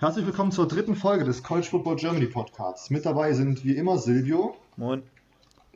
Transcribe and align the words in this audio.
Herzlich 0.00 0.26
willkommen 0.26 0.52
zur 0.52 0.68
dritten 0.68 0.94
Folge 0.94 1.24
des 1.24 1.42
College 1.42 1.66
Football 1.66 1.96
Germany 1.96 2.26
Podcasts. 2.26 2.88
Mit 2.88 3.04
dabei 3.04 3.32
sind 3.32 3.64
wie 3.64 3.72
immer 3.72 3.98
Silvio. 3.98 4.54
Moin. 4.76 5.02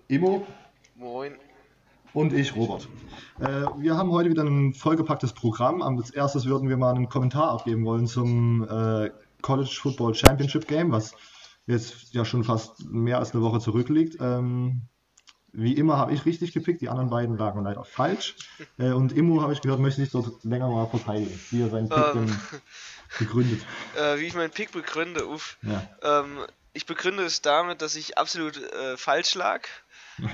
Immo. 0.07 0.47
Moin. 0.95 1.33
Und 2.15 2.33
ich, 2.33 2.55
Robert. 2.55 2.89
Äh, 3.41 3.65
wir 3.79 3.97
haben 3.97 4.13
heute 4.13 4.31
wieder 4.31 4.45
ein 4.45 4.75
vollgepacktes 4.75 5.33
Programm. 5.33 5.83
Als 5.83 6.11
erstes 6.11 6.47
würden 6.47 6.69
wir 6.69 6.77
mal 6.77 6.95
einen 6.95 7.09
Kommentar 7.09 7.51
abgeben 7.51 7.85
wollen 7.85 8.07
zum 8.07 8.63
äh, 8.63 9.11
College 9.41 9.77
Football 9.83 10.15
Championship 10.15 10.69
Game, 10.69 10.93
was 10.93 11.17
jetzt 11.67 12.15
ja 12.15 12.25
schon 12.25 12.45
fast 12.45 12.89
mehr 12.89 13.19
als 13.19 13.35
eine 13.35 13.43
Woche 13.43 13.59
zurückliegt. 13.59 14.19
Ähm, 14.21 14.83
wie 15.53 15.75
immer 15.75 15.99
habe 15.99 16.13
ich 16.13 16.25
richtig 16.25 16.53
gepickt, 16.53 16.81
die 16.81 16.89
anderen 16.89 17.11
beiden 17.11 17.37
lagen 17.37 17.63
leider 17.63 17.85
falsch. 17.85 18.37
Äh, 18.79 18.93
und 18.93 19.13
Immo, 19.13 19.43
habe 19.43 19.53
ich 19.53 19.61
gehört, 19.61 19.81
möchte 19.81 20.01
sich 20.01 20.11
dort 20.11 20.45
länger 20.45 20.69
mal 20.69 20.87
verteidigen, 20.87 21.39
wie 21.51 21.63
er 21.63 21.69
seinen 21.71 21.89
Pick 21.89 22.15
Ähm. 22.15 22.41
begründet. 23.19 23.61
Äh, 23.97 24.19
wie 24.19 24.27
ich 24.27 24.35
meinen 24.35 24.51
Pick 24.51 24.73
begründe, 24.73 25.27
uff. 25.27 25.59
Ja. 25.63 25.87
Ähm, 26.03 26.39
ich 26.73 26.87
begründe 26.87 27.25
es 27.25 27.43
damit, 27.43 27.83
dass 27.83 27.95
ich 27.97 28.17
absolut 28.17 28.57
äh, 28.57 28.97
falsch 28.97 29.35
lag 29.35 29.69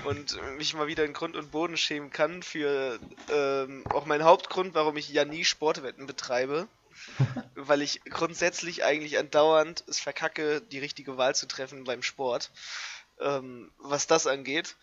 und 0.05 0.39
mich 0.57 0.75
mal 0.75 0.87
wieder 0.87 1.05
in 1.05 1.13
Grund 1.13 1.37
und 1.37 1.51
Boden 1.51 1.77
schämen 1.77 2.11
kann 2.11 2.43
für 2.43 2.99
ähm, 3.31 3.85
auch 3.91 4.07
mein 4.07 4.23
Hauptgrund, 4.23 4.75
warum 4.75 4.97
ich 4.97 5.09
ja 5.09 5.25
nie 5.25 5.45
Sportwetten 5.45 6.07
betreibe. 6.07 6.69
Weil 7.55 7.83
ich 7.83 8.03
grundsätzlich 8.05 8.85
eigentlich 8.85 9.19
andauernd 9.19 9.85
es 9.89 10.01
verkacke, 10.01 10.61
die 10.61 10.79
richtige 10.79 11.17
Wahl 11.17 11.35
zu 11.35 11.47
treffen 11.47 11.85
beim 11.85 12.03
Sport. 12.03 12.51
Ähm, 13.21 13.71
was 13.79 14.07
das 14.07 14.27
angeht. 14.27 14.77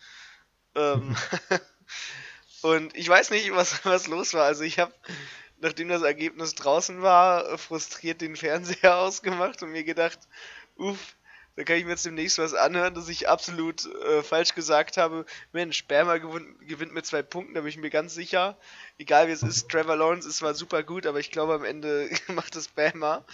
Ähm, 0.76 1.16
und 2.62 2.96
ich 2.96 3.08
weiß 3.08 3.30
nicht, 3.30 3.52
was, 3.52 3.84
was 3.84 4.06
los 4.06 4.34
war. 4.34 4.44
Also 4.44 4.62
ich 4.62 4.78
habe, 4.78 4.92
nachdem 5.58 5.88
das 5.88 6.02
Ergebnis 6.02 6.54
draußen 6.54 7.02
war, 7.02 7.58
frustriert 7.58 8.20
den 8.20 8.36
Fernseher 8.36 8.96
ausgemacht 8.98 9.62
und 9.62 9.72
mir 9.72 9.84
gedacht, 9.84 10.18
uff, 10.76 11.16
da 11.56 11.64
kann 11.64 11.76
ich 11.76 11.84
mir 11.84 11.92
jetzt 11.92 12.04
demnächst 12.04 12.36
was 12.36 12.52
anhören, 12.52 12.94
dass 12.94 13.08
ich 13.08 13.30
absolut 13.30 13.86
äh, 13.86 14.22
falsch 14.22 14.54
gesagt 14.54 14.98
habe. 14.98 15.24
Mensch, 15.52 15.86
Bama 15.86 16.18
gewinnt, 16.18 16.60
gewinnt 16.68 16.92
mit 16.92 17.06
zwei 17.06 17.22
Punkten, 17.22 17.54
da 17.54 17.62
bin 17.62 17.70
ich 17.70 17.78
mir 17.78 17.88
ganz 17.88 18.14
sicher. 18.14 18.58
Egal 18.98 19.28
wie 19.28 19.32
es 19.32 19.42
ist, 19.42 19.70
Trevor 19.70 19.96
Lawrence 19.96 20.28
ist 20.28 20.36
zwar 20.36 20.54
super 20.54 20.82
gut, 20.82 21.06
aber 21.06 21.18
ich 21.18 21.30
glaube 21.30 21.54
am 21.54 21.64
Ende 21.64 22.10
macht 22.28 22.56
es 22.56 22.68
Bama. 22.68 23.24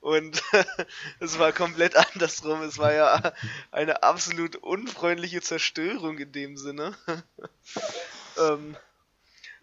Und 0.00 0.42
es 1.20 1.38
war 1.38 1.52
komplett 1.52 1.96
andersrum. 1.96 2.62
Es 2.62 2.78
war 2.78 2.92
ja 2.92 3.32
eine 3.70 4.02
absolut 4.02 4.56
unfreundliche 4.56 5.40
Zerstörung 5.40 6.18
in 6.18 6.32
dem 6.32 6.56
Sinne. 6.56 6.96
ähm, 8.38 8.76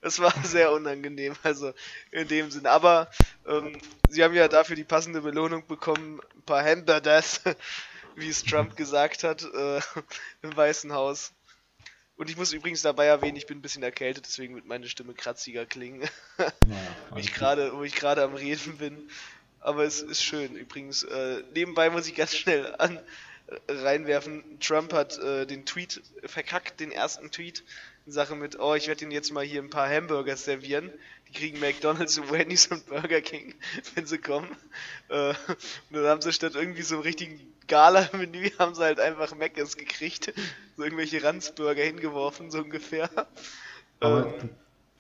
es 0.01 0.19
war 0.19 0.33
sehr 0.43 0.71
unangenehm, 0.71 1.35
also 1.43 1.73
in 2.11 2.27
dem 2.27 2.51
Sinne. 2.51 2.69
Aber 2.69 3.09
ähm, 3.47 3.77
sie 4.09 4.23
haben 4.23 4.35
ja 4.35 4.47
dafür 4.47 4.75
die 4.75 4.83
passende 4.83 5.21
Belohnung 5.21 5.65
bekommen, 5.65 6.21
ein 6.35 6.41
paar 6.43 6.63
Hamburgers, 6.63 7.41
wie 8.15 8.29
es 8.29 8.43
Trump 8.43 8.75
gesagt 8.75 9.23
hat, 9.23 9.43
äh, 9.43 9.79
im 10.41 10.55
Weißen 10.55 10.93
Haus. 10.93 11.33
Und 12.17 12.29
ich 12.29 12.37
muss 12.37 12.53
übrigens 12.53 12.81
dabei 12.81 13.07
erwähnen, 13.07 13.35
ich 13.35 13.45
bin 13.45 13.57
ein 13.57 13.61
bisschen 13.61 13.83
erkältet, 13.83 14.25
deswegen 14.25 14.55
wird 14.55 14.65
meine 14.65 14.87
Stimme 14.87 15.13
kratziger 15.13 15.65
klingen, 15.65 16.07
gerade, 17.33 17.75
wo 17.75 17.83
ich 17.83 17.95
gerade 17.95 18.23
am 18.23 18.35
Reden 18.35 18.77
bin. 18.77 19.09
Aber 19.65 19.83
es 19.83 20.03
ist 20.03 20.21
schön. 20.21 20.55
Übrigens, 20.55 21.01
äh, 21.01 21.41
nebenbei 21.55 21.89
muss 21.89 22.07
ich 22.07 22.13
ganz 22.13 22.35
schnell 22.35 22.75
an 22.77 22.99
äh, 23.47 23.55
reinwerfen. 23.67 24.43
Trump 24.59 24.93
hat 24.93 25.17
äh, 25.17 25.47
den 25.47 25.65
Tweet 25.65 26.03
verkackt, 26.23 26.79
den 26.79 26.91
ersten 26.91 27.31
Tweet 27.31 27.63
in 28.05 28.11
Sache 28.11 28.35
mit, 28.35 28.59
oh, 28.59 28.75
ich 28.75 28.87
werde 28.87 29.01
Ihnen 29.01 29.11
jetzt 29.11 29.33
mal 29.33 29.43
hier 29.43 29.63
ein 29.63 29.71
paar 29.71 29.89
Hamburger 29.89 30.37
servieren. 30.37 30.93
Die 31.27 31.31
kriegen 31.33 31.59
McDonalds 31.59 32.15
und 32.19 32.31
Wendy's 32.31 32.67
und 32.67 32.85
Burger 32.85 33.21
King, 33.21 33.55
wenn 33.95 34.05
sie 34.05 34.19
kommen. 34.19 34.55
Äh, 35.09 35.29
und 35.29 35.93
dann 35.93 36.05
haben 36.05 36.21
sie 36.21 36.31
statt 36.31 36.53
irgendwie 36.53 36.83
so 36.83 36.97
einem 36.97 37.03
richtigen 37.03 37.39
Gala-Menü, 37.67 38.51
haben 38.59 38.75
sie 38.75 38.83
halt 38.83 38.99
einfach 38.99 39.33
Mc's 39.33 39.77
gekriegt. 39.77 40.31
So 40.77 40.83
irgendwelche 40.83 41.23
Ranzburger 41.23 41.81
hingeworfen, 41.81 42.51
so 42.51 42.59
ungefähr. 42.59 43.09
Ähm, 43.99 44.31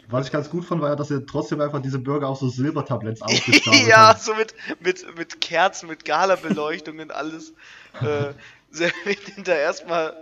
was 0.09 0.27
ich 0.27 0.31
ganz 0.31 0.49
gut 0.49 0.65
fand, 0.65 0.81
war 0.81 0.89
ja, 0.89 0.95
dass 0.95 1.11
ihr 1.11 1.25
trotzdem 1.25 1.61
einfach 1.61 1.81
diese 1.81 1.99
Burger 1.99 2.27
auf 2.27 2.39
so 2.39 2.49
Silbertabletts 2.49 3.21
aufgestapelt 3.21 3.87
ja, 3.87 4.09
habt. 4.09 4.21
so 4.21 4.35
mit, 4.35 4.53
mit, 4.79 5.17
mit 5.17 5.41
Kerzen, 5.41 5.87
mit 5.87 6.05
Gala-Beleuchtung 6.05 6.99
und 6.99 7.11
alles. 7.11 7.53
äh, 8.01 8.33
serviert 8.71 9.19
hinter 9.35 9.55
erstmal 9.55 10.15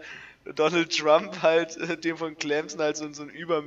Donald 0.55 0.95
Trump 0.95 1.41
halt, 1.41 1.77
äh, 1.77 1.97
dem 1.97 2.17
von 2.17 2.37
Clemson 2.37 2.81
halt 2.81 2.97
so, 2.97 3.11
so 3.13 3.23
ein 3.23 3.29
über 3.29 3.63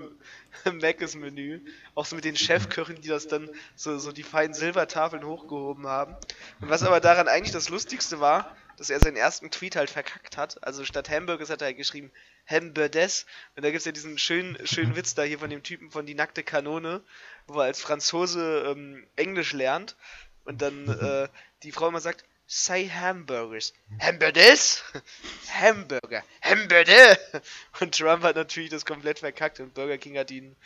Meckes-Menü. 0.70 1.60
Auch 1.94 2.06
so 2.06 2.16
mit 2.16 2.24
den 2.24 2.36
Chefköchen, 2.36 3.00
die 3.00 3.08
das 3.08 3.28
dann 3.28 3.48
so, 3.74 3.98
so 3.98 4.12
die 4.12 4.22
feinen 4.22 4.54
Silbertafeln 4.54 5.24
hochgehoben 5.24 5.86
haben. 5.86 6.14
Und 6.60 6.68
was 6.68 6.82
aber 6.82 7.00
daran 7.00 7.28
eigentlich 7.28 7.52
das 7.52 7.68
Lustigste 7.68 8.20
war, 8.20 8.54
dass 8.76 8.90
er 8.90 9.00
seinen 9.00 9.16
ersten 9.16 9.50
Tweet 9.50 9.76
halt 9.76 9.90
verkackt 9.90 10.36
hat. 10.36 10.62
Also 10.64 10.84
statt 10.84 11.08
Hamburgers 11.10 11.50
hat 11.50 11.62
er 11.62 11.66
halt 11.66 11.76
geschrieben 11.76 12.10
Hamburgers. 12.46 13.26
Und 13.56 13.64
da 13.64 13.70
gibt 13.70 13.80
es 13.80 13.84
ja 13.84 13.92
diesen 13.92 14.18
schönen, 14.18 14.64
schönen 14.66 14.96
Witz 14.96 15.14
da 15.14 15.22
hier 15.22 15.38
von 15.38 15.50
dem 15.50 15.62
Typen 15.62 15.90
von 15.90 16.06
Die 16.06 16.14
nackte 16.14 16.42
Kanone, 16.42 17.02
wo 17.46 17.60
er 17.60 17.66
als 17.66 17.80
Franzose 17.80 18.64
ähm, 18.68 19.06
Englisch 19.16 19.52
lernt 19.52 19.96
und 20.44 20.62
dann 20.62 20.88
äh, 21.00 21.28
die 21.62 21.72
Frau 21.72 21.88
immer 21.88 22.00
sagt, 22.00 22.24
say 22.46 22.88
Hamburgers. 22.88 23.72
Hamburgers? 24.00 24.84
Hamburger. 25.52 26.22
Hamburger! 26.42 27.18
Und 27.80 27.96
Trump 27.96 28.22
hat 28.22 28.36
natürlich 28.36 28.70
das 28.70 28.86
komplett 28.86 29.18
verkackt 29.18 29.58
und 29.58 29.74
Burger 29.74 29.98
King 29.98 30.16
hat 30.16 30.30
ihn 30.30 30.56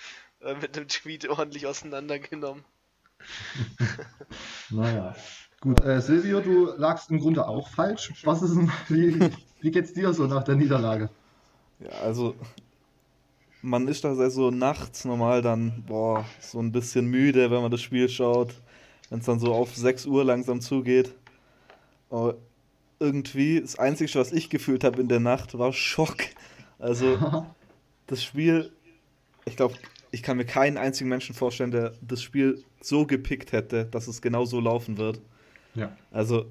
äh, 0.43 0.55
mit 0.55 0.77
einem 0.77 0.89
Tweet 0.89 1.27
ordentlich 1.29 1.67
auseinandergenommen. 1.67 2.65
Naja. 4.69 5.17
Gut, 5.61 5.85
äh, 5.85 6.01
Silvio, 6.01 6.41
du 6.41 6.73
lagst 6.77 7.11
im 7.11 7.21
Grunde 7.21 7.47
auch 7.47 7.69
falsch. 7.69 8.13
Was 8.25 8.41
ist 8.41 8.55
denn, 8.55 8.71
wie, 8.89 9.31
wie 9.61 9.71
geht's 9.71 9.93
dir 9.93 10.13
so 10.15 10.27
nach 10.27 10.43
der 10.43 10.57
Niederlage? 10.57 11.11
Ja, 11.81 11.91
also 12.03 12.35
man 13.63 13.87
ist 13.89 14.05
da 14.05 14.31
so 14.31 14.51
nachts 14.51 15.05
normal 15.05 15.43
dann, 15.43 15.85
boah, 15.87 16.25
so 16.41 16.61
ein 16.61 16.73
bisschen 16.73 17.07
müde, 17.07 17.51
wenn 17.51 17.61
man 17.61 17.71
das 17.71 17.83
Spiel 17.83 18.09
schaut. 18.09 18.55
Wenn 19.11 19.19
es 19.19 19.27
dann 19.27 19.39
so 19.39 19.53
auf 19.53 19.75
6 19.75 20.07
Uhr 20.07 20.25
langsam 20.25 20.63
zugeht. 20.63 21.15
Aber 22.09 22.37
irgendwie, 22.99 23.61
das 23.61 23.79
Einzige, 23.79 24.15
was 24.15 24.33
ich 24.33 24.49
gefühlt 24.49 24.83
habe 24.83 25.01
in 25.01 25.09
der 25.09 25.21
Nacht, 25.21 25.59
war 25.59 25.75
Schock. 25.75 26.19
Also 26.79 27.19
das 28.07 28.23
Spiel, 28.23 28.73
ich 29.45 29.57
glaube, 29.57 29.75
ich 30.11 30.23
kann 30.23 30.39
mir 30.39 30.47
keinen 30.47 30.79
einzigen 30.79 31.11
Menschen 31.11 31.35
vorstellen, 31.35 31.71
der 31.71 31.93
das 32.01 32.23
Spiel 32.23 32.65
so 32.81 33.05
gepickt 33.05 33.53
hätte, 33.53 33.85
dass 33.85 34.09
es 34.09 34.23
genau 34.23 34.47
so 34.47 34.59
laufen 34.59 34.97
wird. 34.97 35.21
Ja. 35.75 35.97
Also, 36.11 36.47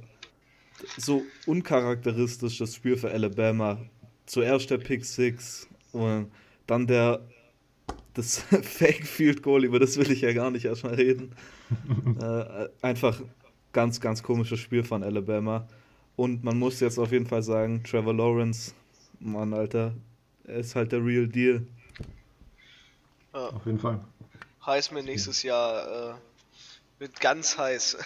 so 0.97 1.23
uncharakteristisch 1.45 2.57
das 2.57 2.75
Spiel 2.75 2.97
für 2.97 3.11
Alabama. 3.11 3.79
Zuerst 4.25 4.69
der 4.69 4.77
Pick 4.77 5.05
Six 5.05 5.67
und 5.91 6.31
dann 6.67 6.87
der 6.87 7.21
das 8.13 8.39
Fake 8.63 9.05
Field 9.05 9.43
Goal, 9.43 9.63
über 9.63 9.79
das 9.79 9.97
will 9.97 10.11
ich 10.11 10.21
ja 10.21 10.33
gar 10.33 10.51
nicht 10.51 10.65
erstmal 10.65 10.95
reden. 10.95 11.35
äh, 12.21 12.67
einfach 12.81 13.21
ganz, 13.71 14.01
ganz 14.01 14.23
komisches 14.23 14.59
Spiel 14.59 14.83
von 14.83 15.03
Alabama. 15.03 15.67
Und 16.15 16.43
man 16.43 16.59
muss 16.59 16.79
jetzt 16.79 16.97
auf 16.97 17.11
jeden 17.11 17.27
Fall 17.27 17.43
sagen, 17.43 17.83
Trevor 17.83 18.13
Lawrence, 18.13 18.73
Mann, 19.19 19.53
Alter, 19.53 19.93
er 20.43 20.57
ist 20.57 20.75
halt 20.75 20.91
der 20.91 21.03
Real 21.03 21.27
Deal. 21.27 21.65
Ja, 23.33 23.47
Auf 23.49 23.65
jeden 23.65 23.79
Fall. 23.79 23.99
Heisman 24.65 25.05
nächstes 25.05 25.43
Jahr 25.43 26.11
äh, 26.11 26.13
wird 26.99 27.19
ganz 27.19 27.57
heiß. 27.57 27.97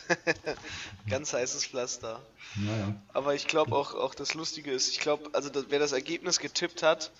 ganz 1.10 1.34
heißes 1.34 1.66
Pflaster. 1.66 2.22
Naja. 2.56 2.96
Aber 3.12 3.36
ich 3.36 3.48
glaube 3.48 3.76
auch, 3.76 3.96
auch 3.96 4.16
das 4.16 4.36
Lustige 4.36 4.72
ist, 4.72 4.90
ich 4.90 5.00
glaube, 5.00 5.30
also 5.34 5.50
das, 5.50 5.66
wer 5.70 5.80
das 5.80 5.92
Ergebnis 5.92 6.40
getippt 6.40 6.84
hat, 6.84 7.12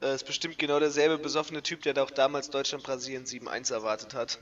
äh, 0.00 0.14
ist 0.14 0.24
bestimmt 0.24 0.58
genau 0.58 0.78
derselbe 0.78 1.18
besoffene 1.18 1.62
Typ, 1.62 1.82
der 1.82 1.94
da 1.94 2.04
auch 2.04 2.10
damals 2.10 2.50
Deutschland-Brasilien 2.50 3.26
7-1 3.26 3.72
erwartet 3.72 4.14
hat. 4.14 4.38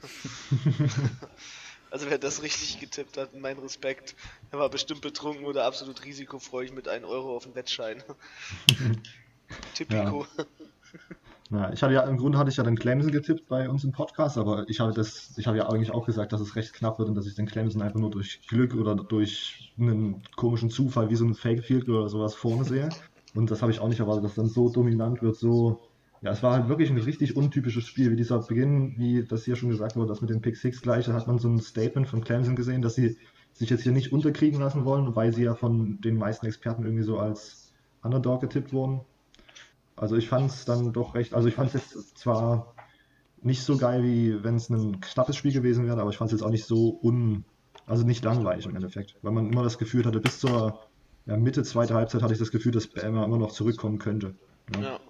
also 1.90 2.08
wer 2.10 2.18
das 2.18 2.42
richtig 2.42 2.78
getippt 2.78 3.16
hat, 3.16 3.34
mein 3.34 3.58
Respekt. 3.58 4.14
Er 4.52 4.58
war 4.58 4.68
bestimmt 4.68 5.00
betrunken 5.00 5.46
oder 5.46 5.64
absolut 5.64 6.04
risikofreudig 6.04 6.72
mit 6.72 6.87
1 6.87 7.04
Euro 7.04 7.34
auf 7.34 7.44
dem 7.44 7.54
Wettschein. 7.54 8.02
Typico. 9.75 10.26
Ja, 11.50 11.72
ich 11.72 11.82
hatte 11.82 11.94
ja, 11.94 12.02
im 12.02 12.18
Grunde 12.18 12.36
hatte 12.36 12.50
ich 12.50 12.58
ja 12.58 12.64
den 12.64 12.76
Clemson 12.76 13.10
getippt 13.10 13.48
bei 13.48 13.70
uns 13.70 13.82
im 13.82 13.92
Podcast, 13.92 14.36
aber 14.36 14.68
ich 14.68 14.80
habe 14.80 14.92
das, 14.92 15.32
ich 15.38 15.46
habe 15.46 15.56
ja 15.56 15.68
eigentlich 15.68 15.92
auch 15.92 16.04
gesagt, 16.04 16.32
dass 16.32 16.42
es 16.42 16.56
recht 16.56 16.74
knapp 16.74 16.98
wird 16.98 17.08
und 17.08 17.14
dass 17.14 17.26
ich 17.26 17.36
den 17.36 17.46
Clemson 17.46 17.80
einfach 17.80 17.98
nur 17.98 18.10
durch 18.10 18.46
Glück 18.48 18.74
oder 18.74 18.94
durch 18.94 19.72
einen 19.78 20.22
komischen 20.36 20.68
Zufall 20.68 21.08
wie 21.08 21.16
so 21.16 21.24
ein 21.24 21.34
Fake 21.34 21.64
Field 21.64 21.88
oder 21.88 22.08
sowas 22.10 22.34
vorne 22.34 22.64
sehe. 22.64 22.90
Und 23.34 23.50
das 23.50 23.62
habe 23.62 23.72
ich 23.72 23.80
auch 23.80 23.88
nicht 23.88 24.00
erwartet, 24.00 24.24
dass 24.24 24.34
dann 24.34 24.48
so 24.48 24.68
dominant 24.68 25.22
wird, 25.22 25.36
so. 25.36 25.80
Ja, 26.20 26.32
es 26.32 26.42
war 26.42 26.52
halt 26.52 26.68
wirklich 26.68 26.90
ein 26.90 26.98
richtig 26.98 27.36
untypisches 27.36 27.86
Spiel, 27.86 28.10
wie 28.10 28.16
dieser 28.16 28.40
Beginn, 28.40 28.94
wie 28.98 29.24
das 29.24 29.44
hier 29.44 29.54
schon 29.56 29.70
gesagt 29.70 29.96
wurde, 29.96 30.08
das 30.08 30.20
mit 30.20 30.30
dem 30.30 30.40
Pick 30.42 30.56
Six 30.56 30.82
gleich, 30.82 31.06
da 31.06 31.12
hat 31.12 31.28
man 31.28 31.38
so 31.38 31.48
ein 31.48 31.60
Statement 31.60 32.08
von 32.08 32.24
Clemson 32.24 32.56
gesehen, 32.56 32.82
dass 32.82 32.96
sie 32.96 33.16
sich 33.52 33.70
jetzt 33.70 33.84
hier 33.84 33.92
nicht 33.92 34.12
unterkriegen 34.12 34.60
lassen 34.60 34.84
wollen, 34.84 35.14
weil 35.14 35.32
sie 35.32 35.44
ja 35.44 35.54
von 35.54 36.00
den 36.00 36.16
meisten 36.16 36.46
Experten 36.46 36.84
irgendwie 36.84 37.04
so 37.04 37.18
als 37.18 37.72
Underdog 38.02 38.40
getippt 38.40 38.72
wurden. 38.72 39.00
Also 40.00 40.16
ich 40.16 40.28
fand 40.28 40.50
es 40.50 40.64
dann 40.64 40.92
doch 40.92 41.14
recht, 41.14 41.34
also 41.34 41.48
ich 41.48 41.54
fand 41.54 41.74
es 41.74 41.94
jetzt 41.94 42.18
zwar 42.18 42.74
nicht 43.42 43.62
so 43.62 43.76
geil, 43.76 44.02
wie 44.02 44.42
wenn 44.42 44.56
es 44.56 44.68
ein 44.68 45.00
knappes 45.00 45.36
Spiel 45.36 45.52
gewesen 45.52 45.86
wäre, 45.86 46.00
aber 46.00 46.10
ich 46.10 46.16
fand 46.16 46.32
es 46.32 46.38
jetzt 46.38 46.46
auch 46.46 46.50
nicht 46.50 46.64
so 46.64 46.98
un, 47.02 47.44
Also 47.86 48.04
nicht 48.04 48.24
langweilig 48.24 48.66
im 48.66 48.76
Endeffekt, 48.76 49.16
weil 49.22 49.32
man 49.32 49.50
immer 49.50 49.62
das 49.62 49.78
Gefühl 49.78 50.04
hatte, 50.04 50.20
bis 50.20 50.40
zur 50.40 50.80
ja, 51.26 51.36
Mitte 51.36 51.62
zweiter 51.62 51.94
Halbzeit 51.94 52.22
hatte 52.22 52.32
ich 52.32 52.38
das 52.38 52.50
Gefühl, 52.50 52.72
dass 52.72 52.86
Bama 52.86 53.24
immer 53.24 53.38
noch 53.38 53.52
zurückkommen 53.52 53.98
könnte. 53.98 54.34
Ja. 54.74 54.82
ja. 54.82 55.00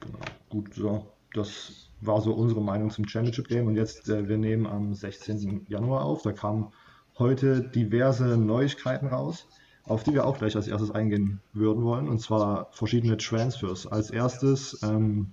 Genau. 0.00 0.18
Gut, 0.50 0.74
so. 0.74 1.12
Das 1.32 1.90
war 2.00 2.20
so 2.20 2.32
unsere 2.32 2.60
Meinung 2.60 2.90
zum 2.90 3.08
Championship 3.08 3.48
Game. 3.48 3.66
Und 3.66 3.76
jetzt, 3.76 4.08
äh, 4.08 4.28
wir 4.28 4.36
nehmen 4.36 4.66
am 4.66 4.94
16. 4.94 5.66
Januar 5.68 6.04
auf. 6.04 6.22
Da 6.22 6.32
kamen 6.32 6.72
heute 7.18 7.62
diverse 7.62 8.36
Neuigkeiten 8.36 9.06
raus, 9.08 9.48
auf 9.86 10.02
die 10.02 10.12
wir 10.12 10.26
auch 10.26 10.38
gleich 10.38 10.56
als 10.56 10.68
erstes 10.68 10.90
eingehen 10.90 11.40
würden 11.52 11.84
wollen. 11.84 12.08
Und 12.08 12.20
zwar 12.20 12.68
verschiedene 12.72 13.16
Transfers. 13.16 13.86
Als 13.86 14.10
erstes 14.10 14.80
ähm, 14.82 15.32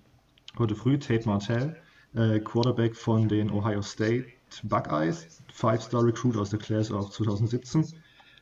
heute 0.58 0.76
früh 0.76 0.98
Tate 0.98 1.28
Martell, 1.28 1.76
äh, 2.16 2.40
Quarterback 2.40 2.96
von 2.96 3.28
den 3.28 3.52
Ohio 3.52 3.82
State 3.82 4.26
Buckeyes, 4.64 5.42
Five-Star 5.52 6.06
Recruit 6.06 6.38
aus 6.38 6.52
der 6.52 6.60
Class 6.60 6.92
of 6.92 7.10
2017, 7.10 7.86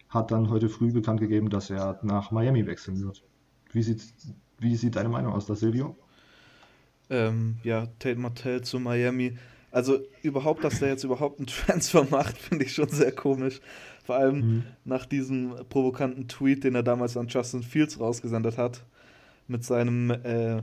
hat 0.10 0.32
dann 0.32 0.50
heute 0.50 0.68
früh 0.68 0.92
bekannt 0.92 1.22
gegeben, 1.22 1.50
dass 1.50 1.70
er 1.70 2.00
nach 2.04 2.32
Miami 2.32 2.68
wechseln 2.68 3.02
wird. 3.02 3.24
Wie 3.72 3.82
sieht, 3.82 4.04
wie 4.60 4.76
sieht 4.76 4.98
deine 4.98 5.08
Meinung 5.08 5.32
aus 5.34 5.46
da, 5.46 5.56
Silvio? 5.56 5.96
Ähm, 7.10 7.58
ja, 7.64 7.88
Tate 8.00 8.20
Martell 8.20 8.62
zu 8.62 8.80
Miami. 8.80 9.38
Also 9.72 10.00
überhaupt, 10.22 10.66
dass 10.66 10.80
der 10.80 10.90
jetzt 10.90 11.06
überhaupt 11.06 11.40
einen 11.40 11.48
Transfer 11.48 12.06
macht, 12.10 12.38
finde 12.38 12.66
ich 12.66 12.74
schon 12.74 12.90
sehr 12.90 13.14
komisch. 13.14 13.62
Vor 14.04 14.16
allem 14.16 14.36
mhm. 14.36 14.64
nach 14.84 15.06
diesem 15.06 15.56
provokanten 15.70 16.28
Tweet, 16.28 16.64
den 16.64 16.76
er 16.76 16.84
damals 16.84 17.18
an 17.18 17.28
Justin 17.28 17.64
Fields 17.64 18.00
rausgesendet 18.00 18.58
hat, 18.58 18.84
mit 19.48 19.64
seinem 19.64 20.10
äh, 20.10 20.62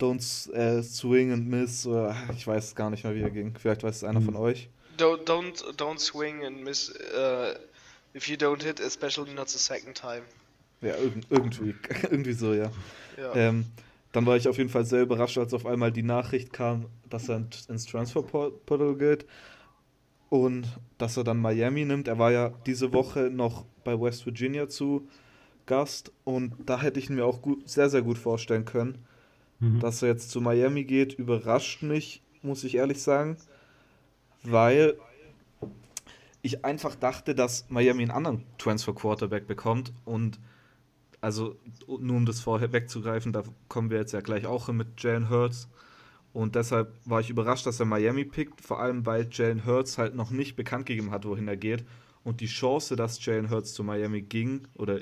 Don't 0.00 0.52
äh, 0.52 0.82
Swing 0.82 1.32
and 1.32 1.48
Miss, 1.48 1.86
oder 1.86 2.16
ich 2.34 2.46
weiß 2.46 2.74
gar 2.74 2.90
nicht 2.90 3.04
mehr, 3.04 3.14
wie 3.14 3.22
er 3.22 3.30
ging. 3.30 3.54
Vielleicht 3.58 3.82
weiß 3.82 3.96
es 3.96 4.04
einer 4.04 4.20
mhm. 4.20 4.24
von 4.24 4.36
euch. 4.36 4.68
Don't, 4.98 5.24
don't, 5.24 5.62
don't 5.76 5.98
swing 5.98 6.44
and 6.44 6.64
miss 6.64 6.90
uh, 6.90 7.54
if 8.14 8.28
you 8.28 8.36
don't 8.36 8.62
hit, 8.62 8.80
especially 8.80 9.32
not 9.34 9.48
the 9.48 9.58
second 9.58 9.94
time. 9.94 10.22
Ja, 10.80 10.94
irgendwie, 10.96 11.74
irgendwie 12.10 12.32
so, 12.32 12.54
ja. 12.54 12.70
ja. 13.18 13.34
Ähm, 13.34 13.66
dann 14.12 14.24
war 14.24 14.36
ich 14.36 14.48
auf 14.48 14.56
jeden 14.56 14.70
Fall 14.70 14.86
sehr 14.86 15.02
überrascht, 15.02 15.36
als 15.36 15.52
auf 15.52 15.66
einmal 15.66 15.92
die 15.92 16.02
Nachricht 16.02 16.52
kam, 16.52 16.86
dass 17.10 17.28
er 17.28 17.44
ins 17.68 17.84
Transferportal 17.84 18.94
geht 18.96 19.26
und 20.28 20.66
dass 20.98 21.16
er 21.16 21.24
dann 21.24 21.38
Miami 21.38 21.84
nimmt. 21.84 22.08
Er 22.08 22.18
war 22.18 22.32
ja 22.32 22.52
diese 22.66 22.92
Woche 22.92 23.30
noch 23.30 23.64
bei 23.84 23.98
West 24.00 24.26
Virginia 24.26 24.68
zu 24.68 25.08
Gast 25.66 26.12
und 26.24 26.54
da 26.64 26.80
hätte 26.80 27.00
ich 27.00 27.10
mir 27.10 27.24
auch 27.24 27.42
gut, 27.42 27.68
sehr, 27.68 27.90
sehr 27.90 28.02
gut 28.02 28.18
vorstellen 28.18 28.64
können, 28.64 29.04
mhm. 29.60 29.80
dass 29.80 30.02
er 30.02 30.08
jetzt 30.08 30.30
zu 30.30 30.40
Miami 30.40 30.84
geht. 30.84 31.14
Überrascht 31.14 31.82
mich, 31.82 32.22
muss 32.42 32.64
ich 32.64 32.76
ehrlich 32.76 33.02
sagen, 33.02 33.36
weil 34.42 34.96
ich 36.42 36.64
einfach 36.64 36.94
dachte, 36.94 37.34
dass 37.34 37.66
Miami 37.68 38.02
einen 38.02 38.12
anderen 38.12 38.44
Transfer 38.58 38.94
Quarterback 38.94 39.46
bekommt 39.48 39.92
und 40.04 40.38
also 41.20 41.56
nur 41.88 42.16
um 42.16 42.26
das 42.26 42.40
vorher 42.40 42.72
wegzugreifen, 42.72 43.32
da 43.32 43.42
kommen 43.68 43.90
wir 43.90 43.98
jetzt 43.98 44.12
ja 44.12 44.20
gleich 44.20 44.46
auch 44.46 44.66
hin 44.66 44.76
mit 44.76 45.02
Jalen 45.02 45.28
Hurts. 45.28 45.68
Und 46.36 46.54
deshalb 46.54 46.92
war 47.06 47.20
ich 47.20 47.30
überrascht, 47.30 47.64
dass 47.64 47.80
er 47.80 47.86
Miami 47.86 48.26
pickt, 48.26 48.60
vor 48.60 48.78
allem 48.78 49.06
weil 49.06 49.26
Jalen 49.32 49.64
Hurts 49.64 49.96
halt 49.96 50.14
noch 50.14 50.30
nicht 50.30 50.54
bekannt 50.54 50.84
gegeben 50.84 51.10
hat, 51.10 51.24
wohin 51.24 51.48
er 51.48 51.56
geht. 51.56 51.86
Und 52.24 52.42
die 52.42 52.46
Chance, 52.46 52.94
dass 52.94 53.24
Jalen 53.24 53.48
Hurts 53.48 53.72
zu 53.72 53.82
Miami 53.82 54.20
ging 54.20 54.68
oder 54.74 55.00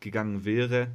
gegangen 0.00 0.44
wäre, 0.44 0.88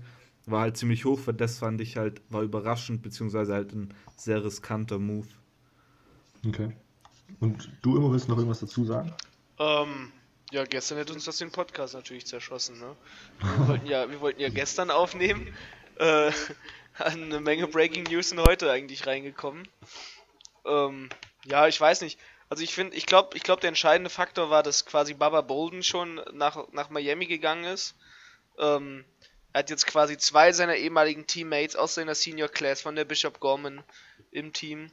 war 0.45 0.61
halt 0.61 0.77
ziemlich 0.77 1.05
hoch. 1.05 1.17
Für 1.17 1.33
das 1.33 1.57
fand 1.57 1.81
ich 1.81 1.97
halt, 1.97 2.21
war 2.29 2.43
überraschend, 2.43 3.01
beziehungsweise 3.01 3.51
halt 3.55 3.73
ein 3.73 3.91
sehr 4.15 4.43
riskanter 4.43 4.99
Move. 4.99 5.25
Okay. 6.47 6.71
Und 7.39 7.71
du 7.81 7.97
immer 7.97 8.11
willst 8.11 8.29
noch 8.29 8.37
irgendwas 8.37 8.59
dazu 8.59 8.85
sagen? 8.85 9.11
Ähm, 9.57 10.11
ja, 10.51 10.65
gestern 10.65 10.99
hätte 10.99 11.13
uns 11.13 11.25
das 11.25 11.37
den 11.37 11.51
Podcast 11.51 11.95
natürlich 11.95 12.27
zerschossen, 12.27 12.77
ne? 12.77 12.95
Wir 13.39 13.67
wollten 13.67 13.87
ja, 13.87 14.07
wir 14.07 14.21
wollten 14.21 14.39
ja 14.39 14.49
gestern 14.49 14.91
aufnehmen. 14.91 15.47
Äh, 15.95 16.31
eine 16.95 17.39
Menge 17.39 17.67
Breaking 17.67 18.03
News 18.03 18.29
sind 18.29 18.39
heute 18.39 18.71
eigentlich 18.71 19.07
reingekommen. 19.07 19.67
Ähm, 20.65 21.09
ja, 21.45 21.67
ich 21.67 21.79
weiß 21.79 22.01
nicht. 22.01 22.19
Also 22.49 22.63
ich 22.63 22.73
finde, 22.73 22.95
ich 22.95 23.05
glaube, 23.05 23.35
ich 23.35 23.43
glaube, 23.43 23.61
der 23.61 23.69
entscheidende 23.69 24.09
Faktor 24.09 24.49
war, 24.49 24.63
dass 24.63 24.85
quasi 24.85 25.13
Baba 25.13 25.41
Bolden 25.41 25.83
schon 25.83 26.21
nach, 26.33 26.71
nach 26.71 26.89
Miami 26.89 27.25
gegangen 27.25 27.63
ist. 27.63 27.95
Ähm, 28.59 29.05
er 29.53 29.59
hat 29.59 29.69
jetzt 29.69 29.87
quasi 29.87 30.17
zwei 30.17 30.51
seiner 30.51 30.75
ehemaligen 30.75 31.27
Teammates 31.27 31.75
aus 31.75 31.95
seiner 31.95 32.15
Senior 32.15 32.49
Class 32.49 32.81
von 32.81 32.95
der 32.95 33.05
Bishop 33.05 33.39
Gorman 33.39 33.83
im 34.31 34.53
Team. 34.53 34.91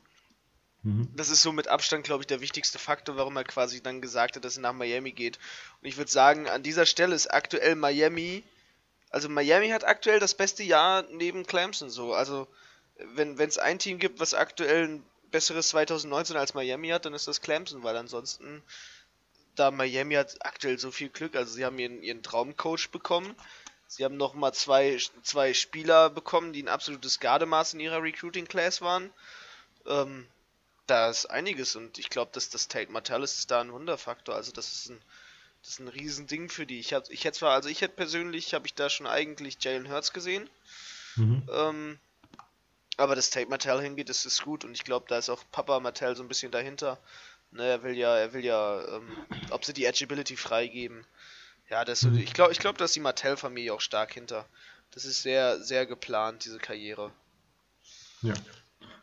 Mhm. 0.82 1.08
Das 1.14 1.29
ist 1.29 1.43
so 1.43 1.52
mit 1.52 1.69
Abstand, 1.69 2.05
glaube 2.05 2.23
ich, 2.23 2.26
der 2.26 2.41
wichtigste 2.41 2.79
Faktor, 2.79 3.17
warum 3.17 3.37
er 3.37 3.44
quasi 3.44 3.82
dann 3.82 4.00
gesagt 4.00 4.37
hat, 4.37 4.44
dass 4.44 4.56
er 4.56 4.62
nach 4.62 4.73
Miami 4.73 5.12
geht. 5.12 5.38
Und 5.81 5.88
ich 5.88 5.97
würde 5.97 6.11
sagen, 6.11 6.49
an 6.49 6.62
dieser 6.62 6.87
Stelle 6.87 7.14
ist 7.14 7.26
aktuell 7.26 7.75
Miami, 7.75 8.43
also 9.10 9.28
Miami 9.28 9.68
hat 9.70 9.84
aktuell 9.84 10.20
das 10.20 10.34
beste 10.34 10.62
Jahr 10.62 11.02
neben 11.10 11.46
Clemson 11.46 11.90
so. 11.90 12.14
Also 12.14 12.46
wenn 13.14 13.38
es 13.38 13.58
ein 13.58 13.78
Team 13.78 13.98
gibt, 13.98 14.20
was 14.20 14.34
aktuell 14.34 14.88
ein 14.88 15.04
besseres 15.30 15.68
2019 15.68 16.36
als 16.36 16.54
Miami 16.54 16.88
hat, 16.88 17.04
dann 17.04 17.14
ist 17.14 17.28
das 17.28 17.40
Clemson, 17.40 17.82
weil 17.82 17.96
ansonsten, 17.96 18.62
da 19.56 19.70
Miami 19.70 20.14
hat 20.14 20.44
aktuell 20.44 20.78
so 20.78 20.90
viel 20.90 21.08
Glück, 21.08 21.36
also 21.36 21.52
sie 21.52 21.64
haben 21.64 21.78
ihren, 21.78 22.02
ihren 22.02 22.22
Traumcoach 22.22 22.90
bekommen, 22.90 23.34
sie 23.86 24.04
haben 24.04 24.16
nochmal 24.16 24.54
zwei, 24.54 24.98
zwei 25.22 25.54
Spieler 25.54 26.10
bekommen, 26.10 26.52
die 26.52 26.62
ein 26.62 26.68
absolutes 26.68 27.20
Gardemaß 27.20 27.74
in 27.74 27.80
ihrer 27.80 28.02
Recruiting-Class 28.02 28.80
waren. 28.80 29.10
Ähm, 29.86 30.26
da 30.86 31.08
ist 31.08 31.26
einiges 31.26 31.76
und 31.76 31.98
ich 31.98 32.10
glaube, 32.10 32.32
dass 32.32 32.50
das 32.50 32.68
Tate 32.68 32.90
Martell 32.90 33.22
ist 33.22 33.50
da 33.50 33.60
ein 33.60 33.72
Wunderfaktor. 33.72 34.34
Also 34.34 34.50
das 34.50 34.72
ist 34.72 34.90
ein, 34.90 35.00
das 35.62 35.72
ist 35.72 35.80
ein 35.80 35.88
Riesending 35.88 36.48
für 36.48 36.66
die. 36.66 36.80
Ich, 36.80 36.94
hab, 36.94 37.10
ich 37.10 37.24
hätte 37.24 37.38
zwar, 37.38 37.52
also 37.52 37.68
ich 37.68 37.80
hätte 37.80 37.94
persönlich, 37.94 38.54
habe 38.54 38.66
ich 38.66 38.74
da 38.74 38.88
schon 38.88 39.06
eigentlich 39.06 39.62
Jalen 39.62 39.90
Hurts 39.90 40.12
gesehen. 40.12 40.48
Mhm. 41.16 41.42
Ähm, 41.52 41.98
aber 42.96 43.14
dass 43.14 43.30
Tate 43.30 43.48
Martell 43.48 43.80
hingeht, 43.80 44.08
das 44.08 44.26
ist 44.26 44.42
gut 44.42 44.64
und 44.64 44.72
ich 44.72 44.84
glaube, 44.84 45.06
da 45.08 45.18
ist 45.18 45.30
auch 45.30 45.42
Papa 45.52 45.80
Martell 45.80 46.16
so 46.16 46.22
ein 46.22 46.28
bisschen 46.28 46.52
dahinter. 46.52 46.98
Ne, 47.52 47.64
er 47.64 47.82
will 47.82 47.96
ja, 47.96 48.16
er 48.16 48.32
will 48.32 48.44
ja, 48.44 48.80
ähm, 48.96 49.08
ob 49.50 49.64
sie 49.64 49.72
die 49.72 49.84
Edgeability 49.84 50.36
freigeben. 50.36 51.04
Ja, 51.68 51.84
das, 51.84 52.02
mhm. 52.02 52.18
ich 52.18 52.32
glaube, 52.32 52.52
ich 52.52 52.58
glaube, 52.58 52.78
dass 52.78 52.92
die 52.92 53.00
Martell-Familie 53.00 53.72
auch 53.72 53.80
stark 53.80 54.14
hinter. 54.14 54.46
Das 54.92 55.04
ist 55.04 55.22
sehr, 55.22 55.60
sehr 55.62 55.86
geplant, 55.86 56.44
diese 56.44 56.58
Karriere. 56.58 57.12
Ja. 58.22 58.34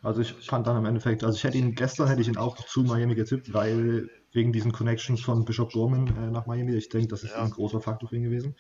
Also 0.04 0.22
ich 0.22 0.34
fand 0.46 0.68
dann 0.68 0.78
im 0.78 0.86
Endeffekt, 0.86 1.24
also 1.24 1.36
ich 1.36 1.44
hätte 1.44 1.58
ihn 1.58 1.76
gestern 1.76 2.08
hätte 2.08 2.22
ich 2.22 2.28
ihn 2.28 2.38
auch 2.38 2.56
zu 2.68 2.82
Miami 2.82 3.16
getippt, 3.16 3.54
weil 3.54 4.10
wegen 4.38 4.54
diesen 4.54 4.72
Connections 4.72 5.20
von 5.20 5.44
Bishop 5.44 5.74
Gorman 5.74 6.08
äh, 6.16 6.32
nach 6.32 6.46
Miami, 6.46 6.76
ich 6.76 6.90
denke, 6.90 7.08
das 7.08 7.24
ist 7.24 7.32
ja. 7.32 7.44
ein 7.44 7.50
großer 7.50 7.82
Faktor 7.82 8.08
für 8.08 8.16
ihn 8.16 8.24
gewesen. 8.24 8.56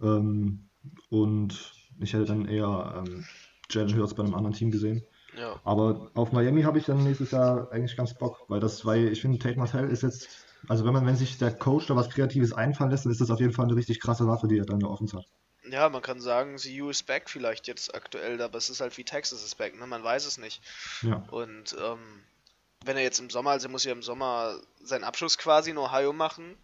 Ähm, 0.00 0.70
und 1.10 1.74
ich 2.00 2.14
hätte 2.14 2.24
dann 2.24 2.46
eher 2.46 3.04
ähm, 3.06 3.24
Jalen 3.70 3.96
Hurts 3.96 4.14
bei 4.14 4.24
einem 4.24 4.34
anderen 4.34 4.54
Team 4.54 4.70
gesehen. 4.70 5.04
Ja. 5.36 5.60
Aber 5.64 6.10
auf 6.14 6.32
Miami 6.32 6.62
habe 6.62 6.78
ich 6.78 6.86
dann 6.86 7.04
nächstes 7.04 7.30
Jahr 7.30 7.70
eigentlich 7.70 7.96
ganz 7.96 8.14
Bock, 8.14 8.44
weil 8.48 8.58
das, 8.58 8.84
weil 8.84 9.08
ich 9.08 9.20
finde, 9.20 9.38
Tate 9.38 9.58
Martell 9.58 9.88
ist 9.90 10.02
jetzt, 10.02 10.28
also 10.66 10.84
wenn 10.84 10.94
man, 10.94 11.06
wenn 11.06 11.16
sich 11.16 11.38
der 11.38 11.52
Coach 11.52 11.86
da 11.86 11.96
was 11.96 12.10
Kreatives 12.10 12.54
einfallen 12.54 12.90
lässt, 12.90 13.04
dann 13.04 13.12
ist 13.12 13.20
das 13.20 13.30
auf 13.30 13.40
jeden 13.40 13.52
Fall 13.52 13.66
eine 13.66 13.76
richtig 13.76 14.00
krasse 14.00 14.26
Waffe, 14.26 14.48
die 14.48 14.58
er 14.58 14.66
dann 14.66 14.80
da 14.80 14.86
offen 14.86 15.12
hat. 15.12 15.26
Ja, 15.70 15.88
man 15.90 16.02
kann 16.02 16.20
sagen, 16.20 16.56
CU 16.56 16.88
ist 16.88 17.06
back 17.06 17.30
vielleicht 17.30 17.68
jetzt 17.68 17.94
aktuell, 17.94 18.40
aber 18.42 18.58
es 18.58 18.68
ist 18.68 18.80
halt 18.80 18.96
wie 18.98 19.04
Texas 19.04 19.44
ist 19.44 19.56
back, 19.56 19.78
ne? 19.78 19.86
Man 19.86 20.02
weiß 20.02 20.26
es 20.26 20.38
nicht. 20.38 20.60
Ja. 21.02 21.24
Und 21.30 21.76
ähm, 21.80 21.98
wenn 22.84 22.96
er 22.96 23.02
jetzt 23.02 23.20
im 23.20 23.30
Sommer, 23.30 23.50
also 23.50 23.68
er 23.68 23.70
muss 23.70 23.84
ja 23.84 23.92
im 23.92 24.02
Sommer 24.02 24.58
seinen 24.82 25.04
Abschluss 25.04 25.38
quasi 25.38 25.70
in 25.70 25.78
Ohio 25.78 26.12
machen, 26.12 26.56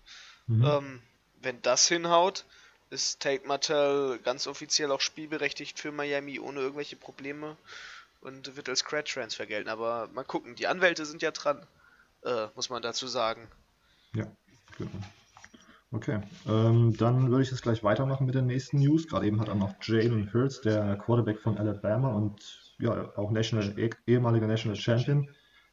mhm. 0.47 0.65
ähm, 0.65 1.03
wenn 1.41 1.63
das 1.63 1.87
hinhaut, 1.89 2.45
ist 2.91 3.21
Tate 3.21 3.47
Martell 3.47 4.19
ganz 4.25 4.47
offiziell 4.47 4.91
auch 4.91 5.01
spielberechtigt 5.01 5.79
für 5.79 5.93
Miami 5.93 6.41
ohne 6.41 6.61
irgendwelche 6.61 6.97
Probleme 6.97 7.57
und 8.21 8.57
wird 8.57 8.69
als 8.69 8.85
Credit 8.85 9.13
Transfer 9.13 9.47
gelten. 9.47 9.69
Aber 9.69 10.09
mal 10.15 10.25
gucken, 10.25 10.55
die 10.55 10.67
Anwälte 10.67 11.05
sind 11.05 11.23
ja 11.23 11.31
dran, 11.31 11.65
äh, 12.25 12.47
muss 12.55 12.71
man 12.71 12.83
dazu 12.83 13.07
sagen. 13.07 13.47
Ja, 14.15 14.27
genau. 14.77 14.91
Okay, 15.91 16.21
ähm, 16.47 16.95
dann 16.99 17.31
würde 17.31 17.43
ich 17.43 17.51
jetzt 17.51 17.63
gleich 17.63 17.83
weitermachen 17.83 18.27
mit 18.27 18.35
den 18.35 18.47
nächsten 18.47 18.79
News. 18.79 19.07
Gerade 19.07 19.27
eben 19.27 19.41
hat 19.41 19.49
auch 19.49 19.55
noch 19.55 19.75
Jalen 19.83 20.33
Hurts, 20.35 20.61
der 20.61 20.97
Quarterback 20.97 21.41
von 21.41 21.57
Alabama 21.57 22.13
und 22.13 22.75
ja, 22.79 23.11
auch 23.17 23.31
National, 23.31 23.79
eh, 23.79 23.91
ehemaliger 24.07 24.47
National 24.47 24.77
Champion, 24.77 25.31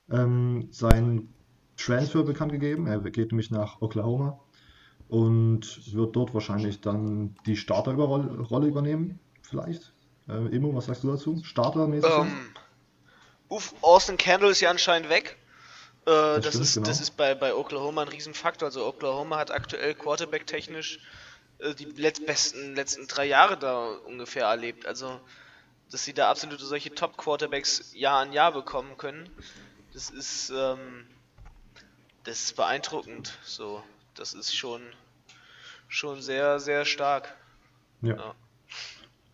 ähm, 0.10 0.68
sein 0.72 1.34
Transfer 1.78 2.24
bekannt 2.24 2.52
gegeben. 2.52 2.88
Er 2.88 3.00
geht 3.00 3.32
nämlich 3.32 3.52
nach 3.52 3.82
Oklahoma 3.82 4.40
und 5.08 5.94
wird 5.94 6.16
dort 6.16 6.34
wahrscheinlich 6.34 6.82
dann 6.82 7.36
die 7.46 7.58
Starterrolle 7.58 8.68
übernehmen, 8.68 9.20
vielleicht. 9.42 9.94
Äh, 10.28 10.56
Emo, 10.56 10.74
was 10.74 10.86
sagst 10.86 11.04
du 11.04 11.12
dazu? 11.12 11.42
Startermäßig? 11.44 12.10
Ähm, 12.12 12.50
Uff, 13.48 13.76
Austin 13.82 14.18
Candle 14.18 14.50
ist 14.50 14.62
ja 14.62 14.72
anscheinend 14.72 15.10
weg. 15.10 15.38
Äh, 16.06 16.12
das, 16.12 16.42
das, 16.42 16.50
stimmt, 16.50 16.64
ist, 16.66 16.74
genau. 16.76 16.88
das 16.88 17.02
ist 17.02 17.12
bei, 17.12 17.36
bei 17.36 17.54
Oklahoma 17.54 18.02
ein 18.02 18.08
Riesenfaktor. 18.08 18.68
Also 18.68 18.86
Oklahoma 18.86 19.38
hat 19.38 19.52
aktuell 19.52 19.94
Quarterback-technisch 19.94 21.00
äh, 21.60 21.76
die 21.76 21.86
letzten, 21.86 22.76
letzten 22.76 23.08
drei 23.08 23.26
Jahre 23.26 23.58
da 23.58 23.88
ungefähr 24.06 24.46
erlebt. 24.46 24.86
Also, 24.88 25.20
dass 25.92 26.04
sie 26.04 26.14
da 26.14 26.30
absolute 26.30 26.66
solche 26.66 26.94
Top-Quarterbacks 26.94 27.94
Jahr 27.94 28.22
an 28.22 28.34
Jahr 28.34 28.52
bekommen 28.52 28.98
können, 28.98 29.30
das 29.96 30.10
ist, 30.10 30.50
ähm, 30.56 31.06
das 32.26 32.44
ist 32.44 32.56
beeindruckend. 32.58 33.38
So, 33.44 33.82
das 34.14 34.34
ist 34.34 34.56
schon, 34.56 34.82
schon 35.88 36.22
sehr, 36.22 36.60
sehr 36.60 36.86
stark. 36.86 37.34
Ja. 38.02 38.16
ja. 38.16 38.36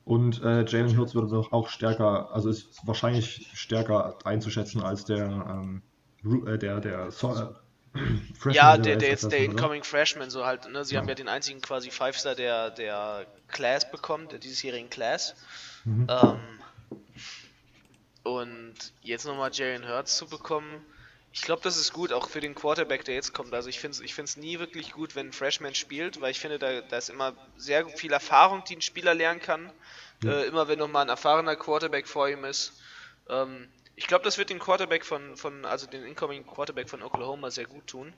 Und 0.05 0.41
äh, 0.43 0.63
Jalen 0.65 0.95
Hurts 0.97 1.15
wird 1.15 1.31
doch 1.31 1.51
auch 1.51 1.69
stärker, 1.69 2.31
also 2.31 2.49
ist 2.49 2.85
wahrscheinlich 2.85 3.49
stärker 3.53 4.17
einzuschätzen 4.23 4.81
als 4.81 5.05
der, 5.05 5.25
ähm, 5.25 5.81
äh, 6.23 6.57
der, 6.57 6.79
der, 6.79 7.11
so 7.11 7.33
äh, 7.33 7.47
Freshman, 8.37 8.53
ja, 8.53 8.77
der, 8.77 8.97
der 8.97 9.09
jetzt 9.09 9.31
der 9.31 9.39
Incoming 9.39 9.83
Freshman 9.83 10.29
so 10.29 10.45
halt, 10.45 10.71
ne? 10.71 10.85
Sie 10.85 10.93
ja. 10.95 11.01
haben 11.01 11.09
ja 11.09 11.15
den 11.15 11.27
einzigen 11.27 11.61
quasi 11.61 11.89
Five-Star 11.91 12.35
der, 12.35 12.69
der 12.69 13.25
Class 13.47 13.89
bekommen, 13.89 14.27
der 14.29 14.39
diesjährigen 14.39 14.89
Class. 14.89 15.35
Mhm. 15.85 16.07
Ähm, 16.09 16.39
und 18.23 18.75
jetzt 19.01 19.25
nochmal 19.25 19.51
Jalen 19.53 19.87
Hurts 19.87 20.17
zu 20.17 20.27
bekommen, 20.27 20.85
ich 21.33 21.41
glaube, 21.41 21.61
das 21.63 21.77
ist 21.77 21.93
gut, 21.93 22.11
auch 22.11 22.27
für 22.27 22.41
den 22.41 22.55
Quarterback, 22.55 23.05
der 23.05 23.15
jetzt 23.15 23.33
kommt. 23.33 23.53
Also 23.53 23.69
ich 23.69 23.79
finde 23.79 23.95
es 23.95 24.01
ich 24.01 24.13
find's 24.13 24.35
nie 24.35 24.59
wirklich 24.59 24.91
gut, 24.91 25.15
wenn 25.15 25.27
ein 25.27 25.33
Freshman 25.33 25.75
spielt, 25.75 26.19
weil 26.19 26.31
ich 26.31 26.39
finde, 26.41 26.59
da, 26.59 26.81
da 26.81 26.97
ist 26.97 27.09
immer 27.09 27.33
sehr 27.55 27.87
viel 27.87 28.11
Erfahrung, 28.11 28.63
die 28.65 28.75
ein 28.75 28.81
Spieler 28.81 29.13
lernen 29.13 29.39
kann. 29.39 29.71
Ja. 30.23 30.31
Äh, 30.33 30.45
immer 30.47 30.67
wenn 30.67 30.77
nochmal 30.77 31.03
ein 31.03 31.09
erfahrener 31.09 31.55
Quarterback 31.55 32.07
vor 32.07 32.27
ihm 32.27 32.43
ist. 32.43 32.73
Ähm, 33.29 33.69
ich 33.95 34.07
glaube, 34.07 34.25
das 34.25 34.37
wird 34.37 34.49
den 34.49 34.59
Quarterback 34.59 35.05
von, 35.05 35.37
von, 35.37 35.63
also 35.65 35.87
den 35.87 36.03
Incoming 36.03 36.45
Quarterback 36.45 36.89
von 36.89 37.01
Oklahoma 37.01 37.49
sehr 37.49 37.65
gut 37.65 37.87
tun. 37.87 38.13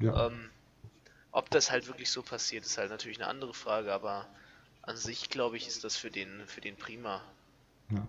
Ja. 0.00 0.26
Ähm, 0.26 0.50
ob 1.30 1.50
das 1.50 1.70
halt 1.70 1.86
wirklich 1.86 2.10
so 2.10 2.22
passiert, 2.22 2.64
ist 2.64 2.78
halt 2.78 2.90
natürlich 2.90 3.18
eine 3.18 3.28
andere 3.28 3.54
Frage, 3.54 3.92
aber 3.92 4.26
an 4.82 4.96
sich 4.96 5.30
glaube 5.30 5.56
ich, 5.56 5.68
ist 5.68 5.84
das 5.84 5.96
für 5.96 6.10
den, 6.10 6.46
für 6.46 6.60
den 6.60 6.76
prima. 6.76 7.22
Ja. 7.90 8.06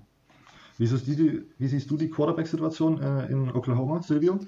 Wie 0.79 0.87
siehst 0.87 1.07
du 1.07 1.11
die, 1.11 1.41
wie 1.57 1.67
siehst 1.67 1.91
du 1.91 1.97
die 1.97 2.09
Quarterback-Situation 2.09 3.01
äh, 3.01 3.25
in 3.25 3.51
Oklahoma, 3.51 4.01
Silvio? 4.01 4.39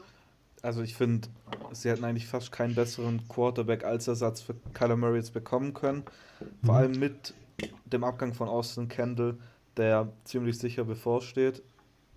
Also 0.61 0.81
ich 0.81 0.95
finde, 0.95 1.27
sie 1.73 1.89
hätten 1.89 2.05
eigentlich 2.05 2.25
fast 2.25 2.53
keinen 2.53 2.73
besseren 2.73 3.27
Quarterback 3.27 3.83
als 3.83 4.07
Ersatz 4.07 4.39
für 4.39 4.55
Kyler 4.73 4.95
Murray 4.95 5.17
jetzt 5.17 5.33
bekommen 5.33 5.73
können. 5.73 6.03
Vor 6.63 6.75
mhm. 6.75 6.79
allem 6.79 6.91
mit 6.99 7.33
dem 7.85 8.05
Abgang 8.05 8.33
von 8.33 8.47
Austin 8.47 8.87
Kendall, 8.87 9.37
der 9.75 10.07
ziemlich 10.23 10.57
sicher 10.57 10.85
bevorsteht. 10.85 11.61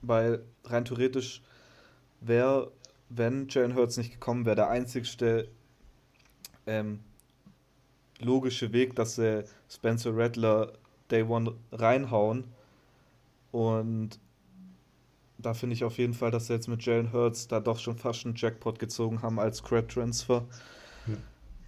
Weil 0.01 0.45
rein 0.65 0.85
theoretisch 0.85 1.43
wäre, 2.21 2.71
wenn 3.09 3.49
Jalen 3.49 3.75
Hurts 3.75 3.97
nicht 3.97 4.13
gekommen 4.13 4.47
wäre, 4.47 4.57
der 4.57 4.71
einzigste 4.71 5.49
ähm, 6.69 7.01
logische 8.21 8.73
Weg, 8.73 8.95
dass 8.95 9.17
sie 9.17 9.43
Spencer 9.69 10.17
Rattler 10.17 10.73
Day 11.11 11.25
One 11.25 11.55
reinhauen 11.73 12.45
und 13.55 14.19
da 15.39 15.55
finde 15.55 15.75
ich 15.75 15.85
auf 15.85 15.99
jeden 15.99 16.13
Fall, 16.13 16.33
dass 16.33 16.49
sie 16.49 16.55
jetzt 16.55 16.67
mit 16.67 16.85
Jalen 16.85 17.13
Hurts 17.13 17.47
da 17.47 17.61
doch 17.61 17.79
schon 17.79 17.97
fast 17.97 18.27
einen 18.27 18.35
Jackpot 18.35 18.81
gezogen 18.81 19.23
haben 19.23 19.39
als 19.39 19.63
Credit 19.63 19.89
Transfer. 19.89 20.45
Ja. 21.07 21.15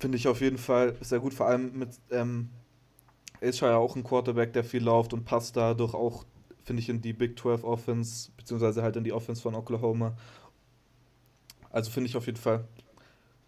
Finde 0.01 0.19
ich 0.19 0.27
auf 0.27 0.41
jeden 0.41 0.59
Fall 0.59 0.97
sehr 1.01 1.21
gut, 1.21 1.33
vor 1.33 1.47
allem 1.47 1.79
mit 1.79 1.91
ähm, 2.11 2.49
ist 3.41 3.61
ja 3.61 3.77
auch 3.77 3.95
ein 3.95 4.03
Quarterback, 4.03 4.53
der 4.53 4.65
viel 4.65 4.83
läuft 4.83 5.13
und 5.13 5.25
passt 5.25 5.57
dadurch 5.57 5.95
auch, 5.95 6.25
finde 6.65 6.83
ich, 6.83 6.89
in 6.89 7.03
die 7.03 7.13
Big 7.13 7.39
12 7.39 7.63
Offense, 7.63 8.33
beziehungsweise 8.37 8.83
halt 8.83 8.97
in 8.97 9.05
die 9.05 9.13
Offense 9.13 9.41
von 9.41 9.55
Oklahoma. 9.55 10.17
Also 11.71 11.93
finde 11.93 12.09
ich 12.11 12.17
auf 12.17 12.27
jeden 12.27 12.39
Fall 12.39 12.67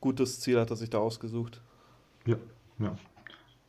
gutes 0.01 0.39
Ziel 0.39 0.61
hat 0.61 0.71
er 0.71 0.77
sich 0.77 0.91
da 0.91 0.99
ausgesucht. 0.99 1.61
Ja, 2.25 2.37
ja 2.79 2.97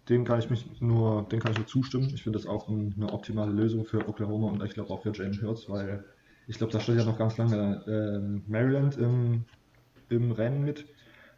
dem 0.10 0.26
kann 0.26 0.40
ich 0.40 0.50
mich 0.50 0.66
nur, 0.82 1.24
dem 1.24 1.40
kann 1.40 1.52
ich 1.52 1.58
nur 1.58 1.68
zustimmen. 1.68 2.12
Ich 2.14 2.24
finde 2.24 2.40
das 2.40 2.48
auch 2.48 2.68
eine 2.68 3.14
optimale 3.14 3.52
Lösung 3.52 3.86
für 3.86 4.08
Oklahoma 4.08 4.50
und 4.50 4.64
ich 4.64 4.74
glaube 4.74 4.90
auch 4.92 5.04
für 5.04 5.12
Jalen 5.14 5.42
Hurts, 5.42 5.70
weil 5.70 6.04
ich 6.48 6.58
glaube, 6.58 6.74
da 6.74 6.80
steht 6.80 6.98
ja 6.98 7.06
noch 7.06 7.18
ganz 7.18 7.38
lange 7.38 7.84
äh, 7.86 8.50
Maryland 8.50 8.98
im, 8.98 9.46
im 10.10 10.32
Rennen 10.32 10.64
mit. 10.64 10.88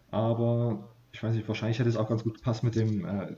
Aber 0.10 0.90
ich 1.12 1.22
weiß 1.22 1.36
nicht, 1.36 1.48
wahrscheinlich 1.48 1.80
hätte 1.80 1.90
es 1.90 1.98
auch 1.98 2.08
ganz 2.08 2.24
gut 2.24 2.36
gepasst 2.36 2.63
mit 2.63 2.75
dem 2.75 3.06
äh, 3.06 3.36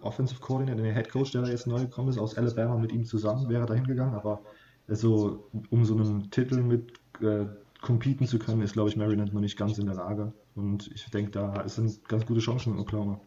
Offensive 0.00 0.40
Coordinator, 0.40 0.82
dem 0.82 0.94
Head 0.94 1.10
Coach, 1.10 1.32
der 1.32 1.42
da 1.42 1.48
jetzt 1.48 1.66
neu 1.66 1.80
gekommen 1.80 2.08
ist, 2.08 2.18
aus 2.18 2.36
Alabama 2.38 2.76
mit 2.76 2.92
ihm 2.92 3.04
zusammen, 3.04 3.48
wäre 3.48 3.66
da 3.66 3.74
hingegangen. 3.74 4.14
Aber 4.14 4.40
also, 4.86 5.50
um 5.70 5.84
so 5.84 5.96
einen 5.96 6.30
Titel 6.30 6.62
mit 6.62 6.92
äh, 7.20 7.46
competen 7.82 8.26
zu 8.26 8.38
können, 8.38 8.62
ist, 8.62 8.74
glaube 8.74 8.88
ich, 8.88 8.96
Maryland 8.96 9.34
noch 9.34 9.40
nicht 9.40 9.58
ganz 9.58 9.78
in 9.78 9.86
der 9.86 9.96
Lage. 9.96 10.32
Und 10.54 10.88
ich 10.94 11.04
denke, 11.10 11.32
da 11.32 11.68
sind 11.68 12.08
ganz 12.08 12.24
gute 12.26 12.40
Chancen 12.40 12.74
in 12.74 12.78
Oklahoma. 12.78 13.20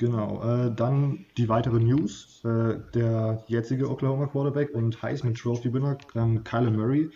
Genau, 0.00 0.42
äh, 0.42 0.74
dann 0.74 1.26
die 1.36 1.50
weitere 1.50 1.78
News. 1.78 2.42
Äh, 2.42 2.78
der 2.94 3.44
jetzige 3.48 3.90
Oklahoma 3.90 4.28
Quarterback 4.28 4.74
und 4.74 5.02
Heisman 5.02 5.34
Trophy 5.34 5.74
Winner 5.74 5.98
ähm, 6.14 6.42
Kyler 6.42 6.70
Murray 6.70 7.10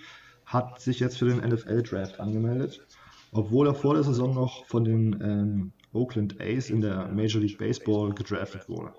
hat 0.44 0.82
sich 0.82 1.00
jetzt 1.00 1.16
für 1.16 1.24
den 1.24 1.38
NFL 1.38 1.82
Draft 1.82 2.20
angemeldet, 2.20 2.86
obwohl 3.32 3.68
er 3.68 3.74
vor 3.74 3.94
der 3.94 4.02
Saison 4.02 4.34
noch 4.34 4.66
von 4.66 4.84
den 4.84 5.18
ähm, 5.22 5.72
Oakland 5.94 6.38
A's 6.42 6.68
in 6.68 6.82
der 6.82 7.08
Major 7.08 7.40
League 7.40 7.56
Baseball 7.56 8.12
gedraftet 8.12 8.68
wurde. 8.68 8.92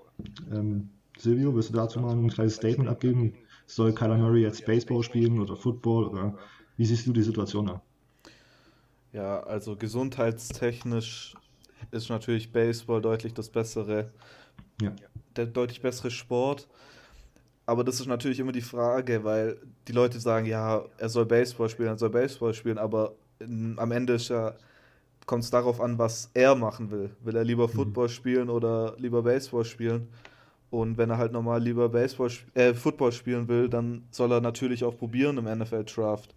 Ähm, 0.50 0.90
Silvio, 1.16 1.54
willst 1.54 1.70
du 1.70 1.74
dazu 1.74 2.00
mal 2.00 2.10
ein 2.10 2.28
kleines 2.28 2.56
Statement 2.56 2.88
abgeben? 2.90 3.34
Soll 3.66 3.94
Kyler 3.94 4.18
Murray 4.18 4.42
jetzt 4.42 4.66
Baseball 4.66 5.04
spielen 5.04 5.38
oder 5.38 5.54
Football 5.54 6.06
oder 6.06 6.36
wie 6.76 6.86
siehst 6.86 7.06
du 7.06 7.12
die 7.12 7.22
Situation 7.22 7.66
da? 7.66 7.82
Ja, 9.12 9.44
also 9.44 9.76
gesundheitstechnisch 9.76 11.36
ist 11.90 12.10
natürlich 12.10 12.52
Baseball 12.52 13.00
deutlich 13.00 13.34
das 13.34 13.48
bessere, 13.48 14.10
ja. 14.80 14.92
der 15.36 15.46
deutlich 15.46 15.80
bessere 15.80 16.10
Sport. 16.10 16.68
Aber 17.66 17.82
das 17.82 17.98
ist 17.98 18.06
natürlich 18.06 18.38
immer 18.38 18.52
die 18.52 18.60
Frage, 18.60 19.24
weil 19.24 19.56
die 19.88 19.92
Leute 19.92 20.20
sagen, 20.20 20.46
ja, 20.46 20.84
er 20.98 21.08
soll 21.08 21.26
Baseball 21.26 21.68
spielen, 21.68 21.88
er 21.88 21.98
soll 21.98 22.10
Baseball 22.10 22.54
spielen, 22.54 22.78
aber 22.78 23.14
in, 23.40 23.76
am 23.78 23.90
Ende 23.90 24.16
ja, 24.16 24.54
kommt 25.26 25.42
es 25.42 25.50
darauf 25.50 25.80
an, 25.80 25.98
was 25.98 26.30
er 26.34 26.54
machen 26.54 26.90
will. 26.90 27.10
Will 27.22 27.36
er 27.36 27.44
lieber 27.44 27.66
mhm. 27.66 27.72
Football 27.72 28.08
spielen 28.08 28.48
oder 28.48 28.94
lieber 28.98 29.22
Baseball 29.22 29.64
spielen? 29.64 30.08
Und 30.70 30.98
wenn 30.98 31.10
er 31.10 31.18
halt 31.18 31.32
normal 31.32 31.62
lieber 31.62 31.88
Baseball, 31.88 32.30
äh, 32.54 32.74
Football 32.74 33.12
spielen 33.12 33.48
will, 33.48 33.68
dann 33.68 34.04
soll 34.10 34.32
er 34.32 34.40
natürlich 34.40 34.84
auch 34.84 34.96
probieren, 34.96 35.38
im 35.38 35.44
NFL-Draft 35.44 36.34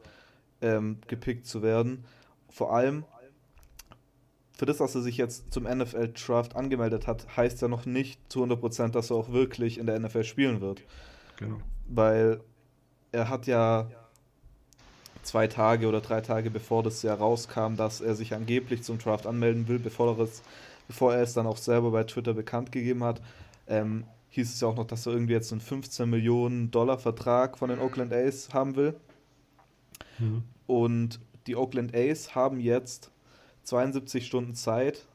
ähm, 0.61 0.97
gepickt 1.07 1.45
zu 1.45 1.61
werden. 1.61 2.05
Vor 2.49 2.73
allem, 2.73 3.05
für 4.59 4.65
das, 4.65 4.75
dass 4.75 4.93
er 4.93 5.01
sich 5.01 5.15
jetzt 5.15 5.53
zum 5.53 5.63
NFL 5.63 6.09
Draft 6.09 6.57
angemeldet 6.57 7.07
hat, 7.07 7.37
heißt 7.37 7.61
ja 7.61 7.69
noch 7.69 7.85
nicht 7.85 8.19
zu 8.29 8.43
100%, 8.43 8.89
dass 8.89 9.09
er 9.09 9.15
auch 9.15 9.31
wirklich 9.31 9.77
in 9.77 9.85
der 9.85 9.97
NFL 9.97 10.25
spielen 10.25 10.59
wird. 10.59 10.81
Genau. 11.37 11.61
Weil 11.87 12.41
er 13.13 13.29
hat 13.29 13.47
ja 13.47 13.89
zwei 15.23 15.47
Tage 15.47 15.87
oder 15.87 16.01
drei 16.01 16.19
Tage 16.19 16.51
bevor 16.51 16.83
das 16.83 17.01
ja 17.03 17.13
rauskam, 17.13 17.77
dass 17.77 18.01
er 18.01 18.15
sich 18.15 18.33
angeblich 18.33 18.83
zum 18.83 18.97
Draft 18.97 19.27
anmelden 19.27 19.69
will, 19.69 19.79
bevor 19.79 20.17
er 20.17 20.25
es, 20.25 20.43
bevor 20.89 21.15
er 21.15 21.21
es 21.21 21.31
dann 21.31 21.47
auch 21.47 21.55
selber 21.55 21.91
bei 21.91 22.03
Twitter 22.03 22.33
bekannt 22.33 22.73
gegeben 22.73 23.05
hat, 23.05 23.21
ähm, 23.65 24.03
hieß 24.31 24.53
es 24.53 24.59
ja 24.59 24.67
auch 24.67 24.75
noch, 24.75 24.87
dass 24.87 25.05
er 25.05 25.13
irgendwie 25.13 25.35
jetzt 25.35 25.53
einen 25.53 25.61
15 25.61 26.09
Millionen 26.09 26.69
Dollar 26.69 26.97
Vertrag 26.97 27.57
von 27.57 27.69
den 27.69 27.79
Oakland 27.79 28.11
A's 28.11 28.49
haben 28.53 28.75
will. 28.75 28.93
Mhm. 30.17 30.43
Und 30.67 31.21
die 31.47 31.55
Oakland 31.55 31.95
A's 31.95 32.35
haben 32.35 32.59
jetzt 32.59 33.09
72 33.69 34.25
Stunden 34.25 34.55
Zeit, 34.55 35.05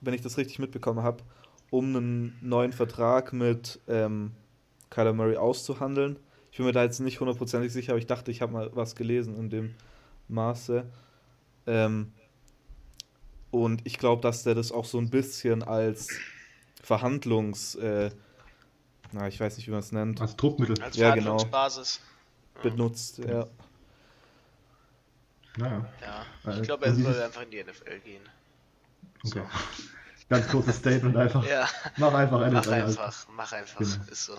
wenn 0.00 0.14
ich 0.14 0.20
das 0.20 0.36
richtig 0.36 0.58
mitbekommen 0.58 1.02
habe, 1.02 1.22
um 1.70 1.96
einen 1.96 2.38
neuen 2.40 2.72
Vertrag 2.72 3.32
mit 3.32 3.80
ähm, 3.88 4.32
Kyler 4.90 5.12
Murray 5.12 5.36
auszuhandeln. 5.36 6.18
Ich 6.50 6.56
bin 6.56 6.66
mir 6.66 6.72
da 6.72 6.82
jetzt 6.82 6.98
nicht 6.98 7.20
hundertprozentig 7.20 7.72
sicher, 7.72 7.92
aber 7.92 7.98
ich 7.98 8.06
dachte, 8.06 8.30
ich 8.30 8.42
habe 8.42 8.52
mal 8.52 8.70
was 8.74 8.96
gelesen 8.96 9.36
in 9.36 9.50
dem 9.50 9.74
Maße. 10.28 10.84
Ähm, 11.66 12.12
und 13.52 13.82
ich 13.84 13.98
glaube, 13.98 14.22
dass 14.22 14.42
der 14.42 14.54
das 14.54 14.72
auch 14.72 14.84
so 14.84 14.98
ein 14.98 15.10
bisschen 15.10 15.62
als 15.62 16.08
Verhandlungs... 16.82 17.76
Äh, 17.76 18.10
na, 19.12 19.26
ich 19.26 19.40
weiß 19.40 19.56
nicht, 19.56 19.66
wie 19.66 19.72
man 19.72 19.80
es 19.80 19.90
nennt. 19.90 20.20
Als 20.20 20.36
Druckmittel. 20.36 20.80
Als 20.82 20.96
ja, 20.96 21.14
genau. 21.14 21.38
Verhandlungsbasis. 21.38 22.00
Genau. 22.62 22.76
Benutzt, 22.76 23.18
ja. 23.18 23.46
Naja. 25.60 25.86
Ja, 26.00 26.56
ich 26.56 26.62
glaube, 26.62 26.86
er 26.86 26.94
soll 26.94 27.22
einfach 27.22 27.42
in 27.42 27.50
die 27.50 27.62
NFL 27.62 28.00
gehen. 28.00 28.22
Okay. 29.24 29.38
So. 29.38 29.40
Ganz 30.30 30.48
kurzes 30.48 30.76
Statement 30.76 31.16
einfach. 31.16 31.46
Ja. 31.46 31.68
Mach 31.96 32.14
einfach 32.14 32.40
NFL. 32.40 32.52
Mach 32.52 32.68
einfach, 32.68 33.26
mach 33.34 33.52
einfach, 33.52 33.78
genau. 33.78 34.04
ist 34.10 34.24
so. 34.24 34.34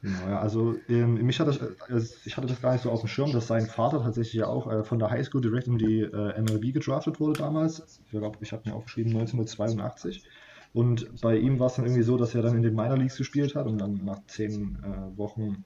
Genau, 0.00 0.28
ja, 0.28 0.40
also 0.40 0.76
ähm, 0.88 1.14
mich 1.14 1.40
hat 1.40 1.48
das, 1.48 1.58
äh, 1.58 2.16
ich 2.24 2.36
hatte 2.36 2.46
das 2.46 2.60
gar 2.60 2.72
nicht 2.72 2.82
so 2.82 2.90
auf 2.90 3.00
dem 3.00 3.08
Schirm, 3.08 3.32
dass 3.32 3.46
sein 3.46 3.66
Vater 3.66 4.02
tatsächlich 4.02 4.34
ja 4.34 4.46
auch 4.46 4.70
äh, 4.70 4.82
von 4.82 4.98
der 4.98 5.10
Highschool 5.10 5.40
direkt 5.42 5.66
in 5.66 5.78
die 5.78 6.00
äh, 6.00 6.40
MLB 6.40 6.74
gedraftet 6.74 7.20
wurde 7.20 7.38
damals. 7.38 8.00
Ich 8.04 8.10
glaube, 8.10 8.38
ich 8.40 8.52
habe 8.52 8.68
mir 8.68 8.74
aufgeschrieben 8.74 9.12
1982. 9.12 10.24
Und 10.72 11.20
bei 11.20 11.36
ihm 11.36 11.58
war 11.58 11.68
es 11.68 11.74
dann 11.74 11.84
irgendwie 11.84 12.02
so, 12.02 12.16
dass 12.16 12.34
er 12.34 12.42
dann 12.42 12.56
in 12.56 12.62
den 12.62 12.74
Minor 12.74 12.96
Leagues 12.96 13.16
gespielt 13.16 13.54
hat 13.54 13.66
und 13.66 13.78
dann 13.78 14.04
nach 14.04 14.20
zehn 14.26 14.78
äh, 14.82 15.18
Wochen 15.18 15.64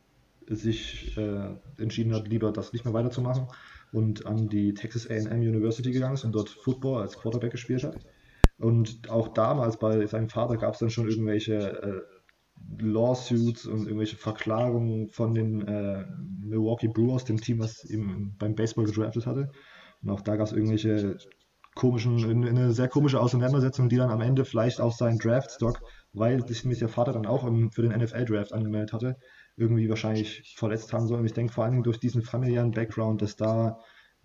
sich 0.48 1.16
äh, 1.16 1.54
entschieden 1.78 2.14
hat, 2.14 2.26
lieber 2.26 2.52
das 2.52 2.72
nicht 2.72 2.84
mehr 2.84 2.94
weiterzumachen 2.94 3.46
und 3.92 4.26
an 4.26 4.48
die 4.48 4.74
Texas 4.74 5.08
AM 5.08 5.40
University 5.40 5.90
gegangen 5.90 6.14
ist 6.14 6.24
und 6.24 6.32
dort 6.32 6.50
Football 6.50 7.02
als 7.02 7.18
Quarterback 7.18 7.52
gespielt 7.52 7.84
hat. 7.84 7.96
Und 8.58 9.08
auch 9.08 9.28
damals 9.28 9.78
bei 9.78 10.04
seinem 10.06 10.28
Vater 10.28 10.56
gab 10.56 10.74
es 10.74 10.80
dann 10.80 10.90
schon 10.90 11.08
irgendwelche 11.08 11.54
äh, 11.54 12.00
Lawsuits 12.80 13.66
und 13.66 13.84
irgendwelche 13.84 14.16
Verklagungen 14.16 15.08
von 15.08 15.32
den 15.32 15.66
äh, 15.66 16.04
Milwaukee 16.40 16.88
Brewers, 16.88 17.24
dem 17.24 17.40
Team, 17.40 17.60
was 17.60 17.84
ihm 17.84 18.34
beim 18.38 18.54
Baseball 18.54 18.84
gedraftet 18.84 19.26
hatte. 19.26 19.50
Und 20.02 20.10
auch 20.10 20.20
da 20.20 20.36
gab 20.36 20.46
es 20.46 20.52
irgendwelche 20.52 21.18
komischen, 21.74 22.18
in, 22.18 22.42
in 22.42 22.58
eine 22.58 22.72
sehr 22.72 22.88
komische 22.88 23.20
Auseinandersetzung, 23.20 23.88
die 23.88 23.96
dann 23.96 24.10
am 24.10 24.20
Ende 24.20 24.44
vielleicht 24.44 24.80
auch 24.80 24.92
seinen 24.92 25.18
Draftstock, 25.18 25.80
weil 26.12 26.46
sich 26.46 26.64
mich 26.64 26.80
der 26.80 26.88
Vater 26.88 27.12
dann 27.12 27.26
auch 27.26 27.46
im, 27.46 27.70
für 27.70 27.82
den 27.82 27.92
NFL-Draft 27.92 28.52
angemeldet 28.52 28.92
hatte, 28.92 29.16
irgendwie 29.58 29.88
wahrscheinlich 29.88 30.54
verletzt 30.56 30.92
haben 30.92 31.06
soll. 31.06 31.18
Und 31.18 31.26
ich 31.26 31.32
denke 31.32 31.52
vor 31.52 31.64
allem 31.64 31.82
durch 31.82 31.98
diesen 31.98 32.22
familiären 32.22 32.70
Background, 32.70 33.20
dass 33.22 33.36
da 33.36 33.78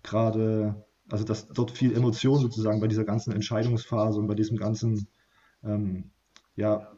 gerade, 0.03 0.85
also 1.09 1.23
dass 1.25 1.47
dort 1.47 1.71
viel 1.71 1.95
Emotion 1.95 2.39
sozusagen 2.39 2.79
bei 2.79 2.87
dieser 2.87 3.03
ganzen 3.03 3.33
Entscheidungsphase 3.33 4.19
und 4.19 4.27
bei 4.27 4.35
diesem 4.35 4.57
ganzen, 4.57 5.07
ähm, 5.63 6.11
ja, 6.55 6.91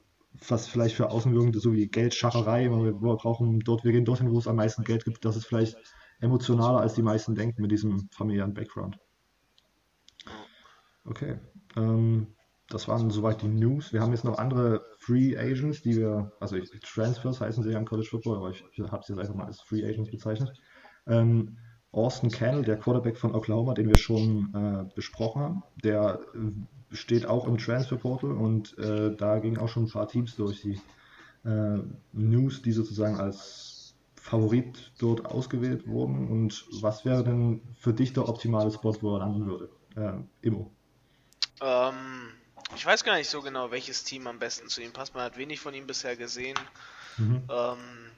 was 0.49 0.67
vielleicht 0.67 0.95
für 0.95 1.11
Außenwirkungen, 1.11 1.53
so 1.53 1.71
wie 1.73 1.87
Geldschacherei, 1.87 2.69
wir 2.69 2.93
brauchen 2.93 3.61
dort, 3.61 3.85
wir 3.85 3.93
gehen 3.93 4.03
dorthin, 4.03 4.31
wo 4.31 4.37
es 4.37 4.47
am 4.47 4.57
meisten 4.57 4.83
Geld 4.83 5.05
gibt, 5.05 5.23
das 5.23 5.37
ist 5.37 5.45
vielleicht 5.45 5.77
emotionaler, 6.19 6.81
als 6.81 6.93
die 6.93 7.03
meisten 7.03 7.35
denken 7.35 7.61
mit 7.61 7.71
diesem 7.71 8.09
familiären 8.11 8.53
Background. 8.53 8.97
Okay. 11.05 11.39
Ähm, 11.77 12.35
das 12.69 12.87
waren 12.87 13.09
soweit 13.11 13.41
die 13.41 13.47
News. 13.47 13.93
Wir 13.93 14.01
haben 14.01 14.11
jetzt 14.11 14.23
noch 14.23 14.37
andere 14.37 14.83
Free 14.97 15.37
Agents, 15.37 15.81
die 15.81 15.97
wir, 15.97 16.31
also 16.39 16.55
ich, 16.55 16.69
Transfers 16.81 17.39
heißen 17.39 17.63
sie 17.63 17.71
ja 17.71 17.77
im 17.77 17.85
College 17.85 18.07
Football, 18.09 18.37
aber 18.37 18.49
ich, 18.49 18.63
ich 18.71 18.79
habe 18.79 19.03
sie 19.05 19.13
jetzt 19.13 19.19
einfach 19.19 19.35
mal 19.35 19.45
als 19.45 19.61
Free 19.61 19.85
Agents 19.85 20.09
bezeichnet. 20.09 20.51
Ähm, 21.07 21.57
Austin 21.91 22.29
Cannell, 22.29 22.63
der 22.63 22.77
Quarterback 22.77 23.17
von 23.17 23.35
Oklahoma, 23.35 23.73
den 23.73 23.87
wir 23.87 23.97
schon 23.97 24.53
äh, 24.53 24.93
besprochen 24.95 25.41
haben, 25.41 25.63
der 25.83 26.19
äh, 26.33 26.95
steht 26.95 27.25
auch 27.25 27.47
im 27.47 27.57
Transfer 27.57 27.97
Portal 27.97 28.31
und 28.31 28.77
äh, 28.77 29.15
da 29.15 29.39
gingen 29.39 29.57
auch 29.57 29.69
schon 29.69 29.83
ein 29.83 29.89
paar 29.91 30.07
Teams 30.07 30.35
durch 30.35 30.61
die 30.61 30.79
äh, 31.45 31.79
News, 32.13 32.61
die 32.63 32.71
sozusagen 32.71 33.17
als 33.17 33.95
Favorit 34.15 34.91
dort 34.97 35.25
ausgewählt 35.25 35.87
wurden. 35.87 36.27
Und 36.29 36.65
was 36.81 37.05
wäre 37.05 37.23
denn 37.23 37.61
für 37.75 37.93
dich 37.93 38.11
der 38.13 38.27
optimale 38.27 38.71
Spot, 38.71 38.95
wo 39.01 39.15
er 39.15 39.19
landen 39.19 39.45
würde? 39.45 39.69
Äh, 39.95 40.13
Immo. 40.41 40.71
Ähm, 41.61 41.93
ich 42.73 42.85
weiß 42.85 43.03
gar 43.03 43.15
nicht 43.15 43.29
so 43.29 43.41
genau, 43.41 43.71
welches 43.71 44.03
Team 44.03 44.27
am 44.27 44.39
besten 44.39 44.69
zu 44.69 44.81
ihm 44.81 44.91
passt. 44.91 45.13
Man 45.13 45.23
hat 45.23 45.37
wenig 45.37 45.59
von 45.59 45.73
ihm 45.73 45.85
bisher 45.85 46.15
gesehen. 46.15 46.57
Mhm. 47.17 47.43
Ähm, 47.49 48.11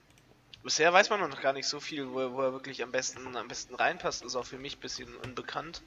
bisher 0.63 0.93
weiß 0.93 1.09
man 1.09 1.19
noch 1.19 1.41
gar 1.41 1.53
nicht 1.53 1.67
so 1.67 1.79
viel, 1.79 2.09
wo 2.09 2.19
er, 2.19 2.33
wo 2.33 2.41
er, 2.41 2.53
wirklich 2.53 2.81
am 2.83 2.91
besten, 2.91 3.35
am 3.35 3.47
besten 3.47 3.75
reinpasst. 3.75 4.23
Ist 4.23 4.35
auch 4.35 4.45
für 4.45 4.57
mich 4.57 4.77
ein 4.77 4.81
bisschen 4.81 5.13
unbekannt. 5.17 5.81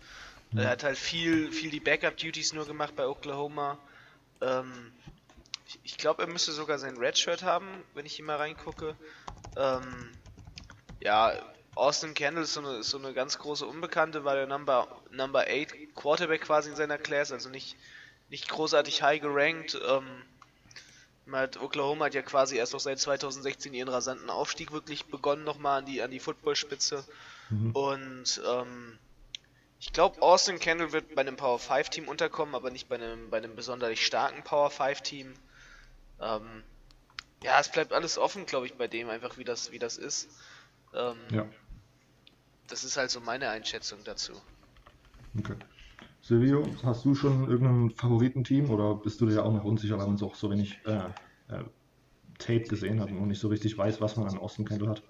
Mhm. 0.52 0.58
Er 0.60 0.70
hat 0.70 0.84
halt 0.84 0.98
viel, 0.98 1.50
viel 1.52 1.70
die 1.70 1.80
Backup-Duties 1.80 2.52
nur 2.52 2.66
gemacht 2.66 2.94
bei 2.96 3.06
Oklahoma. 3.06 3.78
Ähm, 4.40 4.92
ich, 5.66 5.80
ich 5.84 5.96
glaube, 5.96 6.22
er 6.22 6.28
müsste 6.28 6.52
sogar 6.52 6.78
sein 6.78 6.96
Redshirt 6.96 7.42
haben, 7.42 7.66
wenn 7.94 8.04
ich 8.04 8.14
hier 8.14 8.24
mal 8.24 8.36
reingucke. 8.36 8.96
Ähm, 9.56 10.10
ja, 11.00 11.32
Austin 11.74 12.14
Kendall 12.14 12.44
ist 12.44 12.54
so 12.54 12.60
eine, 12.60 12.78
ist 12.78 12.90
so 12.90 12.98
eine 12.98 13.14
ganz 13.14 13.38
große 13.38 13.64
Unbekannte, 13.64 14.24
weil 14.24 14.38
er 14.38 14.46
Number, 14.46 15.00
Number 15.10 15.46
8 15.48 15.94
Quarterback 15.94 16.42
quasi 16.42 16.70
in 16.70 16.76
seiner 16.76 16.98
Class, 16.98 17.32
also 17.32 17.48
nicht, 17.48 17.76
nicht 18.30 18.48
großartig 18.48 19.02
high 19.02 19.20
gerankt. 19.20 19.78
Ähm, 19.86 20.06
hat, 21.32 21.60
Oklahoma 21.60 22.06
hat 22.06 22.14
ja 22.14 22.22
quasi 22.22 22.56
erst 22.56 22.74
auch 22.74 22.80
seit 22.80 22.98
2016 22.98 23.72
ihren 23.74 23.88
rasanten 23.88 24.30
Aufstieg 24.30 24.72
wirklich 24.72 25.06
begonnen, 25.06 25.44
nochmal 25.44 25.80
an 25.80 25.86
die, 25.86 26.02
an 26.02 26.10
die 26.10 26.18
Footballspitze. 26.18 27.04
Mhm. 27.50 27.72
Und 27.72 28.42
ähm, 28.46 28.98
ich 29.78 29.92
glaube, 29.92 30.20
Austin 30.22 30.58
Kendall 30.58 30.92
wird 30.92 31.14
bei 31.14 31.20
einem 31.20 31.36
Power 31.36 31.58
5 31.58 31.88
Team 31.90 32.08
unterkommen, 32.08 32.54
aber 32.54 32.70
nicht 32.70 32.88
bei 32.88 32.96
einem, 32.96 33.30
bei 33.30 33.38
einem 33.38 33.54
besonders 33.54 33.98
starken 33.98 34.42
Power 34.42 34.70
5 34.70 35.00
Team. 35.02 35.34
Ähm, 36.20 36.64
ja, 37.42 37.58
es 37.58 37.70
bleibt 37.70 37.92
alles 37.92 38.18
offen, 38.18 38.46
glaube 38.46 38.66
ich, 38.66 38.74
bei 38.74 38.88
dem, 38.88 39.08
einfach 39.08 39.38
wie 39.38 39.44
das, 39.44 39.72
wie 39.72 39.78
das 39.78 39.96
ist. 39.96 40.28
Ähm, 40.94 41.16
ja. 41.30 41.46
Das 42.66 42.84
ist 42.84 42.96
halt 42.96 43.10
so 43.10 43.20
meine 43.20 43.48
Einschätzung 43.48 44.04
dazu. 44.04 44.32
Okay. 45.38 45.56
Silvio, 46.30 46.64
hast 46.84 47.04
du 47.04 47.16
schon 47.16 47.50
irgendein 47.50 47.90
Favoritenteam 47.90 48.70
oder 48.70 48.94
bist 48.94 49.20
du 49.20 49.26
dir 49.26 49.44
auch 49.44 49.52
noch 49.52 49.64
unsicher, 49.64 49.98
weil 49.98 50.06
man 50.06 50.14
es 50.14 50.22
auch 50.22 50.36
so 50.36 50.48
wenig 50.48 50.78
äh, 50.86 50.98
äh, 51.52 51.64
Tape 52.38 52.60
gesehen 52.68 53.00
hat 53.00 53.10
und 53.10 53.26
nicht 53.26 53.40
so 53.40 53.48
richtig 53.48 53.76
weiß, 53.76 54.00
was 54.00 54.16
man 54.16 54.28
an 54.28 54.38
Austin 54.38 54.64
Kendall 54.64 54.90
hat? 54.90 55.02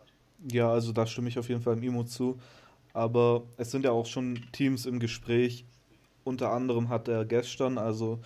Ja, 0.51 0.73
also 0.73 0.93
da 0.93 1.05
stimme 1.05 1.29
ich 1.29 1.39
auf 1.39 1.51
jeden 1.51 1.61
Fall 1.61 1.77
im 1.77 1.83
Imo 1.83 2.05
zu. 2.05 2.39
Aber 2.95 3.43
es 3.59 3.71
sind 3.71 3.85
ja 3.85 3.91
auch 3.91 4.07
schon 4.07 4.41
Teams 4.53 4.87
im 4.87 4.99
Gespräch. 4.99 5.67
Unter 6.25 6.53
anderem 6.53 6.89
hat 6.89 7.07
er 7.07 7.27
gestern, 7.27 7.77
also 7.77 8.21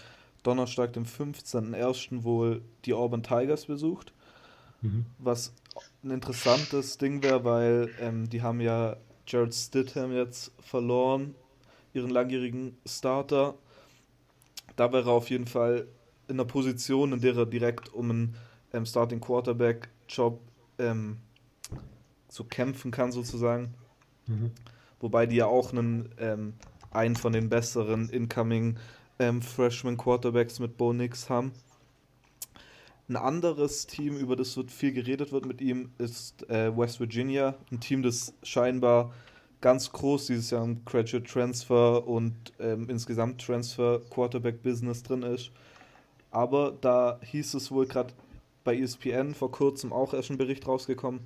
Donnerstag, 0.44 0.92
dem 0.92 1.04
15.01. 1.04 2.22
wohl 2.22 2.62
die 2.84 2.94
Auburn 2.94 3.24
Tigers 3.24 3.66
besucht. 3.66 4.12
Mhm. 4.82 5.04
Was 5.18 5.52
ein 6.04 6.12
interessantes 6.12 6.96
Ding 6.96 7.24
wäre, 7.24 7.42
weil 7.42 7.90
ähm, 7.98 8.30
die 8.30 8.42
haben 8.42 8.60
ja 8.60 8.94
Jared 9.26 9.52
Stidham 9.52 10.12
jetzt 10.12 10.52
verloren, 10.60 11.34
ihren 11.94 12.10
langjährigen 12.10 12.76
Starter. 12.84 13.54
Da 14.76 14.92
wäre 14.92 15.08
er 15.08 15.12
auf 15.12 15.30
jeden 15.30 15.46
Fall 15.46 15.86
in 16.28 16.34
einer 16.34 16.44
Position, 16.44 17.12
in 17.12 17.20
der 17.20 17.36
er 17.36 17.46
direkt 17.46 17.92
um 17.92 18.10
einen 18.10 18.36
ähm, 18.72 18.84
Starting 18.84 19.20
Quarterback 19.20 19.88
Job 20.08 20.40
ähm, 20.78 21.18
zu 22.28 22.44
kämpfen 22.44 22.90
kann 22.90 23.12
sozusagen. 23.12 23.74
Mhm. 24.26 24.50
Wobei 25.00 25.26
die 25.26 25.36
ja 25.36 25.46
auch 25.46 25.72
einen, 25.72 26.10
ähm, 26.18 26.54
einen 26.90 27.16
von 27.16 27.32
den 27.32 27.48
besseren 27.48 28.08
Incoming 28.08 28.76
ähm, 29.18 29.42
Freshman 29.42 29.96
Quarterbacks 29.96 30.58
mit 30.58 30.76
Bo 30.76 30.92
Nix 30.92 31.30
haben. 31.30 31.52
Ein 33.06 33.16
anderes 33.16 33.86
Team, 33.86 34.16
über 34.16 34.34
das 34.34 34.56
wird 34.56 34.70
viel 34.70 34.92
geredet 34.92 35.30
wird 35.30 35.44
mit 35.44 35.60
ihm, 35.60 35.90
ist 35.98 36.48
äh, 36.48 36.74
West 36.76 37.00
Virginia. 37.00 37.54
Ein 37.70 37.80
Team, 37.80 38.02
das 38.02 38.32
scheinbar 38.42 39.12
ganz 39.64 39.90
groß 39.90 40.26
dieses 40.26 40.50
Jahr 40.50 40.62
im 40.62 40.84
Graduate 40.84 41.24
Transfer 41.24 42.06
und 42.06 42.34
ähm, 42.60 42.90
insgesamt 42.90 43.40
Transfer 43.40 43.98
Quarterback 44.10 44.62
Business 44.62 45.02
drin 45.02 45.22
ist. 45.22 45.52
Aber 46.30 46.76
da 46.82 47.18
hieß 47.22 47.54
es 47.54 47.70
wohl 47.70 47.86
gerade 47.86 48.12
bei 48.62 48.76
ESPN 48.76 49.34
vor 49.34 49.50
kurzem 49.50 49.90
auch 49.90 50.12
erst 50.12 50.30
ein 50.30 50.36
Bericht 50.36 50.68
rausgekommen, 50.68 51.20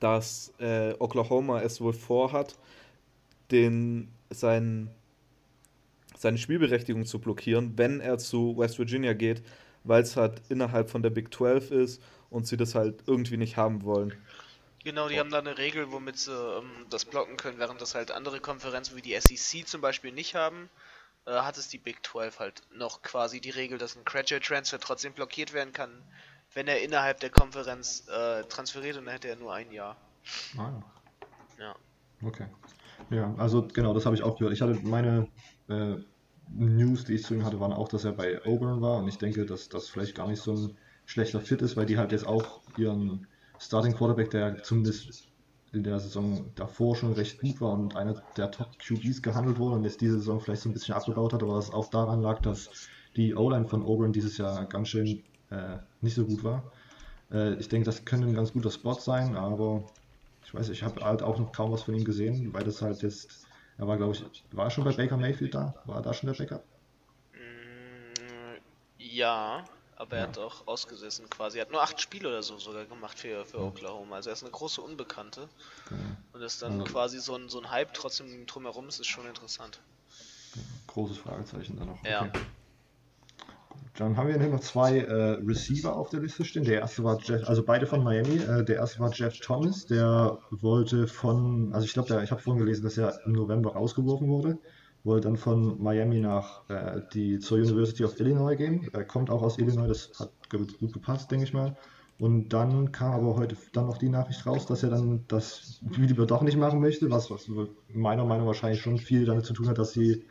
dass 0.00 0.52
äh, 0.58 0.94
Oklahoma 0.98 1.60
es 1.60 1.80
wohl 1.80 1.92
vorhat, 1.92 2.58
den, 3.52 4.08
sein, 4.30 4.90
seine 6.16 6.38
Spielberechtigung 6.38 7.06
zu 7.06 7.20
blockieren, 7.20 7.74
wenn 7.76 8.00
er 8.00 8.18
zu 8.18 8.58
West 8.58 8.80
Virginia 8.80 9.12
geht, 9.12 9.42
weil 9.84 10.02
es 10.02 10.16
halt 10.16 10.42
innerhalb 10.48 10.90
von 10.90 11.04
der 11.04 11.10
Big 11.10 11.32
12 11.32 11.70
ist 11.70 12.02
und 12.30 12.48
sie 12.48 12.56
das 12.56 12.74
halt 12.74 13.04
irgendwie 13.06 13.36
nicht 13.36 13.56
haben 13.56 13.84
wollen. 13.84 14.12
Genau, 14.88 15.06
die 15.06 15.18
haben 15.18 15.28
da 15.28 15.38
eine 15.38 15.58
Regel, 15.58 15.92
womit 15.92 16.18
sie 16.18 16.32
ähm, 16.32 16.86
das 16.88 17.04
blocken 17.04 17.36
können, 17.36 17.58
während 17.58 17.78
das 17.82 17.94
halt 17.94 18.10
andere 18.10 18.40
Konferenzen 18.40 18.96
wie 18.96 19.02
die 19.02 19.20
SEC 19.20 19.68
zum 19.68 19.82
Beispiel 19.82 20.12
nicht 20.12 20.34
haben. 20.34 20.70
Äh, 21.26 21.32
hat 21.32 21.58
es 21.58 21.68
die 21.68 21.76
Big 21.76 22.06
12 22.06 22.38
halt 22.38 22.62
noch 22.74 23.02
quasi 23.02 23.38
die 23.38 23.50
Regel, 23.50 23.76
dass 23.76 23.96
ein 23.96 24.04
Graduate 24.06 24.40
Transfer 24.40 24.80
trotzdem 24.80 25.12
blockiert 25.12 25.52
werden 25.52 25.74
kann, 25.74 25.90
wenn 26.54 26.68
er 26.68 26.80
innerhalb 26.80 27.20
der 27.20 27.28
Konferenz 27.28 28.08
äh, 28.08 28.44
transferiert 28.44 28.96
und 28.96 29.04
dann 29.04 29.12
hätte 29.12 29.28
er 29.28 29.36
nur 29.36 29.52
ein 29.52 29.70
Jahr. 29.72 29.98
Ah. 30.56 30.80
Ja. 31.58 31.76
Okay. 32.22 32.46
Ja, 33.10 33.34
also 33.36 33.68
genau, 33.68 33.92
das 33.92 34.06
habe 34.06 34.16
ich 34.16 34.22
auch 34.22 34.38
gehört. 34.38 34.54
Ich 34.54 34.62
hatte 34.62 34.80
meine 34.84 35.28
äh, 35.68 35.96
News, 36.48 37.04
die 37.04 37.12
ich 37.12 37.24
zu 37.24 37.34
ihm 37.34 37.44
hatte, 37.44 37.60
waren 37.60 37.74
auch, 37.74 37.88
dass 37.88 38.06
er 38.06 38.12
bei 38.12 38.42
Auburn 38.46 38.80
war 38.80 38.96
und 39.00 39.08
ich 39.08 39.18
denke, 39.18 39.44
dass 39.44 39.68
das 39.68 39.90
vielleicht 39.90 40.14
gar 40.14 40.28
nicht 40.28 40.40
so 40.40 40.54
ein 40.54 40.78
schlechter 41.04 41.42
Fit 41.42 41.60
ist, 41.60 41.76
weil 41.76 41.84
die 41.84 41.98
halt 41.98 42.10
jetzt 42.12 42.26
auch 42.26 42.62
ihren 42.78 43.26
Starting 43.58 43.94
Quarterback, 43.94 44.30
der 44.30 44.62
zumindest 44.62 45.28
in 45.72 45.82
der 45.82 46.00
Saison 46.00 46.50
davor 46.54 46.96
schon 46.96 47.12
recht 47.12 47.40
gut 47.40 47.60
war 47.60 47.72
und 47.72 47.94
einer 47.96 48.14
der 48.36 48.50
Top 48.50 48.78
QBs 48.78 49.20
gehandelt 49.22 49.58
wurde 49.58 49.76
und 49.76 49.84
jetzt 49.84 50.00
diese 50.00 50.18
Saison 50.18 50.40
vielleicht 50.40 50.62
so 50.62 50.70
ein 50.70 50.72
bisschen 50.72 50.94
abgebaut 50.94 51.32
hat, 51.32 51.42
aber 51.42 51.56
was 51.56 51.70
auch 51.70 51.90
daran 51.90 52.22
lag, 52.22 52.40
dass 52.40 52.70
die 53.16 53.34
O-Line 53.34 53.68
von 53.68 53.82
Auburn 53.82 54.12
dieses 54.12 54.38
Jahr 54.38 54.64
ganz 54.66 54.88
schön 54.88 55.22
äh, 55.50 55.78
nicht 56.00 56.14
so 56.14 56.24
gut 56.24 56.42
war. 56.44 56.72
Äh, 57.30 57.54
ich 57.54 57.68
denke, 57.68 57.84
das 57.84 58.04
könnte 58.04 58.26
ein 58.26 58.34
ganz 58.34 58.52
guter 58.52 58.70
Spot 58.70 58.94
sein, 58.94 59.36
aber 59.36 59.84
ich 60.44 60.54
weiß, 60.54 60.70
ich 60.70 60.82
habe 60.82 61.04
halt 61.04 61.22
auch 61.22 61.38
noch 61.38 61.52
kaum 61.52 61.72
was 61.72 61.82
von 61.82 61.94
ihm 61.94 62.04
gesehen, 62.04 62.54
weil 62.54 62.64
das 62.64 62.80
halt 62.80 63.02
jetzt 63.02 63.46
er 63.78 63.86
war, 63.86 63.96
glaube 63.96 64.12
ich, 64.12 64.44
war 64.50 64.66
er 64.66 64.70
schon 64.70 64.82
bei 64.82 64.92
Baker 64.92 65.16
Mayfield 65.16 65.54
da? 65.54 65.72
War 65.84 66.02
da 66.02 66.12
schon 66.12 66.28
der 66.28 66.36
Backup? 66.36 66.64
Ja, 68.98 69.64
aber 69.98 70.16
ja. 70.16 70.22
er 70.22 70.28
hat 70.28 70.38
auch 70.38 70.66
ausgesessen 70.66 71.28
quasi. 71.28 71.58
Er 71.58 71.62
hat 71.62 71.72
nur 71.72 71.82
acht 71.82 72.00
Spiele 72.00 72.28
oder 72.28 72.42
so 72.42 72.56
sogar 72.58 72.84
gemacht 72.84 73.18
für, 73.18 73.44
für 73.44 73.58
ja. 73.58 73.64
Oklahoma. 73.64 74.16
Also 74.16 74.30
er 74.30 74.34
ist 74.34 74.44
eine 74.44 74.52
große 74.52 74.80
Unbekannte. 74.80 75.48
Ja. 75.90 75.96
Und 76.32 76.42
ist 76.42 76.62
dann 76.62 76.80
also, 76.80 76.84
quasi 76.84 77.18
so 77.18 77.34
ein, 77.34 77.48
so 77.48 77.60
ein 77.60 77.70
Hype 77.70 77.92
trotzdem 77.94 78.46
drumherum 78.46 78.88
ist, 78.88 79.00
ist 79.00 79.08
schon 79.08 79.26
interessant. 79.26 79.80
Großes 80.86 81.18
Fragezeichen 81.18 81.76
dann 81.76 81.88
noch. 81.88 82.04
Ja. 82.04 82.26
Okay. 82.26 82.40
Dann 83.96 84.16
haben 84.16 84.28
wir 84.28 84.38
hier 84.38 84.48
noch 84.48 84.60
zwei 84.60 84.98
äh, 84.98 85.12
Receiver 85.44 85.96
auf 85.96 86.10
der 86.10 86.20
Liste 86.20 86.44
stehen. 86.44 86.62
Der 86.62 86.80
erste 86.80 87.02
war 87.02 87.20
Jeff, 87.20 87.48
also 87.48 87.64
beide 87.64 87.84
von 87.84 88.04
Miami. 88.04 88.36
Äh, 88.36 88.64
der 88.64 88.76
erste 88.76 89.00
war 89.00 89.12
Jeff 89.12 89.40
Thomas, 89.40 89.86
der 89.86 90.38
wollte 90.50 91.08
von, 91.08 91.74
also 91.74 91.84
ich 91.84 91.92
glaube, 91.92 92.22
ich 92.22 92.30
habe 92.30 92.40
vorhin 92.40 92.60
gelesen, 92.60 92.84
dass 92.84 92.96
er 92.96 93.18
im 93.26 93.32
November 93.32 93.72
rausgeworfen 93.72 94.28
wurde, 94.28 94.58
wollte 95.04 95.28
dann 95.28 95.36
von 95.36 95.82
Miami 95.82 96.20
nach 96.20 96.68
äh, 96.68 97.00
die 97.12 97.38
zur 97.38 97.58
University 97.58 98.04
of 98.04 98.18
Illinois 98.20 98.56
gehen. 98.56 98.88
Er 98.92 99.04
kommt 99.04 99.30
auch 99.30 99.42
aus 99.42 99.58
Illinois, 99.58 99.88
das 99.88 100.12
hat 100.18 100.32
gut 100.50 100.92
gepasst, 100.92 101.30
denke 101.30 101.44
ich 101.44 101.52
mal. 101.52 101.76
Und 102.18 102.48
dann 102.48 102.90
kam 102.90 103.12
aber 103.12 103.36
heute 103.36 103.56
dann 103.72 103.86
noch 103.86 103.98
die 103.98 104.08
Nachricht 104.08 104.44
raus, 104.44 104.66
dass 104.66 104.82
er 104.82 104.90
dann 104.90 105.24
das 105.28 105.80
lieber 105.96 106.26
doch 106.26 106.42
nicht 106.42 106.58
machen 106.58 106.80
möchte, 106.80 107.10
was, 107.10 107.30
was 107.30 107.48
meiner 107.88 108.24
Meinung 108.24 108.44
nach 108.44 108.48
wahrscheinlich 108.48 108.80
schon 108.80 108.98
viel 108.98 109.24
damit 109.24 109.46
zu 109.46 109.52
tun 109.52 109.68
hat, 109.68 109.78
dass 109.78 109.92
sie 109.92 110.24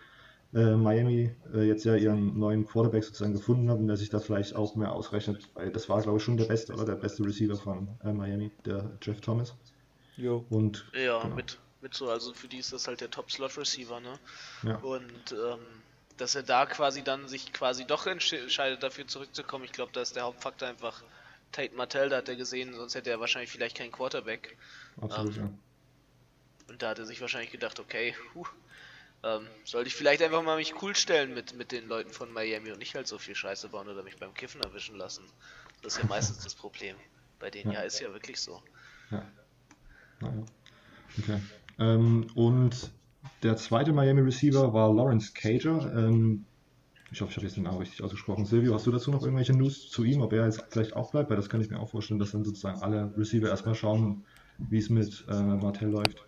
äh, 0.53 0.75
Miami 0.75 1.32
äh, 1.53 1.63
jetzt 1.63 1.86
ja 1.86 1.95
ihren 1.95 2.38
neuen 2.38 2.65
Quarterback 2.65 3.06
sozusagen 3.06 3.34
gefunden 3.34 3.69
hat 3.69 3.80
und 3.80 3.88
der 3.88 3.95
sich 3.95 4.10
das 4.10 4.25
vielleicht 4.25 4.56
auch 4.56 4.75
mehr 4.75 4.91
ausrechnet, 4.91 5.49
weil 5.53 5.71
das 5.71 5.88
war, 5.88 6.01
glaube 6.01 6.17
ich, 6.17 6.23
schon 6.23 6.38
der 6.38 6.45
beste, 6.45 6.73
oder? 6.73 6.86
Der 6.86 6.95
beste 6.95 7.23
Receiver 7.23 7.56
von 7.56 7.88
äh, 8.03 8.12
Miami, 8.12 8.51
der 8.65 8.97
Jeff 9.01 9.21
Thomas. 9.21 9.56
Jo. 10.17 10.45
Und 10.49 10.86
Ja, 10.93 11.21
genau. 11.21 11.36
mit, 11.36 11.60
mit 11.82 11.94
so, 11.94 12.10
also 12.10 12.34
für 12.34 12.48
die 12.48 12.58
ist 12.58 12.74
das 12.74 12.88
halt 12.88 13.02
der 13.02 13.12
Top-Slot-Receiver, 13.12 14.00
ne? 14.00 14.20
Ja. 14.63 14.76
Und 14.78 15.32
ähm, 15.32 15.60
dass 16.18 16.34
er 16.36 16.44
da 16.44 16.66
quasi 16.66 17.04
dann 17.04 17.28
sich 17.28 17.54
quasi 17.54 17.86
doch 17.86 18.08
entsche- 18.08 18.42
entscheidet, 18.42 18.82
dafür 18.82 19.08
zurückzukommen, 19.08 19.66
ich 19.66 19.72
glaube, 19.72 19.92
da 19.94 20.02
ist 20.02 20.16
der 20.16 20.24
Hauptfaktor 20.24 20.68
einfach 20.68 21.04
Tate 21.52 21.76
Martell, 21.76 22.10
da 22.10 22.18
hat 22.18 22.30
er 22.30 22.36
gesehen, 22.36 22.74
sonst 22.74 22.96
hätte 22.96 23.10
er 23.12 23.20
wahrscheinlich 23.20 23.52
vielleicht 23.52 23.78
keinen 23.78 23.92
Quarterback. 23.92 24.58
absolut, 25.00 25.38
ähm, 25.38 25.44
ja. 25.44 26.70
Und 26.70 26.82
da 26.82 26.90
hat 26.90 27.00
er 27.00 27.06
sich 27.06 27.22
wahrscheinlich 27.22 27.52
gedacht, 27.52 27.80
okay, 27.80 28.16
huh, 28.34 28.46
ähm, 29.24 29.48
sollte 29.63 29.88
ich 29.88 29.96
vielleicht 29.96 30.22
einfach 30.22 30.44
mal 30.44 30.58
mich 30.58 30.82
cool 30.82 30.96
stellen 30.96 31.34
mit, 31.34 31.54
mit 31.54 31.72
den 31.72 31.88
Leuten 31.88 32.12
von 32.12 32.32
Miami 32.34 32.72
und 32.72 32.80
nicht 32.80 32.96
halt 32.96 33.08
so 33.08 33.18
viel 33.18 33.36
Scheiße 33.36 33.70
bauen 33.70 33.88
oder 33.88 34.04
mich 34.04 34.18
beim 34.18 34.34
Kiffen 34.34 34.62
erwischen 34.62 34.98
lassen. 34.98 35.24
Das 35.82 35.94
ist 35.94 36.02
ja 36.02 36.06
meistens 36.08 36.40
das 36.44 36.56
Problem. 36.56 36.96
Bei 37.40 37.50
denen 37.50 37.72
Ja. 37.72 37.80
ja 37.80 37.86
ist 37.86 38.00
ja 38.00 38.12
wirklich 38.12 38.42
so. 38.42 38.62
Ja. 39.12 39.26
Naja. 40.20 40.44
Okay. 41.20 41.42
Ähm, 41.80 42.28
und 42.36 42.92
der 43.44 43.58
zweite 43.58 43.94
Miami 43.94 44.22
Receiver 44.22 44.74
war 44.74 44.94
Lawrence 44.94 45.32
Cager. 45.34 45.92
Ähm, 45.96 46.46
ich 47.12 47.22
hoffe, 47.22 47.32
ich 47.32 47.38
habe 47.38 47.46
jetzt 47.46 47.56
den 47.56 47.63
Namen 47.63 47.78
richtig 47.78 48.04
ausgesprochen. 48.04 48.46
Silvio, 48.46 48.74
hast 48.74 48.86
du 48.86 48.92
dazu 48.92 49.12
noch 49.12 49.24
irgendwelche 49.24 49.54
News 49.54 49.90
zu 49.90 50.04
ihm, 50.04 50.22
ob 50.22 50.34
er 50.34 50.46
jetzt 50.46 50.63
vielleicht 50.70 50.96
auch 50.96 51.12
bleibt? 51.12 51.30
Weil 51.30 51.38
das 51.38 51.50
kann 51.50 51.62
ich 51.62 51.70
mir 51.70 51.80
auch 51.80 51.90
vorstellen, 51.90 52.20
dass 52.20 52.32
dann 52.32 52.44
sozusagen 52.44 52.82
alle 52.82 53.13
Receiver 53.18 53.48
erstmal 53.48 53.76
schauen, 53.76 54.26
wie 54.58 54.80
es 54.80 54.90
mit 54.90 55.26
äh, 55.30 55.42
Martell 55.42 55.90
läuft. 55.90 56.26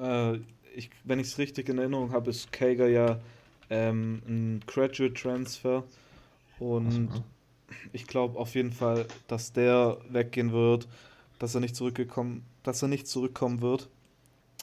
Äh, 0.00 0.38
ich, 0.74 0.90
wenn 1.04 1.18
ich 1.18 1.28
es 1.28 1.38
richtig 1.38 1.68
in 1.68 1.78
Erinnerung 1.78 2.12
habe, 2.12 2.30
ist 2.30 2.52
Kager 2.52 2.88
ja 2.88 3.18
ähm, 3.70 4.22
ein 4.26 4.60
Graduate 4.66 5.14
Transfer. 5.14 5.82
Und 6.60 7.08
Achso, 7.10 7.24
ich 7.92 8.06
glaube 8.06 8.38
auf 8.38 8.54
jeden 8.54 8.72
Fall, 8.72 9.06
dass 9.28 9.52
der 9.52 9.98
weggehen 10.08 10.52
wird, 10.52 10.88
dass 11.38 11.54
er 11.54 11.60
nicht 11.60 11.76
zurückgekommen, 11.76 12.44
dass 12.62 12.82
er 12.82 12.88
nicht 12.88 13.06
zurückkommen 13.06 13.60
wird. 13.60 13.88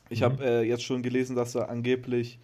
Ich 0.09 0.21
Mhm. 0.21 0.23
habe 0.23 0.43
äh, 0.45 0.63
jetzt 0.63 0.83
schon 0.83 1.03
gelesen, 1.03 1.35
dass 1.35 1.55
er 1.55 1.69
angeblich 1.69 2.39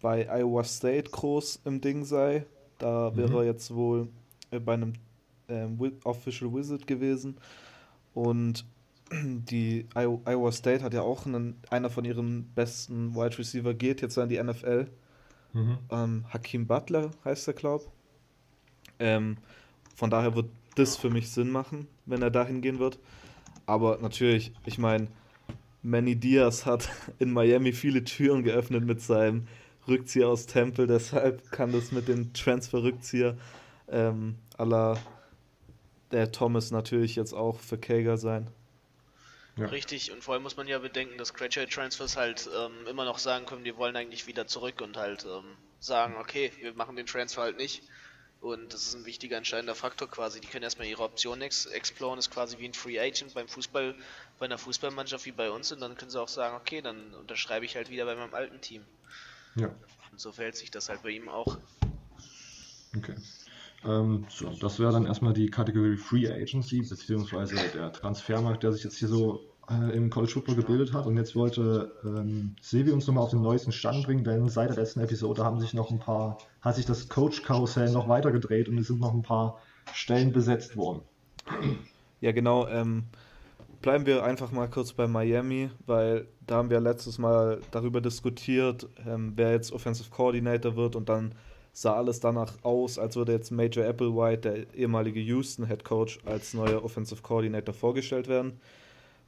bei 0.00 0.28
Iowa 0.28 0.64
State 0.64 1.10
groß 1.10 1.60
im 1.64 1.80
Ding 1.80 2.04
sei. 2.04 2.46
Da 2.78 3.16
wäre 3.16 3.30
Mhm. 3.30 3.34
er 3.38 3.44
jetzt 3.44 3.74
wohl 3.74 4.08
äh, 4.50 4.60
bei 4.60 4.74
einem 4.74 4.94
ähm, 5.48 5.78
Official 6.04 6.52
Visit 6.54 6.86
gewesen. 6.86 7.36
Und 8.14 8.64
die 9.12 9.86
Io- 9.96 10.22
Iowa 10.26 10.52
State 10.52 10.84
hat 10.84 10.94
ja 10.94 11.02
auch 11.02 11.26
einen, 11.26 11.56
einer 11.70 11.90
von 11.90 12.04
ihren 12.04 12.44
besten 12.54 13.14
Wide 13.14 13.38
Receiver 13.38 13.74
geht 13.74 14.02
jetzt 14.02 14.18
an 14.18 14.28
die 14.28 14.36
NFL. 14.38 14.88
Mhm. 15.52 15.78
Ähm, 15.90 16.24
Hakim 16.32 16.66
Butler 16.66 17.10
heißt 17.24 17.48
er, 17.48 17.54
glaube 17.54 17.86
ähm, 18.98 19.36
Von 19.96 20.10
daher 20.10 20.34
wird 20.34 20.50
das 20.76 20.96
für 20.96 21.10
mich 21.10 21.30
Sinn 21.30 21.50
machen, 21.50 21.88
wenn 22.06 22.22
er 22.22 22.30
dahin 22.30 22.62
gehen 22.62 22.78
wird. 22.80 22.98
Aber 23.66 23.98
natürlich, 24.00 24.52
ich 24.66 24.78
meine, 24.78 25.08
Manny 25.82 26.16
Diaz 26.16 26.66
hat 26.66 26.88
in 27.18 27.32
Miami 27.32 27.72
viele 27.72 28.04
Türen 28.04 28.42
geöffnet 28.42 28.84
mit 28.84 29.00
seinem 29.00 29.46
Rückzieher 29.86 30.28
aus 30.28 30.46
Temple. 30.46 30.86
Deshalb 30.86 31.50
kann 31.50 31.72
das 31.72 31.92
mit 31.92 32.08
dem 32.08 32.32
Transfer-Rückzieher 32.32 33.36
ähm, 33.88 34.36
la 34.58 34.98
der 36.10 36.32
Thomas 36.32 36.70
natürlich 36.70 37.16
jetzt 37.16 37.34
auch 37.34 37.60
für 37.60 37.76
Kager 37.76 38.16
sein. 38.16 38.50
Ja. 39.56 39.66
Richtig, 39.66 40.12
und 40.12 40.22
vor 40.22 40.34
allem 40.34 40.44
muss 40.44 40.56
man 40.56 40.68
ja 40.68 40.78
bedenken, 40.78 41.18
dass 41.18 41.34
Graduate 41.34 41.68
Transfers 41.68 42.16
halt 42.16 42.48
ähm, 42.56 42.86
immer 42.86 43.04
noch 43.04 43.18
sagen 43.18 43.44
können, 43.44 43.64
die 43.64 43.76
wollen 43.76 43.96
eigentlich 43.96 44.26
wieder 44.26 44.46
zurück 44.46 44.80
und 44.80 44.96
halt 44.96 45.24
ähm, 45.24 45.44
sagen, 45.80 46.14
okay, 46.18 46.52
wir 46.60 46.74
machen 46.74 46.96
den 46.96 47.06
Transfer 47.06 47.42
halt 47.42 47.56
nicht. 47.56 47.82
Und 48.40 48.72
das 48.72 48.86
ist 48.86 48.94
ein 48.94 49.04
wichtiger, 49.04 49.36
entscheidender 49.36 49.74
Faktor 49.74 50.08
quasi. 50.08 50.40
Die 50.40 50.46
können 50.46 50.62
erstmal 50.62 50.86
ihre 50.86 51.02
Optionen 51.02 51.42
ex 51.42 51.66
exploren, 51.66 52.18
ist 52.18 52.30
quasi 52.30 52.58
wie 52.58 52.66
ein 52.66 52.74
Free 52.74 52.98
Agent 53.00 53.34
beim 53.34 53.48
Fußball, 53.48 53.96
bei 54.38 54.46
einer 54.46 54.58
Fußballmannschaft 54.58 55.26
wie 55.26 55.32
bei 55.32 55.50
uns 55.50 55.72
und 55.72 55.80
dann 55.80 55.96
können 55.96 56.10
sie 56.10 56.20
auch 56.20 56.28
sagen, 56.28 56.56
okay, 56.56 56.80
dann 56.80 57.14
unterschreibe 57.14 57.64
ich 57.64 57.74
halt 57.74 57.90
wieder 57.90 58.04
bei 58.04 58.14
meinem 58.14 58.34
alten 58.34 58.60
Team. 58.60 58.84
Ja, 59.56 59.74
Und 60.12 60.20
so 60.20 60.30
verhält 60.30 60.56
sich 60.56 60.70
das 60.70 60.88
halt 60.88 61.02
bei 61.02 61.10
ihm 61.10 61.28
auch. 61.28 61.58
okay. 62.96 63.16
Ähm, 63.84 64.26
so, 64.28 64.50
das 64.50 64.78
wäre 64.78 64.92
dann 64.92 65.06
erstmal 65.06 65.32
die 65.32 65.50
Kategorie 65.50 65.96
Free 65.96 66.28
Agency, 66.28 66.82
beziehungsweise 66.82 67.56
der 67.74 67.92
Transfermarkt, 67.92 68.62
der 68.62 68.72
sich 68.72 68.84
jetzt 68.84 68.98
hier 68.98 69.08
so 69.08 69.47
äh, 69.70 69.96
im 69.96 70.10
College 70.10 70.32
Football 70.32 70.56
gebildet 70.56 70.92
hat. 70.92 71.06
Und 71.06 71.16
jetzt 71.16 71.36
wollte 71.36 71.92
ähm, 72.04 72.56
Silvi 72.60 72.90
uns 72.92 73.06
nochmal 73.06 73.24
auf 73.24 73.30
den 73.30 73.42
neuesten 73.42 73.72
Stand 73.72 74.04
bringen, 74.04 74.24
denn 74.24 74.48
seit 74.48 74.70
der 74.70 74.76
letzten 74.76 75.00
Episode 75.00 75.44
haben 75.44 75.60
sich 75.60 75.74
noch 75.74 75.90
ein 75.90 75.98
paar, 75.98 76.38
hat 76.60 76.76
sich 76.76 76.86
das 76.86 77.08
Coach-Karussell 77.08 77.90
noch 77.90 78.08
weiter 78.08 78.32
gedreht 78.32 78.68
und 78.68 78.78
es 78.78 78.88
sind 78.88 79.00
noch 79.00 79.12
ein 79.12 79.22
paar 79.22 79.58
Stellen 79.92 80.32
besetzt 80.32 80.76
worden. 80.76 81.02
Ja, 82.20 82.32
genau. 82.32 82.66
Ähm, 82.68 83.04
bleiben 83.80 84.06
wir 84.06 84.24
einfach 84.24 84.50
mal 84.50 84.68
kurz 84.68 84.92
bei 84.92 85.06
Miami, 85.06 85.70
weil 85.86 86.26
da 86.46 86.56
haben 86.56 86.70
wir 86.70 86.80
letztes 86.80 87.18
Mal 87.18 87.60
darüber 87.70 88.00
diskutiert, 88.00 88.88
ähm, 89.06 89.32
wer 89.36 89.52
jetzt 89.52 89.72
Offensive 89.72 90.10
Coordinator 90.10 90.76
wird 90.76 90.96
und 90.96 91.08
dann 91.08 91.34
sah 91.72 91.94
alles 91.94 92.18
danach 92.18 92.52
aus, 92.64 92.98
als 92.98 93.14
würde 93.14 93.32
jetzt 93.32 93.52
Major 93.52 93.86
Applewhite, 93.86 94.40
der 94.40 94.74
ehemalige 94.74 95.20
Houston 95.20 95.66
Head 95.66 95.84
Coach, 95.84 96.18
als 96.24 96.54
neuer 96.54 96.82
Offensive 96.82 97.22
Coordinator 97.22 97.72
vorgestellt 97.72 98.26
werden. 98.26 98.60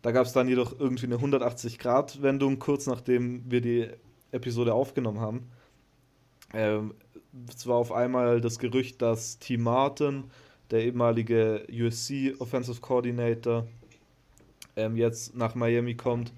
Da 0.02 0.12
gab 0.12 0.26
es 0.26 0.32
dann 0.32 0.48
jedoch 0.48 0.78
irgendwie 0.78 1.06
eine 1.06 1.16
180-Grad-Wendung, 1.16 2.58
kurz 2.58 2.86
nachdem 2.86 3.50
wir 3.50 3.60
die 3.60 3.88
Episode 4.32 4.72
aufgenommen 4.72 5.20
haben. 5.20 5.50
Ähm, 6.54 6.94
es 7.54 7.66
war 7.66 7.76
auf 7.76 7.92
einmal 7.92 8.40
das 8.40 8.58
Gerücht, 8.58 9.02
dass 9.02 9.38
T. 9.38 9.56
Martin, 9.56 10.24
der 10.70 10.84
ehemalige 10.84 11.66
USC 11.70 12.34
Offensive 12.38 12.80
Coordinator, 12.80 13.66
ähm, 14.76 14.96
jetzt 14.96 15.36
nach 15.36 15.54
Miami 15.54 15.94
kommt. 15.94 16.32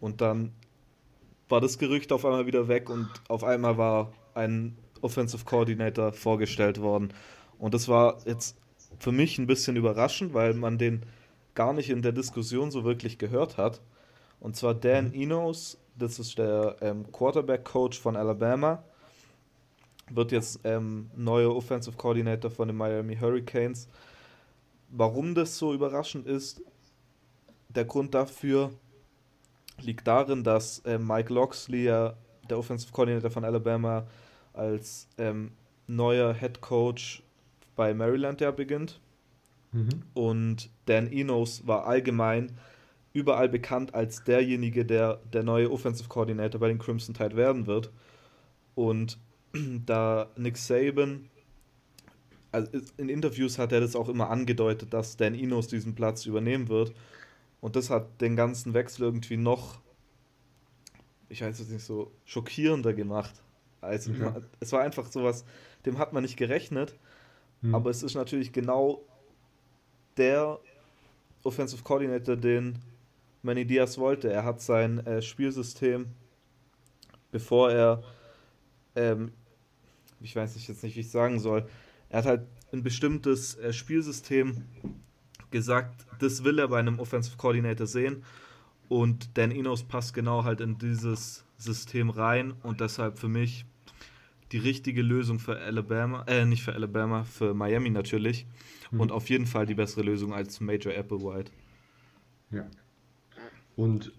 Und 0.00 0.20
dann 0.20 0.52
war 1.48 1.60
das 1.60 1.78
Gerücht 1.78 2.12
auf 2.12 2.24
einmal 2.24 2.46
wieder 2.46 2.68
weg 2.68 2.90
und 2.90 3.08
auf 3.28 3.44
einmal 3.44 3.78
war 3.78 4.12
ein 4.34 4.76
Offensive 5.00 5.44
Coordinator 5.44 6.12
vorgestellt 6.12 6.80
worden. 6.80 7.12
Und 7.58 7.74
das 7.74 7.88
war 7.88 8.18
jetzt 8.26 8.56
für 8.98 9.12
mich 9.12 9.38
ein 9.38 9.46
bisschen 9.46 9.76
überraschend, 9.76 10.34
weil 10.34 10.54
man 10.54 10.78
den 10.78 11.02
gar 11.56 11.72
nicht 11.72 11.90
in 11.90 12.02
der 12.02 12.12
Diskussion 12.12 12.70
so 12.70 12.84
wirklich 12.84 13.18
gehört 13.18 13.56
hat. 13.56 13.80
Und 14.38 14.54
zwar 14.54 14.74
Dan 14.74 15.12
Enos, 15.12 15.78
das 15.98 16.20
ist 16.20 16.38
der 16.38 16.76
ähm, 16.80 17.10
Quarterback-Coach 17.10 17.98
von 17.98 18.16
Alabama, 18.16 18.84
wird 20.10 20.30
jetzt 20.30 20.60
ähm, 20.62 21.10
neuer 21.16 21.56
Offensive 21.56 21.96
Coordinator 21.96 22.50
von 22.50 22.68
den 22.68 22.76
Miami 22.76 23.16
Hurricanes. 23.16 23.88
Warum 24.90 25.34
das 25.34 25.58
so 25.58 25.74
überraschend 25.74 26.26
ist, 26.26 26.62
der 27.68 27.84
Grund 27.84 28.14
dafür 28.14 28.70
liegt 29.80 30.06
darin, 30.06 30.44
dass 30.44 30.78
äh, 30.80 30.98
Mike 30.98 31.32
Loxley, 31.32 31.84
ja, 31.84 32.14
der 32.48 32.58
Offensive 32.58 32.92
Coordinator 32.92 33.30
von 33.30 33.44
Alabama, 33.44 34.06
als 34.52 35.08
ähm, 35.18 35.52
neuer 35.86 36.32
Head 36.34 36.60
Coach 36.60 37.22
bei 37.74 37.92
Maryland 37.92 38.40
ja 38.40 38.50
beginnt. 38.50 39.00
Mhm. 39.72 40.02
Und 40.14 40.70
Dan 40.86 41.10
Enos 41.12 41.66
war 41.66 41.86
allgemein 41.86 42.58
überall 43.12 43.48
bekannt 43.48 43.94
als 43.94 44.24
derjenige, 44.24 44.84
der 44.84 45.20
der 45.32 45.42
neue 45.42 45.70
Offensive 45.70 46.08
Coordinator 46.08 46.60
bei 46.60 46.68
den 46.68 46.78
Crimson 46.78 47.14
Tide 47.14 47.36
werden 47.36 47.66
wird. 47.66 47.90
Und 48.74 49.18
da 49.86 50.30
Nick 50.36 50.56
Saban, 50.56 51.28
also 52.52 52.70
in 52.96 53.08
Interviews 53.08 53.58
hat 53.58 53.72
er 53.72 53.80
das 53.80 53.96
auch 53.96 54.08
immer 54.08 54.30
angedeutet, 54.30 54.92
dass 54.92 55.16
Dan 55.16 55.34
Enos 55.34 55.68
diesen 55.68 55.94
Platz 55.94 56.26
übernehmen 56.26 56.68
wird. 56.68 56.94
Und 57.60 57.74
das 57.76 57.90
hat 57.90 58.20
den 58.20 58.36
ganzen 58.36 58.74
Wechsel 58.74 59.02
irgendwie 59.02 59.36
noch, 59.36 59.80
ich 61.28 61.42
weiß 61.42 61.58
jetzt 61.58 61.70
nicht, 61.70 61.84
so 61.84 62.12
schockierender 62.24 62.92
gemacht. 62.92 63.34
Also 63.80 64.12
Ja. 64.12 64.30
man, 64.30 64.44
es 64.60 64.72
war 64.72 64.82
einfach 64.82 65.06
sowas, 65.10 65.44
dem 65.84 65.98
hat 65.98 66.12
man 66.12 66.22
nicht 66.22 66.36
gerechnet. 66.36 66.96
Mhm. 67.62 67.74
Aber 67.74 67.90
es 67.90 68.02
ist 68.02 68.14
natürlich 68.14 68.52
genau 68.52 69.02
der 70.16 70.58
Offensive 71.46 71.82
Coordinator, 71.82 72.36
den 72.36 72.78
Manny 73.42 73.64
Diaz 73.64 73.98
wollte. 73.98 74.30
Er 74.30 74.44
hat 74.44 74.60
sein 74.60 75.04
äh, 75.06 75.22
Spielsystem, 75.22 76.06
bevor 77.30 77.70
er, 77.70 78.02
ähm, 78.94 79.32
ich 80.20 80.34
weiß 80.34 80.56
nicht, 80.56 80.68
jetzt 80.68 80.82
nicht, 80.82 80.96
wie 80.96 81.00
ich 81.00 81.10
sagen 81.10 81.38
soll, 81.38 81.66
er 82.08 82.18
hat 82.18 82.26
halt 82.26 82.46
ein 82.72 82.82
bestimmtes 82.82 83.56
äh, 83.56 83.72
Spielsystem 83.72 84.64
gesagt, 85.50 86.06
das 86.18 86.44
will 86.44 86.58
er 86.58 86.68
bei 86.68 86.78
einem 86.78 86.98
Offensive 86.98 87.36
Coordinator 87.36 87.86
sehen. 87.86 88.24
Und 88.88 89.36
Dan 89.36 89.50
Enos 89.50 89.82
passt 89.82 90.14
genau 90.14 90.44
halt 90.44 90.60
in 90.60 90.78
dieses 90.78 91.44
System 91.56 92.10
rein 92.10 92.52
und 92.62 92.80
deshalb 92.80 93.18
für 93.18 93.28
mich 93.28 93.64
die 94.52 94.58
richtige 94.58 95.02
Lösung 95.02 95.38
für 95.38 95.58
Alabama, 95.58 96.24
äh, 96.28 96.44
nicht 96.44 96.62
für 96.62 96.74
Alabama, 96.74 97.24
für 97.24 97.54
Miami 97.54 97.90
natürlich. 97.90 98.46
Mhm. 98.90 99.00
Und 99.00 99.12
auf 99.12 99.28
jeden 99.28 99.46
Fall 99.46 99.66
die 99.66 99.74
bessere 99.74 100.02
Lösung 100.02 100.32
als 100.32 100.60
Major 100.60 100.92
Applewhite. 100.92 101.50
Ja. 102.50 102.66
Und 103.74 104.12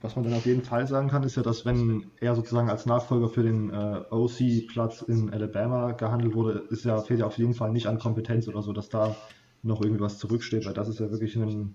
was 0.00 0.16
man 0.16 0.24
dann 0.24 0.34
auf 0.34 0.46
jeden 0.46 0.62
Fall 0.62 0.86
sagen 0.86 1.08
kann, 1.08 1.22
ist 1.22 1.36
ja, 1.36 1.42
dass 1.42 1.64
wenn 1.64 2.10
er 2.20 2.34
sozusagen 2.34 2.68
als 2.68 2.84
Nachfolger 2.84 3.28
für 3.28 3.42
den 3.42 3.70
äh, 3.70 4.02
OC-Platz 4.10 5.02
in 5.02 5.30
Alabama 5.30 5.92
gehandelt 5.92 6.34
wurde, 6.34 6.64
ist 6.68 6.84
ja, 6.84 7.00
fehlt 7.00 7.20
ja 7.20 7.26
auf 7.26 7.38
jeden 7.38 7.54
Fall 7.54 7.72
nicht 7.72 7.86
an 7.86 7.98
Kompetenz 7.98 8.46
oder 8.46 8.62
so, 8.62 8.72
dass 8.72 8.90
da 8.90 9.16
noch 9.62 9.80
irgendwie 9.80 10.02
was 10.02 10.18
zurücksteht, 10.18 10.66
weil 10.66 10.74
das 10.74 10.88
ist 10.88 11.00
ja 11.00 11.10
wirklich 11.10 11.36
ein, 11.36 11.74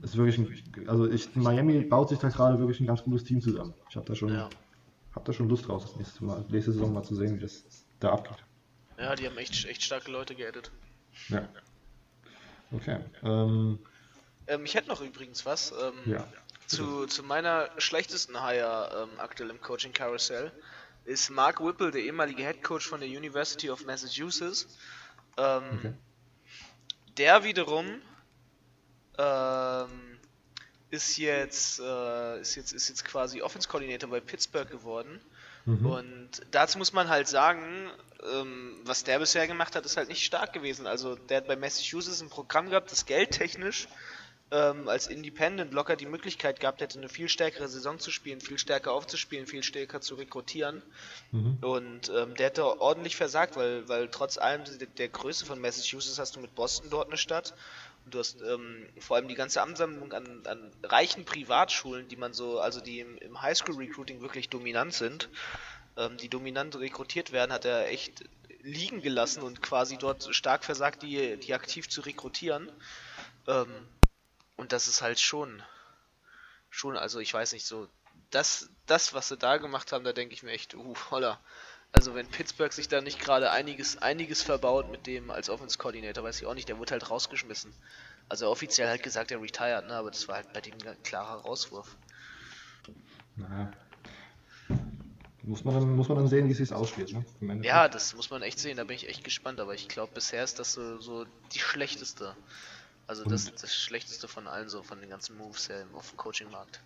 ist 0.00 0.16
wirklich 0.16 0.38
ein, 0.38 0.88
also 0.88 1.10
ich, 1.10 1.34
Miami 1.34 1.80
baut 1.80 2.10
sich 2.10 2.20
da 2.20 2.28
gerade 2.28 2.58
wirklich 2.60 2.78
ein 2.80 2.86
ganz 2.86 3.02
gutes 3.02 3.24
Team 3.24 3.40
zusammen. 3.40 3.74
Ich 3.90 3.96
habe 3.96 4.06
da 4.06 4.14
schon, 4.14 4.28
Ja. 4.32 4.48
Hab 5.14 5.24
da 5.24 5.32
schon 5.32 5.48
Lust 5.48 5.68
drauf, 5.68 5.82
das 5.84 5.96
nächste, 5.96 6.24
mal, 6.24 6.44
nächste 6.48 6.72
Saison 6.72 6.92
mal 6.92 7.02
zu 7.04 7.14
sehen, 7.14 7.36
wie 7.36 7.40
das 7.40 7.64
da 8.00 8.12
abgeht. 8.12 8.38
Ja, 8.98 9.14
die 9.16 9.26
haben 9.26 9.38
echt, 9.38 9.64
echt 9.66 9.82
starke 9.82 10.10
Leute 10.10 10.34
geaddet. 10.34 10.70
Ja. 11.28 11.48
Okay. 12.72 12.98
Ähm, 13.22 13.78
Ähm, 14.46 14.64
ich 14.64 14.74
hätte 14.74 14.88
noch 14.88 15.00
übrigens 15.00 15.46
was. 15.46 15.72
Ähm, 15.72 16.12
ja. 16.12 16.26
Zu, 16.66 17.06
zu 17.06 17.22
meiner 17.22 17.68
schlechtesten 17.78 18.40
Hire 18.42 19.08
ähm, 19.08 19.20
aktuell 19.20 19.50
im 19.50 19.60
Coaching 19.60 19.92
Carousel 19.92 20.50
ist 21.04 21.30
Mark 21.30 21.60
Whipple, 21.64 21.90
der 21.90 22.02
ehemalige 22.02 22.42
Head 22.42 22.62
Coach 22.62 22.86
von 22.88 23.00
der 23.00 23.08
University 23.08 23.70
of 23.70 23.84
Massachusetts. 23.84 24.66
Ähm, 25.36 25.62
Okay. 25.78 25.92
Der 27.16 27.44
wiederum 27.44 27.86
ähm, 29.18 30.13
ist 30.94 31.16
jetzt 31.16 31.80
äh, 31.80 32.40
ist 32.40 32.54
jetzt 32.54 32.72
ist 32.72 32.88
jetzt 32.88 33.04
quasi 33.04 33.42
Offense 33.42 33.68
Coordinator 33.68 34.08
bei 34.08 34.20
Pittsburgh 34.20 34.70
geworden. 34.70 35.20
Mhm. 35.66 35.86
Und 35.86 36.30
dazu 36.50 36.78
muss 36.78 36.92
man 36.92 37.08
halt 37.08 37.28
sagen, 37.28 37.90
ähm, 38.32 38.80
was 38.84 39.04
der 39.04 39.18
bisher 39.18 39.46
gemacht 39.46 39.76
hat, 39.76 39.84
ist 39.84 39.96
halt 39.96 40.08
nicht 40.08 40.24
stark 40.24 40.52
gewesen. 40.52 40.86
Also 40.86 41.16
der 41.16 41.38
hat 41.38 41.46
bei 41.46 41.56
Massachusetts 41.56 42.20
ein 42.20 42.28
Programm 42.28 42.70
gehabt, 42.70 42.90
das 42.92 43.06
geldtechnisch 43.06 43.88
ähm, 44.50 44.88
als 44.88 45.06
Independent 45.06 45.72
locker 45.72 45.96
die 45.96 46.06
Möglichkeit 46.06 46.60
gehabt 46.60 46.80
hätte, 46.80 46.98
eine 46.98 47.08
viel 47.08 47.28
stärkere 47.28 47.68
Saison 47.68 47.98
zu 47.98 48.10
spielen, 48.10 48.40
viel 48.40 48.58
stärker 48.58 48.92
aufzuspielen, 48.92 49.46
viel 49.46 49.62
stärker 49.62 50.00
zu 50.00 50.14
rekrutieren. 50.14 50.82
Mhm. 51.32 51.58
Und 51.60 52.12
ähm, 52.14 52.34
der 52.36 52.46
hätte 52.46 52.80
ordentlich 52.80 53.16
versagt, 53.16 53.56
weil, 53.56 53.88
weil 53.88 54.08
trotz 54.08 54.38
allem 54.38 54.64
der, 54.64 54.86
der 54.86 55.08
Größe 55.08 55.46
von 55.46 55.60
Massachusetts 55.60 56.18
hast 56.18 56.36
du 56.36 56.40
mit 56.40 56.54
Boston 56.54 56.90
dort 56.90 57.08
eine 57.08 57.16
Stadt. 57.16 57.54
Du 58.06 58.18
hast 58.18 58.42
ähm, 58.42 58.86
vor 59.00 59.16
allem 59.16 59.28
die 59.28 59.34
ganze 59.34 59.62
Ansammlung 59.62 60.12
an, 60.12 60.42
an 60.46 60.70
reichen 60.82 61.24
Privatschulen, 61.24 62.06
die 62.08 62.16
man 62.16 62.34
so, 62.34 62.60
also 62.60 62.80
die 62.80 63.00
im, 63.00 63.16
im 63.18 63.40
Highschool-Recruiting 63.40 64.20
wirklich 64.20 64.50
dominant 64.50 64.92
sind, 64.92 65.30
ähm, 65.96 66.16
die 66.18 66.28
dominant 66.28 66.76
rekrutiert 66.76 67.32
werden, 67.32 67.52
hat 67.52 67.64
er 67.64 67.88
echt 67.88 68.24
liegen 68.60 69.02
gelassen 69.02 69.42
und 69.42 69.62
quasi 69.62 69.98
dort 69.98 70.34
stark 70.34 70.64
versagt, 70.64 71.02
die, 71.02 71.36
die 71.36 71.54
aktiv 71.54 71.88
zu 71.88 72.00
rekrutieren. 72.00 72.70
Ähm, 73.46 73.68
und 74.56 74.72
das 74.72 74.86
ist 74.86 75.02
halt 75.02 75.20
schon, 75.20 75.62
schon, 76.70 76.96
also 76.96 77.20
ich 77.20 77.32
weiß 77.32 77.52
nicht, 77.52 77.66
so, 77.66 77.88
das, 78.30 78.70
das, 78.86 79.14
was 79.14 79.28
sie 79.28 79.36
da 79.36 79.58
gemacht 79.58 79.92
haben, 79.92 80.04
da 80.04 80.12
denke 80.12 80.34
ich 80.34 80.42
mir 80.42 80.52
echt, 80.52 80.74
uh, 80.74 80.94
holla. 81.10 81.40
Also 81.94 82.14
wenn 82.16 82.26
Pittsburgh 82.26 82.72
sich 82.72 82.88
da 82.88 83.00
nicht 83.00 83.20
gerade 83.20 83.52
einiges, 83.52 83.98
einiges 83.98 84.42
verbaut 84.42 84.90
mit 84.90 85.06
dem 85.06 85.30
als 85.30 85.48
Offense 85.48 85.78
Coordinator, 85.78 86.24
weiß 86.24 86.40
ich 86.40 86.46
auch 86.46 86.54
nicht, 86.54 86.68
der 86.68 86.76
wurde 86.78 86.90
halt 86.90 87.08
rausgeschmissen. 87.08 87.72
Also 88.28 88.50
offiziell 88.50 88.88
halt 88.88 89.04
gesagt, 89.04 89.30
er 89.30 89.40
retired, 89.40 89.86
ne, 89.86 89.94
aber 89.94 90.10
das 90.10 90.26
war 90.26 90.34
halt 90.36 90.52
bei 90.52 90.60
dem 90.60 90.74
ein 90.74 91.02
klarer 91.04 91.42
Rauswurf. 91.42 91.96
Naja. 93.36 93.72
Muss 95.44 95.62
man, 95.62 95.74
dann, 95.74 95.94
muss 95.94 96.08
man 96.08 96.16
dann 96.18 96.26
sehen, 96.28 96.48
wie 96.48 96.52
es 96.52 96.58
sich 96.58 96.72
ausspielt. 96.72 97.12
Ne? 97.12 97.60
Ja, 97.62 97.88
das 97.88 98.16
muss 98.16 98.28
man 98.30 98.42
echt 98.42 98.58
sehen, 98.58 98.76
da 98.76 98.84
bin 98.84 98.96
ich 98.96 99.08
echt 99.08 99.22
gespannt, 99.22 99.60
aber 99.60 99.74
ich 99.74 99.86
glaube, 99.88 100.12
bisher 100.14 100.42
ist 100.42 100.58
das 100.58 100.72
so, 100.72 100.98
so 101.00 101.26
die 101.52 101.60
schlechteste. 101.60 102.34
Also 103.06 103.24
das, 103.24 103.50
Und- 103.50 103.62
das 103.62 103.72
schlechteste 103.76 104.26
von 104.26 104.48
allen, 104.48 104.68
so 104.68 104.82
von 104.82 105.00
den 105.00 105.10
ganzen 105.10 105.36
Moves 105.36 105.68
her 105.68 105.86
auf 105.92 106.08
dem 106.10 106.16
Coaching-Markt. 106.16 106.80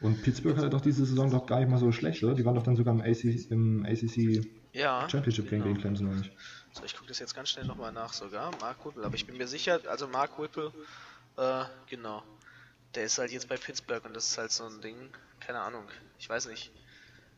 Und 0.00 0.22
Pittsburgh 0.22 0.56
hatte 0.56 0.70
doch 0.70 0.80
diese 0.80 1.06
Saison 1.06 1.30
doch 1.30 1.46
gar 1.46 1.60
nicht 1.60 1.70
mal 1.70 1.78
so 1.78 1.90
schlecht, 1.92 2.22
oder? 2.22 2.34
Die 2.34 2.44
waren 2.44 2.54
doch 2.54 2.62
dann 2.62 2.76
sogar 2.76 2.94
im, 2.94 3.00
AC, 3.00 3.24
im 3.50 3.86
ACC 3.86 4.44
Ja. 4.72 5.08
Championship 5.08 5.48
Game 5.48 5.60
genau. 5.60 5.72
gegen 5.72 5.80
Clemson, 5.80 6.08
oder 6.08 6.16
nicht? 6.16 6.32
So, 6.72 6.84
ich 6.84 6.94
gucke 6.94 7.08
das 7.08 7.18
jetzt 7.20 7.34
ganz 7.34 7.50
schnell 7.50 7.64
nochmal 7.64 7.92
nach 7.92 8.12
sogar. 8.12 8.50
Mark 8.60 8.84
Whipple, 8.84 9.04
aber 9.04 9.14
ich 9.14 9.26
bin 9.26 9.36
mir 9.36 9.46
sicher, 9.46 9.80
also 9.88 10.06
Mark 10.08 10.38
Whipple, 10.38 10.72
äh, 11.36 11.64
genau. 11.88 12.22
Der 12.94 13.04
ist 13.04 13.18
halt 13.18 13.30
jetzt 13.32 13.48
bei 13.48 13.56
Pittsburgh 13.56 14.04
und 14.04 14.14
das 14.14 14.28
ist 14.30 14.38
halt 14.38 14.52
so 14.52 14.64
ein 14.64 14.80
Ding, 14.80 14.96
keine 15.40 15.60
Ahnung, 15.60 15.84
ich 16.18 16.28
weiß 16.28 16.46
nicht. 16.46 16.72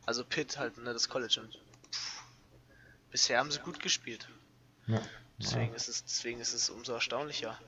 Also 0.05 0.23
Pitt 0.23 0.57
halt, 0.57 0.77
ne, 0.77 0.93
das 0.93 1.09
College 1.09 1.41
und 1.43 1.53
pff, 1.91 2.23
bisher 3.11 3.39
haben 3.39 3.51
sie 3.51 3.59
gut 3.59 3.79
gespielt. 3.79 4.27
Ja. 4.87 5.01
Deswegen 5.39 5.73
ist 5.73 5.87
es, 5.87 6.03
deswegen 6.03 6.39
ist 6.39 6.53
es 6.53 6.69
umso 6.69 6.93
erstaunlicher. 6.93 7.59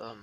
Ähm, 0.00 0.22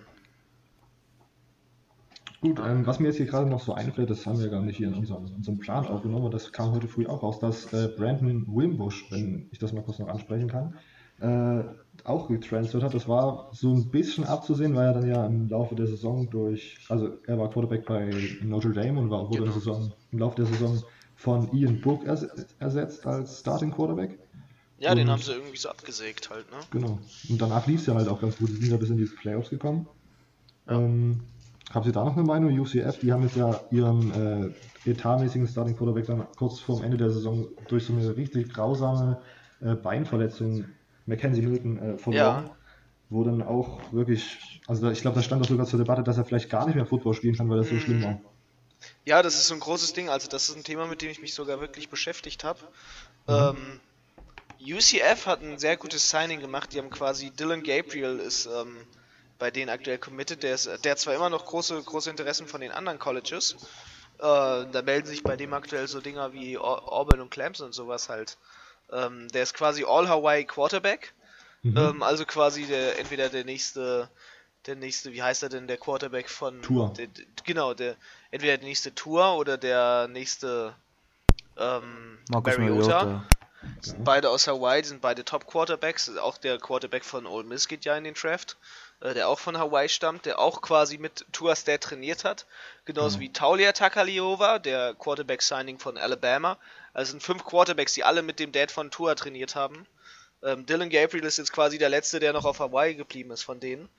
Gut, 2.42 2.60
ähm, 2.60 2.88
was 2.88 3.00
mir 3.00 3.08
jetzt 3.08 3.18
hier 3.18 3.28
gerade 3.28 3.48
noch 3.48 3.60
so 3.62 3.74
einfällt, 3.74 4.10
das 4.10 4.26
haben 4.26 4.40
wir 4.40 4.50
gar 4.50 4.62
nicht 4.64 4.78
hier 4.78 4.88
in 4.88 4.96
unserem, 4.96 5.28
in 5.28 5.36
unserem 5.36 5.60
Plan 5.60 5.86
aufgenommen, 5.86 6.26
und 6.26 6.34
das 6.34 6.52
kam 6.52 6.72
heute 6.72 6.88
früh 6.88 7.06
auch 7.06 7.22
raus, 7.22 7.40
dass 7.40 7.72
äh, 7.72 7.90
Brandon 7.96 8.46
Wimbush, 8.48 9.06
wenn 9.12 9.48
ich 9.52 9.60
das 9.60 9.74
mal 9.74 9.84
kurz 9.84 10.00
noch 10.00 10.08
ansprechen 10.08 10.48
kann, 10.50 10.76
äh, 11.20 11.64
auch 12.04 12.30
getransfert 12.30 12.82
hat. 12.82 12.96
Das 12.96 13.08
war 13.08 13.50
so 13.54 13.72
ein 13.76 13.92
bisschen 13.92 14.24
abzusehen, 14.24 14.76
weil 14.76 14.88
er 14.88 14.94
dann 14.94 15.08
ja 15.08 15.24
im 15.28 15.50
Laufe 15.50 15.76
der 15.76 15.86
Saison 15.86 16.28
durch, 16.32 16.80
also 16.90 17.10
er 17.28 17.38
war 17.38 17.52
Quarterback 17.52 17.86
bei 17.86 18.12
Notre 18.44 18.72
Dame 18.72 19.00
und 19.00 19.12
war, 19.12 19.30
wurde 19.30 19.44
Genau. 19.44 19.46
im, 19.46 19.52
Saison, 19.54 19.94
im 20.12 20.18
Laufe 20.20 20.38
der 20.38 20.46
Saison 20.48 20.82
von 21.16 21.54
Ian 21.54 21.80
Book 21.80 22.04
ers 22.06 22.24
ersetzt 22.58 23.06
als 23.06 23.40
Starting 23.42 23.70
Quarterback. 23.70 24.18
ja, 24.80 24.96
den 24.96 25.06
Und- 25.06 25.12
haben 25.14 25.22
sie 25.22 25.34
irgendwie 25.34 25.58
so 25.58 25.70
abgesägt 25.70 26.32
halt, 26.32 26.50
ne? 26.50 26.58
Genau. 26.72 26.98
Und 27.30 27.40
danach 27.40 27.68
lief 27.68 27.82
es 27.82 27.86
ja 27.86 27.94
halt 27.94 28.08
auch 28.08 28.20
ganz 28.20 28.38
gut. 28.40 28.50
Die 28.50 28.54
sind 28.56 28.72
ja 28.72 28.78
bis 28.78 28.90
in 28.90 28.98
die 28.98 29.06
Playoffs 29.06 29.52
gekommen. 29.52 29.88
Ähm, 30.68 31.20
haben 31.74 31.84
Sie 31.84 31.92
da 31.92 32.04
noch 32.04 32.16
eine 32.16 32.24
Meinung? 32.24 32.58
UCF, 32.58 33.00
die 33.00 33.12
haben 33.12 33.24
jetzt 33.24 33.36
ja 33.36 33.60
ihren 33.72 34.54
äh, 34.86 34.90
etatmäßigen 34.90 35.48
Starting 35.48 35.78
Quarterback 35.78 36.06
dann 36.06 36.28
kurz 36.38 36.60
vorm 36.60 36.84
Ende 36.84 36.98
der 36.98 37.10
Saison 37.10 37.48
durch 37.68 37.86
so 37.86 37.94
eine 37.94 38.16
richtig 38.16 38.54
grausame 38.54 39.22
äh, 39.62 39.76
Beinverletzung 39.76 40.66
Mackenzie 41.06 41.42
Milton 41.42 41.78
äh, 41.78 41.98
verloren. 41.98 42.46
Ja. 42.46 42.56
Wo 43.10 43.24
dann 43.26 43.42
auch 43.42 43.82
wirklich, 43.92 44.62
also 44.68 44.90
ich 44.90 45.02
glaube, 45.02 45.16
da 45.16 45.22
stand 45.22 45.44
auch 45.44 45.48
sogar 45.48 45.66
zur 45.66 45.80
Debatte, 45.80 46.02
dass 46.02 46.18
er 46.18 46.24
vielleicht 46.24 46.50
gar 46.50 46.66
nicht 46.66 46.76
mehr 46.76 46.86
Football 46.86 47.14
spielen 47.14 47.36
kann, 47.36 47.50
weil 47.50 47.58
das 47.58 47.68
so 47.68 47.78
schlimm 47.78 48.04
war. 48.04 48.20
Ja, 49.06 49.22
das 49.22 49.36
ist 49.36 49.48
so 49.48 49.54
ein 49.54 49.60
großes 49.60 49.94
Ding. 49.94 50.10
Also 50.10 50.30
das 50.30 50.50
ist 50.50 50.56
ein 50.56 50.64
Thema, 50.64 50.88
mit 50.88 51.02
dem 51.02 51.10
ich 51.10 51.22
mich 51.22 51.34
sogar 51.34 51.60
wirklich 51.60 51.90
beschäftigt 51.90 52.44
habe. 52.46 52.60
Mhm. 53.28 53.80
Ähm, 54.64 54.76
UCF 54.76 55.26
hat 55.26 55.42
ein 55.42 55.58
sehr 55.58 55.76
gutes 55.76 56.10
Signing 56.10 56.40
gemacht. 56.40 56.74
Die 56.74 56.80
haben 56.80 56.90
quasi 56.90 57.32
Dylan 57.32 57.64
Gabriel 57.64 58.20
ist 58.20 58.46
ähm, 58.46 58.78
bei 59.42 59.52
denen 59.52 59.70
aktuell 59.70 59.98
committed. 59.98 60.44
Der, 60.44 60.54
ist, 60.54 60.70
der 60.86 60.92
hat 60.92 61.00
zwar 61.00 61.16
immer 61.16 61.30
noch 61.30 61.46
große, 61.46 61.82
große 61.82 62.10
Interessen 62.10 62.48
von 62.48 62.62
den 62.62 62.72
anderen 62.72 63.00
Colleges. 63.00 63.56
Äh, 64.20 64.22
da 64.22 64.82
melden 64.84 65.08
sich 65.08 65.24
bei 65.24 65.36
dem 65.36 65.52
aktuell 65.54 65.88
so 65.88 66.00
Dinger 66.00 66.32
wie 66.32 66.58
Au- 66.58 66.64
Auburn 66.64 67.20
und 67.20 67.32
Clemson 67.32 67.66
und 67.66 67.74
sowas 67.74 68.08
halt. 68.08 68.38
Ähm, 68.92 69.28
der 69.30 69.44
ist 69.44 69.56
quasi 69.56 69.84
All 69.84 70.08
Hawaii 70.08 70.46
Quarterback. 70.46 71.14
Mhm. 71.64 71.78
Ähm, 71.78 72.04
also 72.04 72.26
quasi 72.26 72.66
der 72.66 73.00
entweder 73.00 73.30
der 73.30 73.44
nächste, 73.44 74.10
der 74.68 74.76
nächste, 74.76 75.12
wie 75.12 75.24
heißt 75.24 75.42
er 75.42 75.50
denn, 75.50 75.68
der 75.68 75.78
Quarterback 75.78 76.30
von 76.30 76.62
Tour. 76.62 76.94
Der, 76.96 77.08
genau, 77.44 77.74
der 77.74 77.96
entweder 78.30 78.58
der 78.58 78.68
nächste 78.68 78.94
Tour 78.94 79.38
oder 79.38 79.58
der 79.58 80.08
nächste 80.08 80.76
ähm, 81.58 82.20
Marcus 82.30 82.58
Mariota. 82.58 83.04
Mariota. 83.04 83.28
Sind 83.80 84.04
beide 84.04 84.30
aus 84.30 84.48
Hawaii, 84.48 84.84
sind 84.84 85.02
beide 85.02 85.24
Top 85.24 85.46
Quarterbacks. 85.46 86.16
Auch 86.18 86.38
der 86.38 86.58
Quarterback 86.58 87.06
von 87.06 87.28
Ole 87.28 87.46
Miss 87.46 87.68
geht 87.68 87.86
ja 87.86 87.96
in 87.96 88.04
den 88.04 88.16
Draft, 88.16 88.58
äh, 89.02 89.14
der 89.14 89.28
auch 89.28 89.40
von 89.40 89.58
Hawaii 89.58 89.90
stammt, 89.90 90.26
der 90.26 90.40
auch 90.40 90.62
quasi 90.62 90.98
mit 90.98 91.26
Tua 91.32 91.56
Stat 91.56 91.82
trainiert 91.82 92.24
hat. 92.24 92.46
Genauso 92.86 93.18
Mhm. 93.18 93.22
wie 93.22 93.34
Taulia 93.34 93.72
Takaliova, 93.74 94.60
der 94.60 94.94
Quarterback-Signing 94.96 95.80
von 95.80 95.98
Alabama. 95.98 96.58
Also 96.94 97.12
sind 97.12 97.24
fünf 97.24 97.44
Quarterbacks, 97.44 97.94
die 97.94 98.04
alle 98.04 98.22
mit 98.22 98.40
dem 98.40 98.52
Dad 98.52 98.72
von 98.72 98.92
Tua 98.92 99.16
trainiert 99.16 99.56
haben. 99.56 99.86
Ähm, 100.44 100.66
Dylan 100.66 100.90
Gabriel 100.90 101.24
ist 101.26 101.38
jetzt 101.38 101.54
quasi 101.54 101.78
der 101.78 101.90
letzte, 101.90 102.20
der 102.20 102.34
noch 102.34 102.46
auf 102.46 102.60
Hawaii 102.60 102.96
geblieben 102.96 103.32
ist 103.32 103.44
von 103.44 103.60
denen. 103.60 103.90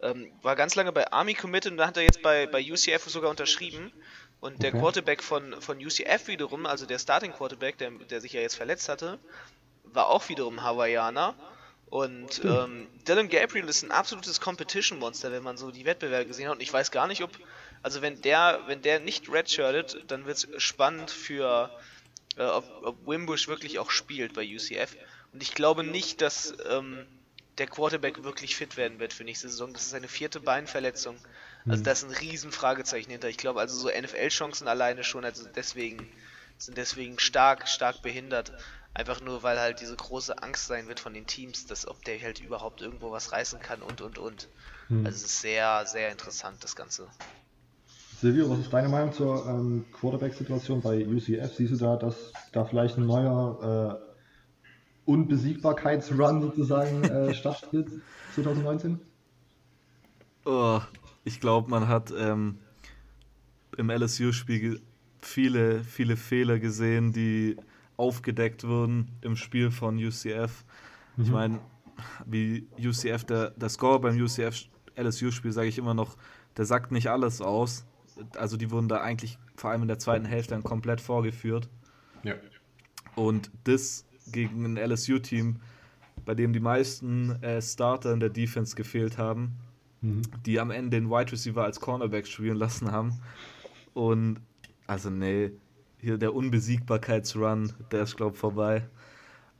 Ähm, 0.00 0.32
war 0.42 0.54
ganz 0.54 0.76
lange 0.76 0.92
bei 0.92 1.10
Army 1.10 1.34
committed 1.34 1.72
und 1.72 1.78
da 1.78 1.86
hat 1.88 1.96
er 1.96 2.04
jetzt 2.04 2.22
bei, 2.22 2.46
bei 2.46 2.60
UCF 2.62 3.04
sogar 3.08 3.30
unterschrieben. 3.30 3.92
Und 4.40 4.62
der 4.62 4.70
Okay. 4.70 4.78
Quarterback 4.78 5.22
von, 5.24 5.60
von 5.60 5.78
UCF 5.84 6.28
wiederum, 6.28 6.66
also 6.66 6.86
der 6.86 7.00
Starting 7.00 7.32
Quarterback, 7.32 7.78
der, 7.78 7.90
der 7.90 8.20
sich 8.20 8.32
ja 8.32 8.40
jetzt 8.40 8.54
verletzt 8.54 8.88
hatte, 8.88 9.18
war 9.82 10.06
auch 10.08 10.28
wiederum 10.28 10.62
Hawaiianer. 10.62 11.34
Und 11.90 12.44
ähm, 12.44 12.86
Dylan 13.06 13.28
Gabriel 13.28 13.68
ist 13.68 13.82
ein 13.82 13.90
absolutes 13.90 14.40
Competition-Monster, 14.40 15.32
wenn 15.32 15.42
man 15.42 15.56
so 15.56 15.70
die 15.70 15.84
Wettbewerbe 15.84 16.26
gesehen 16.26 16.48
hat. 16.48 16.56
Und 16.56 16.62
ich 16.62 16.72
weiß 16.72 16.90
gar 16.90 17.06
nicht, 17.06 17.22
ob, 17.22 17.30
also 17.82 18.02
wenn 18.02 18.20
der, 18.20 18.60
wenn 18.66 18.82
der 18.82 19.00
nicht 19.00 19.30
redshirtet, 19.30 20.04
dann 20.08 20.26
wird 20.26 20.36
es 20.36 20.62
spannend 20.62 21.10
für, 21.10 21.70
äh, 22.36 22.44
ob, 22.44 22.64
ob 22.82 23.06
Wimbush 23.06 23.48
wirklich 23.48 23.78
auch 23.78 23.90
spielt 23.90 24.34
bei 24.34 24.42
UCF. 24.42 24.96
Und 25.32 25.42
ich 25.42 25.54
glaube 25.54 25.82
nicht, 25.82 26.20
dass 26.20 26.54
ähm, 26.68 27.06
der 27.56 27.66
Quarterback 27.66 28.22
wirklich 28.22 28.54
fit 28.56 28.76
werden 28.76 28.98
wird 28.98 29.12
für 29.12 29.24
nächste 29.24 29.48
Saison. 29.48 29.72
Das 29.72 29.82
ist 29.82 29.90
seine 29.90 30.08
vierte 30.08 30.40
Beinverletzung. 30.40 31.16
Also 31.66 31.82
da 31.82 31.92
ist 31.92 32.04
ein 32.04 32.12
riesen 32.12 32.52
Fragezeichen 32.52 33.10
hinter. 33.10 33.28
Ich 33.28 33.36
glaube 33.36 33.60
also 33.60 33.76
so 33.76 33.88
NFL-Chancen 33.88 34.68
alleine 34.68 35.04
schon, 35.04 35.24
also 35.24 35.46
deswegen 35.54 36.10
sind 36.56 36.76
deswegen 36.76 37.18
stark, 37.18 37.68
stark 37.68 38.02
behindert. 38.02 38.52
Einfach 38.94 39.20
nur, 39.20 39.42
weil 39.42 39.60
halt 39.60 39.80
diese 39.80 39.94
große 39.94 40.42
Angst 40.42 40.66
sein 40.66 40.88
wird 40.88 40.98
von 40.98 41.14
den 41.14 41.26
Teams, 41.26 41.66
dass 41.66 41.86
ob 41.86 42.04
der 42.04 42.20
halt 42.20 42.40
überhaupt 42.40 42.82
irgendwo 42.82 43.12
was 43.12 43.32
reißen 43.32 43.60
kann 43.60 43.82
und 43.82 44.00
und 44.00 44.18
und. 44.18 44.48
Hm. 44.88 45.06
Also 45.06 45.16
es 45.16 45.24
ist 45.24 45.40
sehr, 45.40 45.86
sehr 45.86 46.10
interessant, 46.10 46.64
das 46.64 46.74
Ganze. 46.74 47.06
Silvio, 48.20 48.50
was 48.50 48.58
ist 48.58 48.72
deine 48.72 48.88
Meinung 48.88 49.12
zur 49.12 49.46
ähm, 49.46 49.84
Quarterback-Situation 49.92 50.80
bei 50.80 51.06
UCF? 51.06 51.54
Siehst 51.54 51.72
du 51.72 51.76
da, 51.76 51.96
dass 51.96 52.32
da 52.52 52.64
vielleicht 52.64 52.98
ein 52.98 53.06
neuer 53.06 54.00
äh, 54.02 55.10
Unbesiegbarkeitsrun 55.10 56.42
sozusagen 56.42 57.04
äh, 57.04 57.32
stattfindet 57.34 58.02
2019? 58.34 58.98
Oh, 60.44 60.80
ich 61.24 61.40
glaube, 61.40 61.70
man 61.70 61.86
hat 61.86 62.12
ähm, 62.16 62.58
im 63.76 63.90
LSU-Spiel 63.90 64.80
viele, 65.20 65.84
viele 65.84 66.16
Fehler 66.16 66.58
gesehen, 66.58 67.12
die 67.12 67.56
aufgedeckt 67.98 68.64
wurden 68.64 69.10
im 69.20 69.36
Spiel 69.36 69.70
von 69.70 69.98
UCF. 69.98 70.64
Mhm. 71.16 71.24
Ich 71.24 71.30
meine, 71.30 71.60
wie 72.24 72.66
UCF, 72.78 73.24
der, 73.24 73.50
der 73.50 73.68
Score 73.68 74.00
beim 74.00 74.18
UCF 74.18 74.68
LSU-Spiel, 74.96 75.52
sage 75.52 75.68
ich 75.68 75.78
immer 75.78 75.94
noch, 75.94 76.16
der 76.56 76.64
sagt 76.64 76.92
nicht 76.92 77.08
alles 77.08 77.42
aus. 77.42 77.84
Also 78.36 78.56
die 78.56 78.70
wurden 78.70 78.88
da 78.88 79.00
eigentlich 79.00 79.38
vor 79.56 79.70
allem 79.70 79.82
in 79.82 79.88
der 79.88 79.98
zweiten 79.98 80.24
Hälfte 80.24 80.54
dann 80.54 80.62
komplett 80.62 81.00
vorgeführt. 81.00 81.68
Ja. 82.22 82.34
Und 83.14 83.50
das 83.64 84.06
gegen 84.32 84.64
ein 84.64 84.76
LSU-Team, 84.76 85.56
bei 86.24 86.34
dem 86.34 86.52
die 86.52 86.60
meisten 86.60 87.42
äh, 87.42 87.60
Starter 87.60 88.12
in 88.12 88.20
der 88.20 88.30
Defense 88.30 88.76
gefehlt 88.76 89.18
haben, 89.18 89.56
mhm. 90.00 90.22
die 90.46 90.60
am 90.60 90.70
Ende 90.70 90.90
den 90.90 91.10
Wide 91.10 91.32
Receiver 91.32 91.64
als 91.64 91.80
Cornerback 91.80 92.26
spielen 92.26 92.56
lassen 92.56 92.92
haben. 92.92 93.20
Und 93.94 94.40
also 94.86 95.10
nee, 95.10 95.52
hier 96.00 96.18
der 96.18 96.34
Unbesiegbarkeitsrun, 96.34 97.72
der 97.90 98.02
ist 98.02 98.16
glaube 98.16 98.34
ich 98.34 98.40
vorbei. 98.40 98.88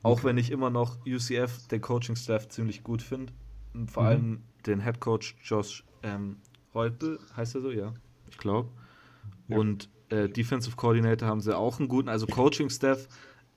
Auch 0.03 0.23
wenn 0.25 0.39
ich 0.39 0.51
immer 0.51 0.71
noch 0.71 0.97
UCF, 1.07 1.67
den 1.69 1.81
Coaching-Staff, 1.81 2.49
ziemlich 2.49 2.85
gut 2.85 3.03
finde. 3.03 3.33
Vor 3.87 4.05
mhm. 4.05 4.09
allem 4.09 4.43
den 4.67 4.81
Head 4.83 5.01
Coach 5.01 5.37
Josh 5.43 5.85
ähm, 6.03 6.37
Reupel, 6.75 7.19
heißt 7.37 7.57
er 7.57 7.61
so, 7.61 7.71
ja, 7.71 7.93
ich 8.31 8.39
glaube. 8.39 8.71
Ja. 9.49 9.57
Und 9.57 9.89
äh, 10.11 10.29
Defensive 10.29 10.77
Coordinator 10.77 11.29
haben 11.29 11.41
sie 11.41 11.57
auch 11.57 11.79
einen 11.79 11.89
guten. 11.89 12.09
Also 12.09 12.27
Coaching-Staff 12.27 13.09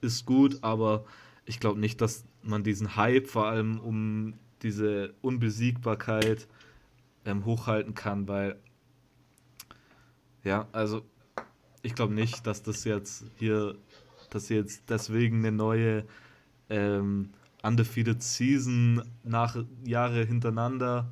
ist 0.01 0.25
gut, 0.25 0.57
aber 0.61 1.05
ich 1.45 1.59
glaube 1.59 1.79
nicht, 1.79 2.01
dass 2.01 2.25
man 2.41 2.63
diesen 2.63 2.95
Hype 2.95 3.27
vor 3.27 3.47
allem 3.47 3.79
um 3.79 4.33
diese 4.63 5.13
Unbesiegbarkeit 5.21 6.47
ähm, 7.25 7.45
hochhalten 7.45 7.93
kann, 7.93 8.27
weil 8.27 8.59
ja, 10.43 10.67
also 10.71 11.03
ich 11.81 11.95
glaube 11.95 12.13
nicht, 12.13 12.45
dass 12.47 12.63
das 12.63 12.83
jetzt 12.83 13.25
hier, 13.37 13.75
dass 14.29 14.47
sie 14.47 14.55
jetzt 14.55 14.83
deswegen 14.89 15.39
eine 15.39 15.51
neue 15.51 16.05
ähm, 16.69 17.29
Undefeated 17.63 18.21
Season 18.23 19.03
nach 19.23 19.57
Jahre 19.83 20.23
hintereinander 20.25 21.11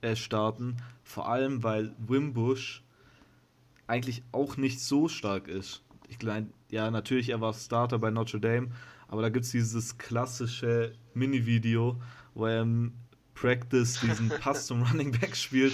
äh, 0.00 0.16
starten. 0.16 0.76
Vor 1.02 1.28
allem, 1.28 1.62
weil 1.62 1.94
Wimbush 1.98 2.82
eigentlich 3.86 4.22
auch 4.32 4.56
nicht 4.56 4.80
so 4.80 5.08
stark 5.08 5.48
ist. 5.48 5.82
Ich 6.08 6.18
glaube, 6.18 6.46
ja, 6.70 6.90
natürlich, 6.90 7.30
er 7.30 7.40
war 7.40 7.54
Starter 7.54 7.98
bei 7.98 8.10
Notre 8.10 8.40
Dame, 8.40 8.68
aber 9.08 9.22
da 9.22 9.28
gibt 9.30 9.46
es 9.46 9.52
dieses 9.52 9.96
klassische 9.98 10.92
Mini-Video, 11.14 12.00
wo 12.34 12.46
er 12.46 12.62
im 12.62 12.92
Practice 13.34 14.00
diesen 14.00 14.28
Pass 14.40 14.66
zum 14.66 14.82
Running 14.82 15.12
Back 15.12 15.36
spielt 15.36 15.72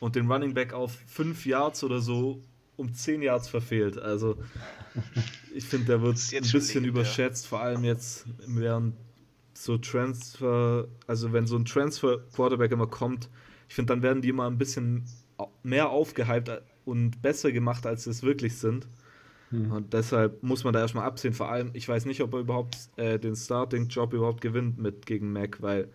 und 0.00 0.16
den 0.16 0.30
Running 0.30 0.54
Back 0.54 0.72
auf 0.72 0.96
5 1.06 1.46
Yards 1.46 1.84
oder 1.84 2.00
so 2.00 2.42
um 2.76 2.92
10 2.92 3.22
Yards 3.22 3.48
verfehlt. 3.48 3.98
Also 3.98 4.38
ich 5.54 5.64
finde, 5.64 5.86
der 5.86 6.02
wird 6.02 6.16
ein 6.16 6.50
bisschen 6.50 6.84
lieb, 6.84 6.92
überschätzt, 6.92 7.44
ja. 7.44 7.48
vor 7.50 7.60
allem 7.60 7.84
jetzt 7.84 8.26
während 8.46 8.94
so 9.54 9.78
Transfer, 9.78 10.88
also 11.06 11.32
wenn 11.32 11.46
so 11.46 11.56
ein 11.56 11.64
Transfer-Quarterback 11.64 12.72
immer 12.72 12.86
kommt, 12.86 13.28
ich 13.68 13.74
finde, 13.74 13.92
dann 13.94 14.02
werden 14.02 14.22
die 14.22 14.28
immer 14.28 14.46
ein 14.48 14.58
bisschen 14.58 15.04
mehr 15.62 15.90
aufgehypt 15.90 16.50
und 16.84 17.22
besser 17.22 17.52
gemacht, 17.52 17.86
als 17.86 18.04
sie 18.04 18.10
es 18.10 18.22
wirklich 18.22 18.56
sind. 18.58 18.86
Mhm. 19.50 19.72
Und 19.72 19.92
deshalb 19.92 20.42
muss 20.42 20.64
man 20.64 20.72
da 20.72 20.80
erstmal 20.80 21.06
absehen. 21.06 21.34
Vor 21.34 21.50
allem, 21.50 21.70
ich 21.74 21.88
weiß 21.88 22.06
nicht, 22.06 22.22
ob 22.22 22.32
er 22.34 22.40
überhaupt 22.40 22.76
äh, 22.96 23.18
den 23.18 23.36
Starting-Job 23.36 24.12
überhaupt 24.14 24.40
gewinnt 24.40 24.78
mit 24.78 25.06
gegen 25.06 25.32
Mac, 25.32 25.62
weil 25.62 25.88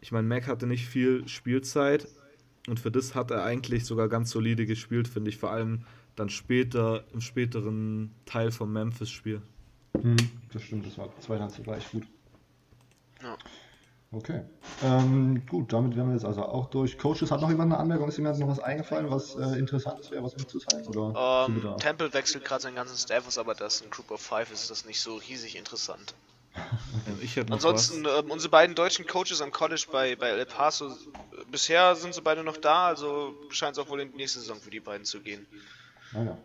ich 0.00 0.12
meine, 0.12 0.28
Mac 0.28 0.46
hatte 0.46 0.66
nicht 0.66 0.86
viel 0.86 1.26
Spielzeit 1.26 2.06
und 2.68 2.80
für 2.80 2.90
das 2.90 3.14
hat 3.14 3.30
er 3.30 3.44
eigentlich 3.44 3.84
sogar 3.84 4.08
ganz 4.08 4.30
solide 4.30 4.66
gespielt, 4.66 5.08
finde 5.08 5.30
ich. 5.30 5.38
Vor 5.38 5.50
allem 5.50 5.84
dann 6.16 6.28
später, 6.28 7.04
im 7.12 7.20
späteren 7.20 8.12
Teil 8.26 8.50
vom 8.50 8.72
Memphis-Spiel. 8.72 9.42
Mhm, 10.02 10.16
das 10.52 10.62
stimmt, 10.62 10.86
das 10.86 10.98
war 10.98 11.08
2000 11.20 11.66
war 11.66 11.76
echt 11.76 11.90
gut. 11.92 12.04
Ja. 13.22 13.36
Okay. 14.10 14.42
Ähm, 14.82 15.42
gut, 15.46 15.70
damit 15.70 15.94
wären 15.94 16.08
wir 16.08 16.14
jetzt 16.14 16.24
also 16.24 16.42
auch 16.42 16.70
durch. 16.70 16.96
Coaches, 16.96 17.30
hat 17.30 17.42
noch 17.42 17.50
jemand 17.50 17.72
eine 17.72 17.80
Anmerkung? 17.80 18.08
Ist 18.08 18.16
jemand 18.16 18.38
noch 18.38 18.48
was 18.48 18.58
eingefallen, 18.58 19.10
was 19.10 19.34
äh, 19.34 19.58
interessantes 19.58 20.10
wäre, 20.10 20.22
was 20.22 20.34
mitzuteilen? 20.34 20.86
Oder 20.86 21.46
um, 21.46 21.56
ähm, 21.56 21.76
Temple 21.76 22.12
wechselt 22.14 22.42
gerade 22.44 22.62
seinen 22.62 22.76
ganzen 22.76 22.96
Staff, 22.96 23.36
aber 23.36 23.54
das 23.54 23.76
ist 23.76 23.84
ein 23.84 23.90
Group 23.90 24.10
of 24.10 24.20
Five 24.20 24.50
ist 24.50 24.70
das 24.70 24.86
nicht 24.86 25.00
so 25.00 25.16
riesig 25.16 25.58
interessant. 25.58 26.14
Ich 27.20 27.38
Ansonsten, 27.50 28.04
äh, 28.04 28.22
unsere 28.28 28.50
beiden 28.50 28.74
deutschen 28.74 29.06
Coaches 29.06 29.40
am 29.40 29.50
College 29.50 29.86
bei, 29.90 30.16
bei 30.16 30.30
El 30.30 30.46
Paso, 30.46 30.96
bisher 31.50 31.94
sind 31.94 32.14
sie 32.14 32.20
beide 32.20 32.42
noch 32.42 32.56
da, 32.56 32.86
also 32.88 33.34
scheint 33.50 33.76
es 33.76 33.78
auch 33.78 33.88
wohl 33.88 34.00
in 34.00 34.10
die 34.12 34.16
nächste 34.16 34.40
Saison 34.40 34.60
für 34.60 34.70
die 34.70 34.80
beiden 34.80 35.04
zu 35.04 35.20
gehen. 35.20 35.46
Ah 36.14 36.22
ja. 36.22 36.38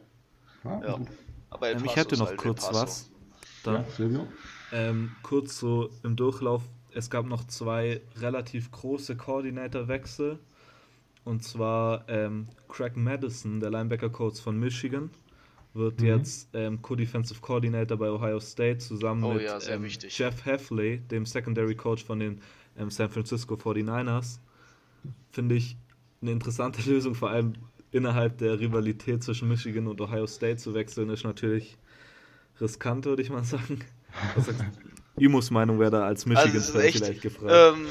Ah, 0.64 0.82
ja. 0.86 1.00
Aber 1.50 1.70
El 1.70 1.78
ähm, 1.78 1.86
ich 1.86 1.96
hätte 1.96 2.18
noch 2.18 2.30
halt 2.30 2.38
kurz 2.38 2.68
was. 2.72 3.10
Da. 3.64 3.86
Ja? 3.98 4.28
Ähm, 4.72 5.16
kurz 5.24 5.60
so 5.60 5.90
im 6.04 6.16
Durchlauf 6.16 6.64
es 6.96 7.10
gab 7.10 7.26
noch 7.26 7.46
zwei 7.46 8.02
relativ 8.18 8.72
große 8.72 9.16
Koordinatorwechsel. 9.16 10.40
Und 11.26 11.44
zwar 11.44 12.08
ähm, 12.10 12.50
Craig 12.68 12.98
Madison, 12.98 13.60
der 13.60 13.72
Linebacker-Coach 13.72 14.42
von 14.42 14.60
Michigan, 14.60 15.10
wird 15.74 16.02
mhm. 16.02 16.08
jetzt 16.08 16.50
ähm, 16.54 16.82
Co-Defensive 16.82 17.42
Coordinator 17.42 17.98
bei 17.98 18.10
Ohio 18.10 18.40
State 18.40 18.80
zusammen 18.80 19.24
oh, 19.24 19.34
mit 19.34 19.44
ja, 19.44 19.60
ähm, 19.70 19.88
Jeff 19.88 20.46
Heffley, 20.46 21.00
dem 21.00 21.26
Secondary 21.26 21.76
Coach 21.76 22.04
von 22.04 22.20
den 22.20 22.42
ähm, 22.78 22.90
San 22.90 23.10
Francisco 23.10 23.56
49ers. 23.56 24.40
Finde 25.32 25.56
ich 25.56 25.78
eine 26.22 26.32
interessante 26.32 26.82
Lösung, 26.90 27.16
vor 27.16 27.30
allem 27.30 27.54
innerhalb 27.92 28.38
der 28.38 28.60
Rivalität 28.60 29.24
zwischen 29.24 29.48
Michigan 29.48 29.88
und 29.88 30.00
Ohio 30.02 30.28
State 30.28 30.58
zu 30.58 30.74
wechseln, 30.74 31.10
ist 31.10 31.24
natürlich 31.24 31.78
riskant, 32.60 33.06
würde 33.06 33.22
ich 33.22 33.30
mal 33.30 33.44
sagen. 33.44 33.80
Imos 35.18 35.52
Meinung 35.52 35.80
wäre 35.80 35.92
da 35.92 36.06
als 36.06 36.26
Michigan-Fan 36.26 36.56
also 36.56 36.72
vielleicht 36.80 37.22
gefragt. 37.22 37.78
Ähm, 37.78 37.86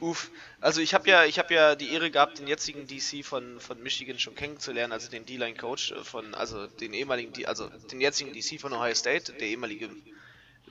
uff. 0.00 0.30
Also 0.60 0.80
ich 0.80 0.94
habe 0.94 1.08
ja, 1.08 1.24
ich 1.24 1.38
habe 1.38 1.54
ja 1.54 1.74
die 1.74 1.92
Ehre 1.92 2.10
gehabt, 2.10 2.38
den 2.38 2.46
jetzigen 2.46 2.86
DC 2.86 3.24
von, 3.24 3.60
von 3.60 3.82
Michigan 3.82 4.18
schon 4.18 4.34
kennenzulernen, 4.34 4.92
also 4.92 5.10
den 5.10 5.26
D-Line-Coach 5.26 5.94
von, 6.02 6.34
also 6.34 6.66
den 6.66 6.92
ehemaligen, 6.94 7.46
also 7.46 7.68
den 7.68 8.00
jetzigen 8.00 8.32
DC 8.32 8.60
von 8.60 8.72
Ohio 8.72 8.94
State, 8.94 9.32
der 9.32 9.48
ehemalige 9.48 9.90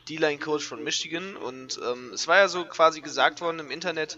D-Line-Coach 0.10 0.66
von 0.66 0.84
Michigan. 0.84 1.36
Und 1.36 1.80
ähm, 1.84 2.12
es 2.13 2.28
war 2.28 2.38
ja 2.38 2.48
so 2.48 2.66
quasi 2.66 3.02
gesagt 3.02 3.42
worden 3.42 3.60
im 3.60 3.72
Internet, 3.72 4.18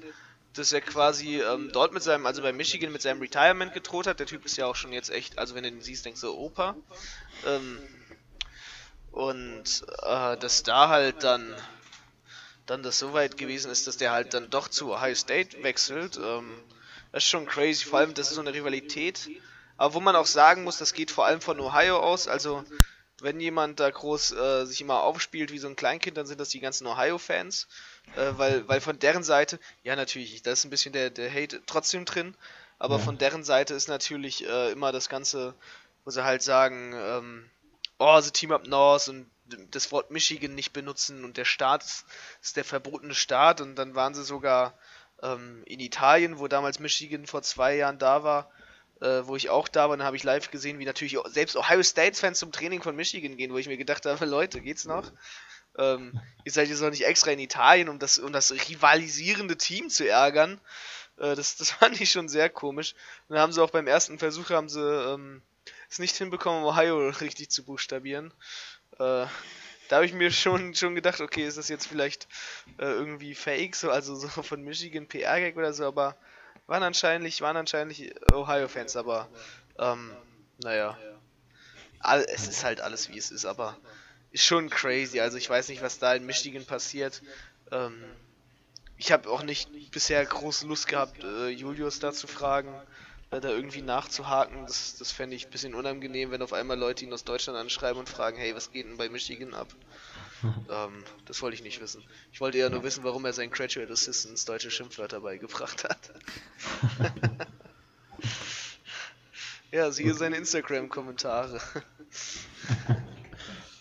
dass 0.54 0.72
er 0.72 0.82
quasi 0.82 1.42
ähm, 1.42 1.70
dort 1.72 1.94
mit 1.94 2.04
seinem, 2.04 2.26
also 2.26 2.42
bei 2.42 2.54
Michigan 2.54 2.92
mit 2.92 3.02
seinem 3.02 3.22
Retirement 3.22 3.74
gedroht 3.74 4.08
hat. 4.08 4.20
Der 4.20 4.28
Typ 4.28 4.46
ist 4.46 4.58
ja 4.58 4.66
auch 4.66 4.76
schon 4.76 4.92
jetzt 4.92 5.10
echt, 5.10 5.38
also 5.38 5.56
wenn 5.56 5.64
du 5.64 5.70
ihn 5.70 5.82
siehst, 5.82 6.06
denkst 6.06 6.22
du, 6.22 6.34
Opa. 6.34 6.76
Ähm, 7.46 7.80
und 9.12 9.86
äh, 10.04 10.38
dass 10.38 10.64
da 10.64 10.90
halt 10.90 11.24
dann 11.24 11.56
dann 12.70 12.84
das 12.84 13.00
so 13.00 13.14
weit 13.14 13.38
gewesen 13.38 13.72
ist, 13.72 13.88
dass 13.88 13.98
der 13.98 14.12
halt 14.12 14.34
dann 14.34 14.50
doch 14.50 14.68
zu 14.68 14.94
Ohio 14.94 15.16
State 15.16 15.64
wechselt. 15.64 16.18
Ähm, 16.18 16.52
das 17.12 17.24
ist 17.24 17.30
schon 17.30 17.46
crazy, 17.46 17.86
vor 17.86 18.00
allem 18.00 18.14
das 18.14 18.30
ist 18.30 18.36
so 18.36 18.42
eine 18.42 18.54
Rivalität. 18.54 19.30
Aber 19.78 19.94
wo 19.94 20.00
man 20.00 20.16
auch 20.16 20.26
sagen 20.26 20.64
muss, 20.64 20.78
das 20.78 20.94
geht 20.94 21.10
vor 21.10 21.26
allem 21.26 21.42
von 21.42 21.60
Ohio 21.60 22.00
aus. 22.00 22.28
Also 22.28 22.64
wenn 23.22 23.40
jemand 23.40 23.80
da 23.80 23.90
groß 23.90 24.32
äh, 24.32 24.66
sich 24.66 24.82
immer 24.82 25.02
aufspielt 25.04 25.52
wie 25.52 25.58
so 25.58 25.68
ein 25.68 25.76
Kleinkind, 25.76 26.18
dann 26.18 26.26
sind 26.28 26.40
das 26.40 26.50
die 26.50 26.60
ganzen 26.60 26.86
Ohio-Fans. 26.86 27.68
Äh, 28.16 28.32
weil, 28.38 28.68
weil 28.68 28.82
von 28.82 29.00
deren 29.00 29.24
Seite, 29.24 29.60
ja 29.84 29.96
natürlich, 29.96 30.42
da 30.44 30.52
ist 30.52 30.64
ein 30.66 30.70
bisschen 30.70 30.94
der, 30.94 31.10
der 31.10 31.34
Hate 31.34 31.62
trotzdem 31.66 32.06
drin, 32.06 32.36
aber 32.78 32.98
ja. 32.98 33.04
von 33.04 33.18
deren 33.18 33.44
Seite 33.44 33.74
ist 33.74 33.88
natürlich 33.88 34.48
äh, 34.48 34.72
immer 34.72 34.92
das 34.92 35.10
Ganze, 35.10 35.54
wo 36.06 36.12
sie 36.12 36.24
halt 36.24 36.42
sagen, 36.42 36.94
ähm, 36.96 37.50
oh, 37.98 38.20
the 38.22 38.32
Team 38.32 38.52
Up 38.52 38.68
North 38.68 39.10
und 39.10 39.30
das 39.72 39.92
Wort 39.92 40.12
Michigan 40.12 40.56
nicht 40.56 40.74
benutzen 40.74 41.24
und 41.24 41.38
der 41.38 41.46
Staat 41.46 41.84
ist, 41.84 42.06
ist 42.42 42.58
der 42.58 42.66
verbotene 42.66 43.14
Staat 43.14 43.62
und 43.62 43.76
dann 43.76 43.96
waren 43.96 44.14
sie 44.14 44.24
sogar 44.24 44.78
ähm, 45.22 45.64
in 45.66 45.80
Italien, 45.80 46.40
wo 46.40 46.48
damals 46.48 46.80
Michigan 46.80 47.26
vor 47.28 47.42
zwei 47.42 47.76
Jahren 47.76 48.00
da 48.00 48.24
war, 48.24 48.52
äh, 49.02 49.22
wo 49.24 49.36
ich 49.36 49.50
auch 49.50 49.68
da 49.68 49.90
war, 49.90 49.98
dann 49.98 50.06
habe 50.06 50.18
ich 50.18 50.24
live 50.24 50.52
gesehen, 50.52 50.80
wie 50.80 50.86
natürlich 50.86 51.18
selbst 51.28 51.56
Ohio 51.56 51.84
State-Fans 51.84 52.40
zum 52.40 52.52
Training 52.52 52.82
von 52.82 52.96
Michigan 52.96 53.38
gehen, 53.38 53.54
wo 53.54 53.58
ich 53.58 53.68
mir 53.68 53.78
gedacht 53.78 54.06
habe, 54.06 54.26
Leute, 54.26 54.62
geht's 54.62 54.86
noch? 54.86 55.12
Ähm, 55.78 56.20
ihr 56.44 56.52
seid 56.52 56.68
jetzt 56.68 56.82
noch 56.82 56.90
nicht 56.90 57.06
extra 57.06 57.32
in 57.32 57.40
Italien, 57.40 57.90
um 57.90 58.00
das, 58.00 58.20
um 58.20 58.34
das 58.34 58.52
rivalisierende 58.52 59.58
Team 59.58 59.90
zu 59.90 60.08
ärgern. 60.08 60.60
Äh, 61.18 61.36
das, 61.36 61.58
das 61.58 61.72
fand 61.80 62.00
ich 62.02 62.12
schon 62.12 62.30
sehr 62.30 62.50
komisch. 62.50 62.94
Und 63.28 63.36
dann 63.36 63.40
haben 63.40 63.54
sie 63.54 63.64
auch 63.64 63.70
beim 63.70 63.88
ersten 63.88 64.20
Versuch 64.20 64.50
haben 64.50 64.70
sie 64.70 64.82
ähm, 64.82 65.42
es 65.90 66.00
nicht 66.00 66.16
hinbekommen, 66.16 66.64
Ohio 66.64 67.10
richtig 67.22 67.50
zu 67.52 67.64
buchstabieren. 67.64 68.34
Äh, 69.00 69.26
da 69.88 69.96
habe 69.96 70.06
ich 70.06 70.14
mir 70.14 70.32
schon, 70.32 70.76
schon 70.76 70.94
gedacht, 70.96 71.20
okay, 71.22 71.48
ist 71.48 71.58
das 71.58 71.70
jetzt 71.70 71.88
vielleicht 71.88 72.28
äh, 72.78 72.86
irgendwie 72.86 73.34
fake, 73.34 73.76
so, 73.76 73.90
also 73.90 74.16
so 74.16 74.28
von 74.28 74.62
Michigan 74.62 75.08
PR-Gag 75.08 75.58
oder 75.58 75.74
so, 75.74 75.86
aber 75.86 76.16
waren 76.68 76.84
anscheinend, 76.84 77.42
waren 77.42 77.58
anscheinend 77.58 78.00
Ohio-Fans, 78.32 78.96
aber 78.96 79.28
Ähm, 79.80 80.12
naja. 80.62 80.98
All, 82.02 82.26
es 82.30 82.48
ist 82.48 82.64
halt 82.64 82.82
alles 82.82 83.10
wie 83.10 83.18
es 83.18 83.32
ist, 83.32 83.46
aber 83.46 83.78
ist 84.32 84.46
schon 84.46 84.70
crazy. 84.70 85.20
Also 85.20 85.38
ich 85.38 85.50
weiß 85.50 85.70
nicht, 85.70 85.82
was 85.82 86.00
da 86.00 86.14
in 86.14 86.26
Michigan 86.26 86.66
passiert. 86.66 87.22
Ähm, 87.72 88.04
ich 88.98 89.12
habe 89.12 89.30
auch 89.30 89.44
nicht 89.44 89.70
bisher 89.92 90.24
große 90.26 90.68
Lust 90.68 90.88
gehabt, 90.88 91.24
äh, 91.24 91.48
Julius 91.48 92.00
da 92.00 92.12
zu 92.12 92.28
fragen, 92.28 92.74
da 93.32 93.50
irgendwie 93.50 93.82
nachzuhaken. 93.82 94.66
Das, 94.66 94.98
das 94.98 95.12
fände 95.12 95.36
ich 95.36 95.46
ein 95.46 95.52
bisschen 95.52 95.76
unangenehm, 95.76 96.32
wenn 96.32 96.42
auf 96.42 96.54
einmal 96.54 96.78
Leute 96.78 97.06
ihn 97.06 97.14
aus 97.14 97.24
Deutschland 97.24 97.58
anschreiben 97.60 98.00
und 98.00 98.10
fragen, 98.10 98.38
hey, 98.38 98.56
was 98.56 98.72
geht 98.72 98.88
denn 98.88 98.98
bei 98.98 99.10
Michigan 99.10 99.54
ab? 99.54 99.68
ähm, 100.44 101.04
das 101.26 101.42
wollte 101.42 101.56
ich 101.56 101.64
nicht 101.64 101.82
wissen. 101.82 102.04
Ich 102.32 102.42
wollte 102.42 102.58
eher 102.58 102.70
nur 102.70 102.84
wissen, 102.84 103.04
warum 103.04 103.26
er 103.26 103.34
seinen 103.34 103.52
Graduate 103.52 103.92
Assistants 103.92 104.46
deutsche 104.46 104.72
Schimpfwörter 104.72 105.22
beigebracht 105.22 105.84
hat. 105.84 106.12
ja, 109.72 109.92
siehe 109.92 110.14
seine 110.14 110.38
Instagram-Kommentare. 110.38 111.60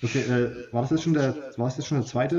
Okay, 0.00 0.20
äh, 0.20 0.72
war 0.72 0.82
das 0.82 0.92
jetzt 0.92 1.02
schon 1.02 1.14
der, 1.14 1.34
war 1.56 1.66
das 1.66 1.76
jetzt 1.76 1.88
schon 1.88 1.98
der 1.98 2.06
zweite 2.06 2.36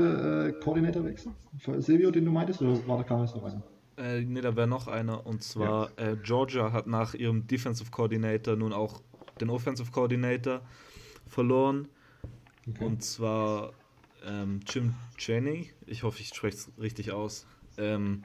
äh, 0.56 0.64
Koordinatorwechsel 0.64 1.32
für 1.58 1.82
Silvio, 1.82 2.10
den 2.10 2.24
du 2.24 2.30
meintest, 2.30 2.62
oder 2.62 2.86
war 2.88 2.96
da 2.96 3.02
kam 3.02 3.20
jetzt 3.20 3.34
noch 3.34 3.44
einer? 3.44 3.62
Äh, 4.00 4.22
ne, 4.22 4.40
da 4.40 4.56
wäre 4.56 4.66
noch 4.66 4.88
einer. 4.88 5.26
Und 5.26 5.42
zwar 5.42 5.90
äh, 5.98 6.16
Georgia 6.22 6.72
hat 6.72 6.86
nach 6.86 7.14
ihrem 7.14 7.46
Defensive 7.46 7.90
Coordinator 7.90 8.56
nun 8.56 8.72
auch 8.72 9.02
den 9.40 9.50
Offensive 9.50 9.90
Coordinator 9.90 10.62
verloren. 11.26 11.86
Okay. 12.66 12.84
Und 12.84 13.04
zwar 13.04 13.72
ähm, 14.24 14.60
Jim 14.66 14.94
Cheney, 15.18 15.70
ich 15.86 16.02
hoffe, 16.02 16.20
ich 16.20 16.28
spreche 16.28 16.56
es 16.56 16.70
richtig 16.80 17.12
aus, 17.12 17.46
ähm, 17.76 18.24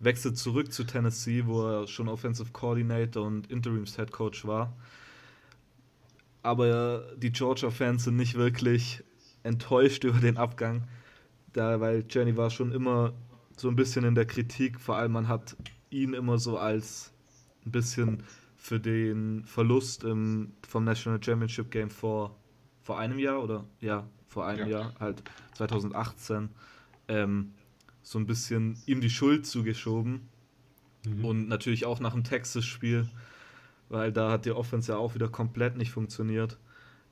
wechselt 0.00 0.36
zurück 0.36 0.72
zu 0.72 0.84
Tennessee, 0.84 1.44
wo 1.46 1.66
er 1.66 1.86
schon 1.86 2.08
Offensive 2.08 2.50
Coordinator 2.52 3.24
und 3.24 3.50
Interims 3.50 3.96
Head 3.96 4.10
Coach 4.10 4.44
war. 4.46 4.76
Aber 6.42 7.14
die 7.16 7.30
Georgia-Fans 7.30 8.04
sind 8.04 8.16
nicht 8.16 8.34
wirklich 8.34 9.02
enttäuscht 9.44 10.02
über 10.04 10.18
den 10.18 10.36
Abgang, 10.36 10.88
da, 11.52 11.78
weil 11.80 12.04
Jenny 12.08 12.36
war 12.36 12.50
schon 12.50 12.72
immer 12.72 13.12
so 13.56 13.68
ein 13.68 13.76
bisschen 13.76 14.04
in 14.04 14.14
der 14.14 14.26
Kritik, 14.26 14.80
vor 14.80 14.96
allem 14.96 15.12
man 15.12 15.28
hat 15.28 15.56
ihn 15.90 16.14
immer 16.14 16.38
so 16.38 16.58
als 16.58 17.12
ein 17.64 17.70
bisschen 17.70 18.22
für 18.56 18.80
den 18.80 19.44
Verlust 19.44 20.04
im, 20.04 20.52
vom 20.66 20.84
National 20.84 21.22
Championship 21.22 21.70
Game 21.70 21.90
vor, 21.90 22.36
vor 22.82 22.98
einem 22.98 23.18
Jahr 23.18 23.42
oder 23.42 23.64
ja, 23.80 24.06
vor 24.28 24.46
einem 24.46 24.68
Ja. 24.68 24.80
Jahr, 24.80 24.94
halt 24.98 25.22
2018, 25.54 26.48
ähm, 27.08 27.52
so 28.02 28.18
ein 28.18 28.26
bisschen 28.26 28.76
ihm 28.86 29.00
die 29.00 29.10
Schuld 29.10 29.46
zugeschoben. 29.46 30.28
Mhm. 31.06 31.24
Und 31.24 31.48
natürlich 31.48 31.84
auch 31.84 32.00
nach 32.00 32.12
dem 32.14 32.24
Texas-Spiel, 32.24 33.08
weil 33.88 34.12
da 34.12 34.30
hat 34.30 34.46
die 34.46 34.52
Offense 34.52 34.92
ja 34.92 34.98
auch 34.98 35.14
wieder 35.14 35.28
komplett 35.28 35.76
nicht 35.76 35.90
funktioniert. 35.90 36.58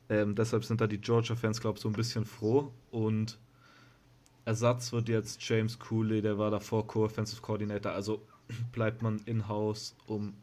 Ähm, 0.09 0.35
deshalb 0.35 0.65
sind 0.65 0.81
da 0.81 0.87
die 0.87 1.01
Georgia-Fans, 1.01 1.61
glaube 1.61 1.77
ich, 1.77 1.83
so 1.83 1.89
ein 1.89 1.95
bisschen 1.95 2.25
froh. 2.25 2.73
Und 2.91 3.39
Ersatz 4.45 4.93
wird 4.93 5.09
jetzt 5.09 5.47
James 5.49 5.79
Cooley, 5.79 6.21
der 6.21 6.39
war 6.39 6.51
davor 6.51 6.87
Co-Offensive 6.87 7.41
Coordinator. 7.41 7.93
Also 7.93 8.23
bleibt 8.73 9.03
man 9.03 9.21
in-house, 9.27 9.95
um 10.07 10.35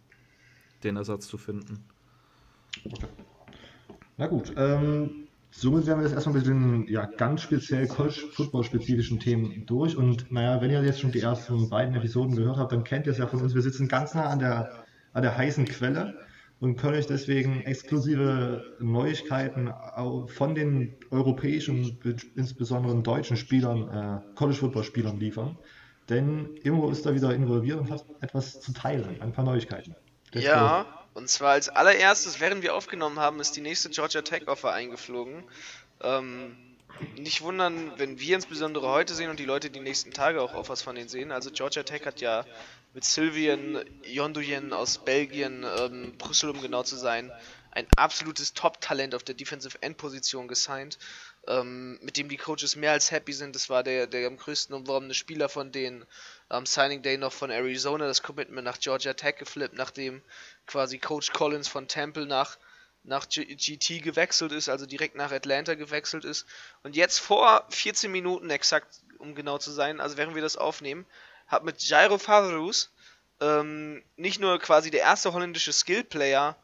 den 0.84 0.96
Ersatz 0.96 1.28
zu 1.28 1.38
finden. 1.38 1.84
Na 4.18 4.28
gut, 4.28 4.54
ähm, 4.58 5.28
somit 5.52 5.86
wären 5.86 6.00
wir 6.00 6.06
jetzt 6.06 6.14
erstmal 6.14 6.36
mit 6.36 6.46
den 6.46 6.88
ja, 6.88 7.06
ganz 7.06 7.42
speziell 7.42 7.88
College-Football-spezifischen 7.88 9.20
Themen 9.20 9.66
durch. 9.66 9.98
Und 9.98 10.32
naja, 10.32 10.62
wenn 10.62 10.72
ihr 10.72 10.84
jetzt 10.84 11.02
schon 11.02 11.12
die 11.12 11.22
ersten 11.22 11.70
beiden 11.70 11.96
Episoden 11.96 12.36
gehört 12.36 12.58
habt, 12.58 12.72
dann 12.72 12.84
kennt 12.84 13.06
ihr 13.06 13.12
es 13.12 13.18
ja 13.18 13.28
von 13.28 13.42
uns. 13.42 13.54
Wir 13.54 13.62
sitzen 13.62 13.88
ganz 13.88 14.14
nah 14.14 14.30
an 14.30 14.40
der, 14.40 14.86
an 15.14 15.24
der 15.24 15.38
heißen 15.38 15.66
Quelle 15.66 16.16
und 16.60 16.76
können 16.76 16.96
euch 16.96 17.08
deswegen 17.08 17.62
exklusive 17.62 18.76
Neuigkeiten 18.80 19.72
von 20.28 20.56
den 20.56 20.98
europäischen, 21.10 21.98
be- 22.00 22.18
insbesondere 22.36 23.02
deutschen 23.02 23.38
Spielern, 23.38 23.90
äh, 23.90 24.36
College-Football-Spielern 24.36 25.20
liefern. 25.20 25.58
Denn 26.10 26.56
Immo 26.64 26.90
ist 26.90 27.06
da 27.06 27.14
wieder 27.14 27.34
involviert 27.34 27.80
und 27.80 27.92
hat 27.92 28.04
etwas 28.20 28.60
zu 28.60 28.74
teilen, 28.74 29.22
ein 29.22 29.32
paar 29.32 29.46
Neuigkeiten. 29.46 29.96
Let's 30.34 30.46
Ja, 30.46 30.86
und 31.14 31.30
zwar 31.30 31.52
als 31.52 31.70
allererstes, 31.70 32.40
während 32.40 32.64
wir 32.64 32.76
aufgenommen 32.76 33.20
haben, 33.20 33.40
ist 33.40 33.56
die 33.56 33.62
nächste 33.62 33.90
Georgia 33.90 34.22
Tech 34.22 34.48
Offer 34.48 34.74
eingeflogen. 34.74 35.44
Ähm, 36.02 36.56
nicht 37.18 37.42
wundern, 37.42 37.94
wenn 37.98 38.20
wir 38.20 38.36
insbesondere 38.36 38.90
heute 38.90 39.14
sehen 39.14 39.30
und 39.30 39.40
die 39.40 39.46
Leute 39.46 39.70
die 39.70 39.80
nächsten 39.80 40.12
Tage 40.12 40.42
auch 40.42 40.54
Offers 40.54 40.82
von 40.82 40.96
denen 40.96 41.10
sehen. 41.10 41.32
Also 41.32 41.52
Georgia 41.52 41.84
Tech 41.84 42.06
hat 42.06 42.20
ja 42.22 42.44
mit 42.94 43.04
Sylvian 43.06 43.84
Yonduyen 44.04 44.74
aus 44.74 44.98
Belgien, 44.98 45.66
ähm, 45.78 46.18
Brüssel 46.18 46.50
um 46.50 46.62
genau 46.62 46.84
zu 46.84 46.96
sein, 46.96 47.32
ein 47.72 47.88
absolutes 47.96 48.54
Top-Talent 48.54 49.14
auf 49.14 49.24
der 49.24 49.36
Defensive 49.36 49.78
End-Position 49.82 50.48
gesigned, 50.48 50.98
ähm, 51.48 52.00
mit 52.02 52.18
dem 52.18 52.28
die 52.28 52.38
Coaches 52.38 52.76
mehr 52.76 52.92
als 52.92 53.12
happy 53.12 53.32
sind. 53.32 53.56
Das 53.56 53.70
war 53.70 53.84
der, 53.84 54.08
der 54.08 54.28
am 54.28 54.38
größten 54.38 54.76
umworbene 54.76 55.14
Spieler 55.14 55.50
von 55.50 55.72
denen 55.72 56.06
am 56.50 56.66
Signing 56.66 57.04
Day 57.04 57.18
noch 57.18 57.32
von 57.32 57.52
Arizona 57.52 58.08
das 58.08 58.24
Commitment 58.24 58.66
nach 58.66 58.80
Georgia 58.80 59.14
Tech 59.14 59.36
geflippt, 59.38 59.76
nachdem 59.76 60.22
quasi 60.66 60.98
Coach 60.98 61.32
Collins 61.32 61.68
von 61.68 61.88
Temple 61.88 62.26
nach, 62.26 62.58
nach 63.04 63.30
GT 63.30 64.02
gewechselt 64.02 64.52
ist, 64.52 64.68
also 64.68 64.88
direkt 64.88 65.16
nach 65.16 65.32
Atlanta 65.32 65.76
gewechselt 65.76 66.26
ist. 66.26 66.48
Und 66.82 66.96
jetzt 66.96 67.20
vor 67.20 67.68
14 67.70 68.12
Minuten 68.12 68.50
exakt, 68.50 69.02
um 69.20 69.36
genau 69.36 69.60
zu 69.60 69.72
sein, 69.72 70.00
also 70.00 70.18
während 70.18 70.34
wir 70.34 70.42
das 70.42 70.58
aufnehmen, 70.58 71.06
hat 71.50 71.64
mit 71.64 71.82
Jairo 71.82 72.18
Favreus 72.18 72.92
ähm, 73.42 74.04
nicht 74.16 74.40
nur 74.40 74.60
quasi 74.60 74.92
der 74.92 75.02
erste 75.02 75.34
holländische 75.34 75.74
Skill-Player 75.74 76.56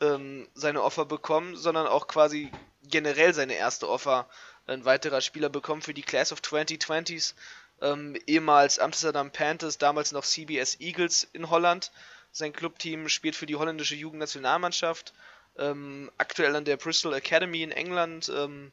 ähm, 0.00 0.48
seine 0.54 0.82
Offer 0.82 1.04
bekommen, 1.04 1.56
sondern 1.56 1.86
auch 1.86 2.06
quasi 2.06 2.50
generell 2.82 3.34
seine 3.34 3.54
erste 3.54 3.88
Offer 3.88 4.28
ein 4.66 4.84
weiterer 4.84 5.20
Spieler 5.20 5.48
bekommen 5.48 5.82
für 5.82 5.94
die 5.94 6.02
Class 6.02 6.32
of 6.32 6.40
2020s. 6.40 7.34
Ähm, 7.80 8.16
ehemals 8.26 8.78
Amsterdam 8.78 9.30
Panthers, 9.30 9.78
damals 9.78 10.12
noch 10.12 10.24
CBS 10.24 10.80
Eagles 10.80 11.26
in 11.32 11.50
Holland. 11.50 11.90
Sein 12.32 12.52
Clubteam 12.52 13.08
spielt 13.08 13.36
für 13.36 13.46
die 13.46 13.56
holländische 13.56 13.94
Jugendnationalmannschaft. 13.94 15.14
Ähm, 15.56 16.10
aktuell 16.18 16.54
an 16.54 16.64
der 16.64 16.76
Bristol 16.76 17.14
Academy 17.14 17.62
in 17.62 17.72
England. 17.72 18.30
Ähm, 18.34 18.72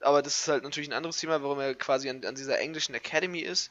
aber 0.00 0.22
das 0.22 0.38
ist 0.40 0.48
halt 0.48 0.64
natürlich 0.64 0.88
ein 0.88 0.94
anderes 0.94 1.18
Thema, 1.18 1.42
warum 1.42 1.60
er 1.60 1.74
quasi 1.74 2.08
an, 2.08 2.24
an 2.24 2.34
dieser 2.34 2.58
englischen 2.58 2.94
Academy 2.94 3.40
ist. 3.40 3.70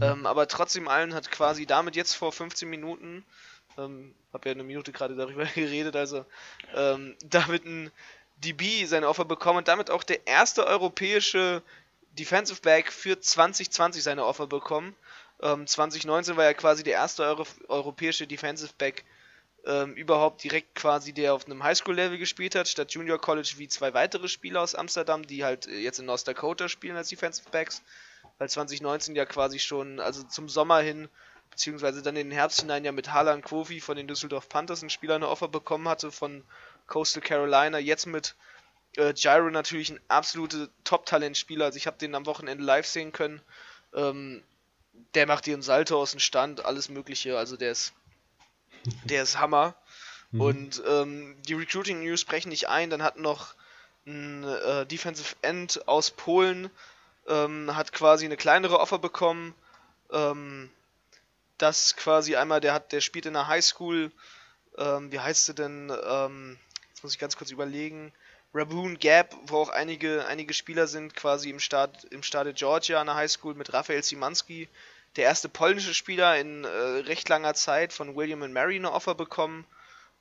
Ähm, 0.00 0.26
aber 0.26 0.48
trotzdem 0.48 0.88
allen 0.88 1.14
hat 1.14 1.30
quasi 1.30 1.64
damit 1.64 1.96
jetzt 1.96 2.14
vor 2.14 2.32
15 2.32 2.68
Minuten, 2.68 3.24
ähm, 3.78 4.14
habe 4.32 4.48
ja 4.48 4.54
eine 4.54 4.64
Minute 4.64 4.92
gerade 4.92 5.16
darüber 5.16 5.44
geredet, 5.54 5.96
also 5.96 6.26
ähm, 6.74 7.16
damit 7.24 7.64
ein 7.64 7.90
DB 8.36 8.84
seine 8.84 9.08
Offer 9.08 9.24
bekommen 9.24 9.58
und 9.58 9.68
damit 9.68 9.90
auch 9.90 10.04
der 10.04 10.26
erste 10.26 10.66
europäische 10.66 11.62
Defensive 12.12 12.60
Back 12.60 12.92
für 12.92 13.18
2020 13.18 14.02
seine 14.02 14.24
Offer 14.24 14.46
bekommen. 14.46 14.94
Ähm, 15.40 15.66
2019 15.66 16.36
war 16.36 16.44
ja 16.44 16.54
quasi 16.54 16.82
der 16.82 16.94
erste 16.94 17.22
Euro 17.22 17.44
europäische 17.68 18.26
Defensive 18.26 18.72
Back 18.76 19.04
ähm, 19.64 19.94
überhaupt 19.94 20.42
direkt 20.42 20.74
quasi, 20.74 21.12
der 21.12 21.34
auf 21.34 21.46
einem 21.46 21.62
Highschool-Level 21.62 22.18
gespielt 22.18 22.54
hat, 22.54 22.68
statt 22.68 22.92
Junior 22.92 23.20
College 23.20 23.54
wie 23.56 23.68
zwei 23.68 23.92
weitere 23.94 24.28
Spieler 24.28 24.62
aus 24.62 24.74
Amsterdam, 24.74 25.26
die 25.26 25.44
halt 25.44 25.66
äh, 25.66 25.78
jetzt 25.78 25.98
in 25.98 26.06
North 26.06 26.26
Dakota 26.26 26.68
spielen 26.68 26.96
als 26.96 27.08
Defensive 27.08 27.48
Backs, 27.50 27.82
weil 28.38 28.48
2019 28.48 29.16
ja 29.16 29.26
quasi 29.26 29.58
schon, 29.58 30.00
also 30.00 30.22
zum 30.22 30.48
Sommer 30.48 30.80
hin, 30.80 31.08
beziehungsweise 31.50 32.02
dann 32.02 32.16
in 32.16 32.28
den 32.28 32.36
Herbst 32.36 32.60
hinein 32.60 32.84
ja 32.84 32.92
mit 32.92 33.12
Harlan 33.12 33.42
Kofi 33.42 33.80
von 33.80 33.96
den 33.96 34.06
Düsseldorf 34.06 34.48
Panthers 34.48 34.82
ein 34.82 34.90
Spieler 34.90 35.16
eine 35.16 35.28
Offer 35.28 35.48
bekommen 35.48 35.88
hatte 35.88 36.12
von 36.12 36.44
Coastal 36.86 37.22
Carolina, 37.22 37.78
jetzt 37.78 38.06
mit 38.06 38.34
äh, 38.96 39.12
Gyro 39.12 39.50
natürlich 39.50 39.90
ein 39.90 40.00
absolute 40.08 40.70
Top-Talent-Spieler, 40.84 41.66
also 41.66 41.76
ich 41.76 41.86
habe 41.86 41.98
den 41.98 42.14
am 42.14 42.26
Wochenende 42.26 42.64
live 42.64 42.86
sehen 42.86 43.12
können, 43.12 43.40
ähm, 43.94 44.42
der 45.14 45.26
macht 45.26 45.46
ihren 45.46 45.62
Salto 45.62 46.00
aus 46.00 46.12
dem 46.12 46.20
Stand, 46.20 46.64
alles 46.64 46.88
mögliche, 46.88 47.38
also 47.38 47.56
der 47.56 47.72
ist 47.72 47.92
der 49.04 49.22
ist 49.22 49.38
Hammer. 49.38 49.74
Mhm. 50.30 50.40
Und 50.40 50.82
ähm, 50.86 51.36
die 51.46 51.54
Recruiting 51.54 52.02
News 52.02 52.20
sprechen 52.20 52.50
nicht 52.50 52.68
ein. 52.68 52.90
Dann 52.90 53.02
hat 53.02 53.18
noch 53.18 53.54
ein 54.06 54.44
äh, 54.44 54.86
Defensive 54.86 55.36
End 55.42 55.86
aus 55.88 56.10
Polen, 56.10 56.70
ähm, 57.28 57.74
hat 57.76 57.92
quasi 57.92 58.24
eine 58.24 58.36
kleinere 58.36 58.80
Offer 58.80 58.98
bekommen. 58.98 59.54
Ähm, 60.12 60.70
das 61.58 61.96
quasi 61.96 62.36
einmal, 62.36 62.60
der 62.60 62.72
hat, 62.72 62.92
der 62.92 63.00
spielt 63.00 63.26
in 63.26 63.34
der 63.34 63.48
Highschool. 63.48 64.12
Ähm, 64.76 65.12
wie 65.12 65.20
heißt 65.20 65.46
sie 65.46 65.54
denn? 65.54 65.92
Ähm, 66.06 66.58
jetzt 66.90 67.02
muss 67.02 67.12
ich 67.12 67.18
ganz 67.18 67.36
kurz 67.36 67.50
überlegen. 67.50 68.12
Raboon 68.54 68.98
Gap, 68.98 69.34
wo 69.44 69.58
auch 69.58 69.68
einige, 69.68 70.26
einige 70.26 70.54
Spieler 70.54 70.86
sind, 70.86 71.14
quasi 71.14 71.50
im 71.50 71.60
Staat, 71.60 72.04
im 72.04 72.22
Staate 72.22 72.54
Georgia 72.54 73.00
an 73.00 73.06
der 73.06 73.16
Highschool 73.16 73.54
mit 73.54 73.72
Raphael 73.72 74.02
Simanski 74.02 74.68
der 75.16 75.24
erste 75.24 75.48
polnische 75.48 75.94
Spieler 75.94 76.38
in 76.38 76.64
äh, 76.64 76.68
recht 76.68 77.28
langer 77.28 77.54
Zeit 77.54 77.92
von 77.92 78.14
William 78.14 78.42
and 78.42 78.54
Mary 78.54 78.76
eine 78.76 78.92
Offer 78.92 79.14
bekommen. 79.14 79.66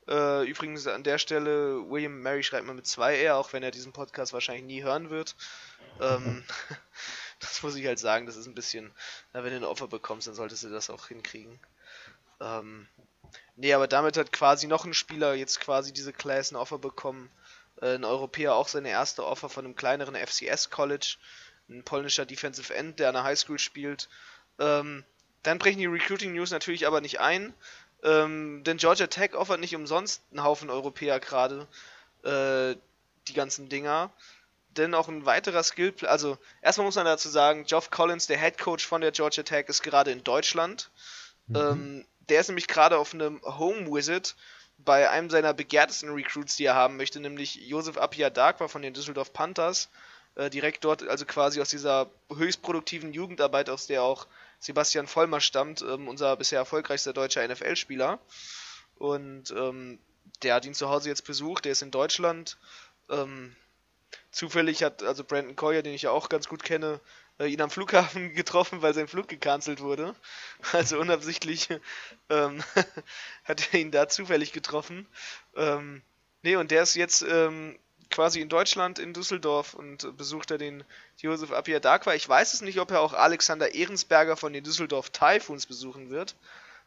Äh, 0.07 0.47
übrigens 0.47 0.87
an 0.87 1.03
der 1.03 1.17
Stelle, 1.17 1.89
William 1.89 2.21
Mary 2.21 2.43
schreibt 2.43 2.65
man 2.65 2.75
mit 2.75 2.87
zwei 2.87 3.17
R, 3.17 3.37
auch 3.37 3.51
wenn 3.53 3.63
er 3.63 3.71
diesen 3.71 3.91
Podcast 3.91 4.33
wahrscheinlich 4.33 4.65
nie 4.65 4.83
hören 4.83 5.09
wird. 5.09 5.35
Ähm, 5.99 6.43
das 7.39 7.61
muss 7.63 7.75
ich 7.75 7.85
halt 7.85 7.99
sagen, 7.99 8.25
das 8.25 8.35
ist 8.35 8.47
ein 8.47 8.55
bisschen, 8.55 8.91
na, 9.33 9.43
wenn 9.43 9.51
du 9.51 9.57
eine 9.57 9.69
Offer 9.69 9.87
bekommst, 9.87 10.27
dann 10.27 10.35
solltest 10.35 10.63
du 10.63 10.69
das 10.69 10.89
auch 10.89 11.07
hinkriegen. 11.07 11.59
Ähm, 12.39 12.87
nee, 13.55 13.73
aber 13.73 13.87
damit 13.87 14.17
hat 14.17 14.31
quasi 14.31 14.67
noch 14.67 14.85
ein 14.85 14.93
Spieler 14.93 15.33
jetzt 15.33 15.59
quasi 15.59 15.91
diese 15.91 16.13
Class 16.13 16.51
ein 16.51 16.55
Offer 16.55 16.77
bekommen. 16.79 17.29
Äh, 17.81 17.95
ein 17.95 18.05
Europäer 18.05 18.55
auch 18.55 18.67
seine 18.67 18.89
erste 18.89 19.25
Offer 19.25 19.49
von 19.49 19.65
einem 19.65 19.75
kleineren 19.75 20.15
FCS 20.15 20.69
College. 20.69 21.17
Ein 21.69 21.83
polnischer 21.83 22.25
Defensive 22.25 22.73
End, 22.73 22.99
der 22.99 23.09
an 23.09 23.15
der 23.15 23.23
Highschool 23.23 23.59
spielt. 23.59 24.07
Ähm, 24.59 25.03
dann 25.43 25.59
brechen 25.59 25.79
die 25.79 25.85
Recruiting 25.85 26.33
News 26.33 26.51
natürlich 26.51 26.87
aber 26.87 27.01
nicht 27.01 27.19
ein. 27.19 27.53
Ähm, 28.03 28.63
denn 28.63 28.77
Georgia 28.77 29.07
Tech 29.07 29.33
offert 29.33 29.59
nicht 29.59 29.75
umsonst 29.75 30.21
einen 30.31 30.43
Haufen 30.43 30.69
Europäer 30.69 31.19
gerade 31.19 31.67
äh, 32.23 32.75
die 33.27 33.33
ganzen 33.33 33.69
Dinger. 33.69 34.11
Denn 34.69 34.93
auch 34.93 35.07
ein 35.07 35.25
weiterer 35.25 35.63
Skill, 35.63 35.93
also 36.03 36.37
erstmal 36.61 36.85
muss 36.85 36.95
man 36.95 37.05
dazu 37.05 37.29
sagen, 37.29 37.65
Geoff 37.65 37.89
Collins, 37.89 38.27
der 38.27 38.39
Head 38.39 38.59
Coach 38.59 38.85
von 38.85 39.01
der 39.01 39.11
Georgia 39.11 39.43
Tech, 39.43 39.67
ist 39.67 39.81
gerade 39.81 40.11
in 40.11 40.23
Deutschland. 40.23 40.91
Mhm. 41.47 41.55
Ähm, 41.55 42.05
der 42.29 42.41
ist 42.41 42.49
nämlich 42.49 42.67
gerade 42.67 42.97
auf 42.97 43.13
einem 43.13 43.41
Home 43.43 43.91
Visit 43.91 44.35
bei 44.77 45.09
einem 45.09 45.29
seiner 45.29 45.53
begehrtesten 45.53 46.11
Recruits, 46.11 46.55
die 46.55 46.65
er 46.65 46.75
haben 46.75 46.97
möchte, 46.97 47.19
nämlich 47.19 47.55
Josef 47.55 47.97
Apia 47.97 48.29
Darkwa 48.29 48.67
von 48.67 48.83
den 48.83 48.93
Düsseldorf 48.93 49.33
Panthers. 49.33 49.89
Äh, 50.35 50.51
direkt 50.51 50.83
dort, 50.85 51.07
also 51.07 51.25
quasi 51.25 51.59
aus 51.59 51.69
dieser 51.69 52.11
höchst 52.31 52.61
produktiven 52.61 53.11
Jugendarbeit, 53.11 53.71
aus 53.71 53.87
der 53.87 54.03
auch 54.03 54.27
Sebastian 54.59 55.07
Vollmer 55.07 55.41
stammt, 55.41 55.81
ähm, 55.81 56.07
unser 56.07 56.35
bisher 56.35 56.59
erfolgreichster 56.59 57.13
deutscher 57.13 57.47
NFL-Spieler. 57.47 58.19
Und 58.95 59.51
ähm, 59.51 59.99
der 60.43 60.55
hat 60.55 60.65
ihn 60.65 60.73
zu 60.73 60.89
Hause 60.89 61.09
jetzt 61.09 61.25
besucht, 61.25 61.65
der 61.65 61.71
ist 61.71 61.81
in 61.81 61.91
Deutschland. 61.91 62.57
Ähm, 63.09 63.55
zufällig 64.31 64.83
hat 64.83 65.03
also 65.03 65.23
Brandon 65.23 65.55
Coyer, 65.55 65.81
den 65.81 65.93
ich 65.93 66.03
ja 66.03 66.11
auch 66.11 66.29
ganz 66.29 66.47
gut 66.47 66.63
kenne, 66.63 66.99
äh, 67.39 67.47
ihn 67.47 67.61
am 67.61 67.69
Flughafen 67.69 68.33
getroffen, 68.35 68.81
weil 68.81 68.93
sein 68.93 69.07
Flug 69.07 69.27
gecancelt 69.27 69.81
wurde. 69.81 70.15
Also 70.73 70.99
unabsichtlich 70.99 71.69
ähm, 72.29 72.63
hat 73.43 73.73
er 73.73 73.79
ihn 73.79 73.91
da 73.91 74.09
zufällig 74.09 74.53
getroffen. 74.53 75.07
Ähm, 75.55 76.01
nee, 76.41 76.55
und 76.55 76.71
der 76.71 76.83
ist 76.83 76.95
jetzt 76.95 77.21
ähm, 77.21 77.77
quasi 78.09 78.41
in 78.41 78.49
Deutschland, 78.49 78.99
in 78.99 79.13
Düsseldorf 79.13 79.73
und 79.73 80.17
besucht 80.17 80.51
er 80.51 80.57
den 80.57 80.83
Josef 81.17 81.51
Apia 81.51 81.79
Darkwa. 81.79 82.13
Ich 82.13 82.27
weiß 82.27 82.53
es 82.53 82.61
nicht, 82.61 82.79
ob 82.79 82.91
er 82.91 83.01
auch 83.01 83.13
Alexander 83.13 83.73
Ehrensberger 83.73 84.37
von 84.37 84.53
den 84.53 84.63
Düsseldorf 84.63 85.09
Typhoons 85.09 85.65
besuchen 85.65 86.09
wird. 86.09 86.35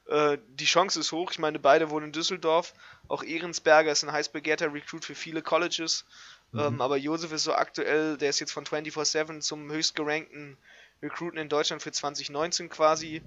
Äh, 0.06 0.38
die 0.48 0.64
Chance 0.64 1.00
ist 1.00 1.12
hoch. 1.12 1.30
Ich 1.30 1.38
meine, 1.38 1.58
beide 1.58 1.90
wohnen 1.90 2.06
in 2.06 2.12
Düsseldorf. 2.12 2.74
Auch 3.08 3.22
Ehrensberger 3.22 3.92
ist 3.92 4.02
ein 4.02 4.12
heiß 4.12 4.30
begehrter 4.30 4.72
Recruit 4.72 5.04
für 5.04 5.14
viele 5.14 5.42
Colleges. 5.42 6.04
Mhm. 6.52 6.60
Ähm, 6.60 6.80
aber 6.80 6.96
Josef 6.96 7.32
ist 7.32 7.44
so 7.44 7.54
aktuell, 7.54 8.16
der 8.16 8.30
ist 8.30 8.40
jetzt 8.40 8.52
von 8.52 8.64
24-7 8.64 9.40
zum 9.40 9.70
höchstgerankten 9.70 10.56
Recruiten 11.02 11.38
in 11.38 11.48
Deutschland 11.48 11.82
für 11.82 11.92
2019 11.92 12.68
quasi 12.68 13.22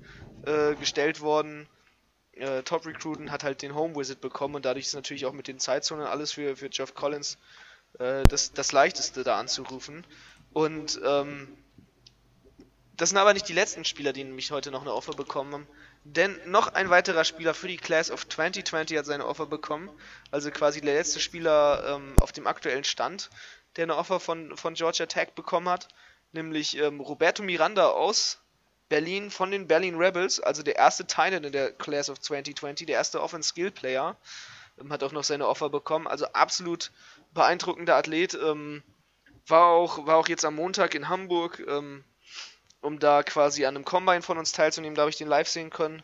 äh, 0.45 0.75
gestellt 0.75 1.21
worden. 1.21 1.67
Äh, 2.33 2.63
Top 2.63 2.85
Recruiten 2.85 3.31
hat 3.31 3.43
halt 3.43 3.61
den 3.61 3.75
Home 3.75 3.95
Visit 3.95 4.19
bekommen 4.19 4.55
und 4.55 4.65
dadurch 4.65 4.87
ist 4.87 4.95
natürlich 4.95 5.25
auch 5.25 5.33
mit 5.33 5.47
den 5.47 5.59
Zeitzonen 5.59 6.05
alles 6.05 6.31
für, 6.31 6.55
für 6.55 6.69
Geoff 6.69 6.95
Collins 6.95 7.37
äh, 7.99 8.23
das, 8.23 8.53
das 8.53 8.71
leichteste 8.71 9.23
da 9.23 9.39
anzurufen. 9.39 10.05
Und 10.53 10.99
ähm, 11.03 11.47
das 12.95 13.09
sind 13.09 13.17
aber 13.17 13.33
nicht 13.33 13.47
die 13.49 13.53
letzten 13.53 13.85
Spieler, 13.85 14.13
die 14.13 14.23
nämlich 14.23 14.51
heute 14.51 14.71
noch 14.71 14.81
eine 14.81 14.93
Offer 14.93 15.13
bekommen 15.13 15.53
haben. 15.53 15.67
Denn 16.03 16.37
noch 16.45 16.67
ein 16.73 16.89
weiterer 16.89 17.23
Spieler 17.23 17.53
für 17.53 17.67
die 17.67 17.77
Class 17.77 18.11
of 18.11 18.27
2020 18.27 18.97
hat 18.97 19.05
seine 19.05 19.25
Offer 19.25 19.45
bekommen. 19.45 19.89
Also 20.31 20.51
quasi 20.51 20.81
der 20.81 20.95
letzte 20.95 21.19
Spieler 21.19 21.95
ähm, 21.95 22.15
auf 22.19 22.31
dem 22.31 22.45
aktuellen 22.45 22.83
Stand, 22.83 23.29
der 23.77 23.83
eine 23.83 23.95
Offer 23.95 24.19
von, 24.19 24.55
von 24.57 24.73
Georgia 24.73 25.05
Tech 25.05 25.29
bekommen 25.33 25.69
hat. 25.69 25.87
Nämlich 26.33 26.77
ähm, 26.77 26.99
Roberto 26.99 27.41
Miranda 27.41 27.87
aus 27.87 28.39
Berlin 28.89 29.31
von 29.31 29.49
den 29.49 29.67
Berlin 29.67 29.95
Rebels. 29.95 30.39
Also 30.39 30.61
der 30.61 30.75
erste 30.75 31.07
Teil 31.07 31.33
in 31.33 31.51
der 31.51 31.71
Class 31.71 32.09
of 32.09 32.19
2020, 32.19 32.85
der 32.85 32.97
erste 32.97 33.21
Offense 33.21 33.49
Skill 33.49 33.71
Player. 33.71 34.17
Ähm, 34.79 34.91
hat 34.91 35.03
auch 35.03 35.13
noch 35.13 35.23
seine 35.23 35.47
Offer 35.47 35.69
bekommen. 35.69 36.05
Also 36.05 36.25
absolut 36.27 36.91
beeindruckender 37.33 37.95
Athlet. 37.95 38.33
Ähm, 38.35 38.83
war, 39.47 39.67
auch, 39.67 40.05
war 40.05 40.17
auch 40.17 40.27
jetzt 40.27 40.45
am 40.45 40.55
Montag 40.55 40.95
in 40.95 41.09
Hamburg. 41.09 41.63
Ähm, 41.67 42.03
um 42.83 42.99
da 42.99 43.23
quasi 43.23 43.65
an 43.65 43.75
einem 43.75 43.85
Combine 43.85 44.21
von 44.21 44.37
uns 44.37 44.51
teilzunehmen. 44.51 44.95
Da 44.95 45.01
habe 45.01 45.09
ich 45.09 45.17
den 45.17 45.27
live 45.27 45.47
sehen 45.47 45.69
können. 45.69 46.03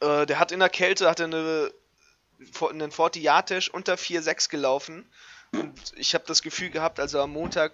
Äh, 0.00 0.24
der 0.26 0.38
hat 0.38 0.52
in 0.52 0.60
der 0.60 0.68
Kälte 0.68 1.10
hat 1.10 1.20
eine, 1.20 1.72
einen 2.70 2.90
40 2.90 3.22
Yard 3.22 3.68
unter 3.72 3.94
4,6 3.94 4.48
gelaufen. 4.48 5.04
Und 5.52 5.92
ich 5.96 6.14
habe 6.14 6.24
das 6.26 6.42
Gefühl 6.42 6.70
gehabt, 6.70 7.00
also 7.00 7.20
am 7.20 7.32
Montag, 7.32 7.72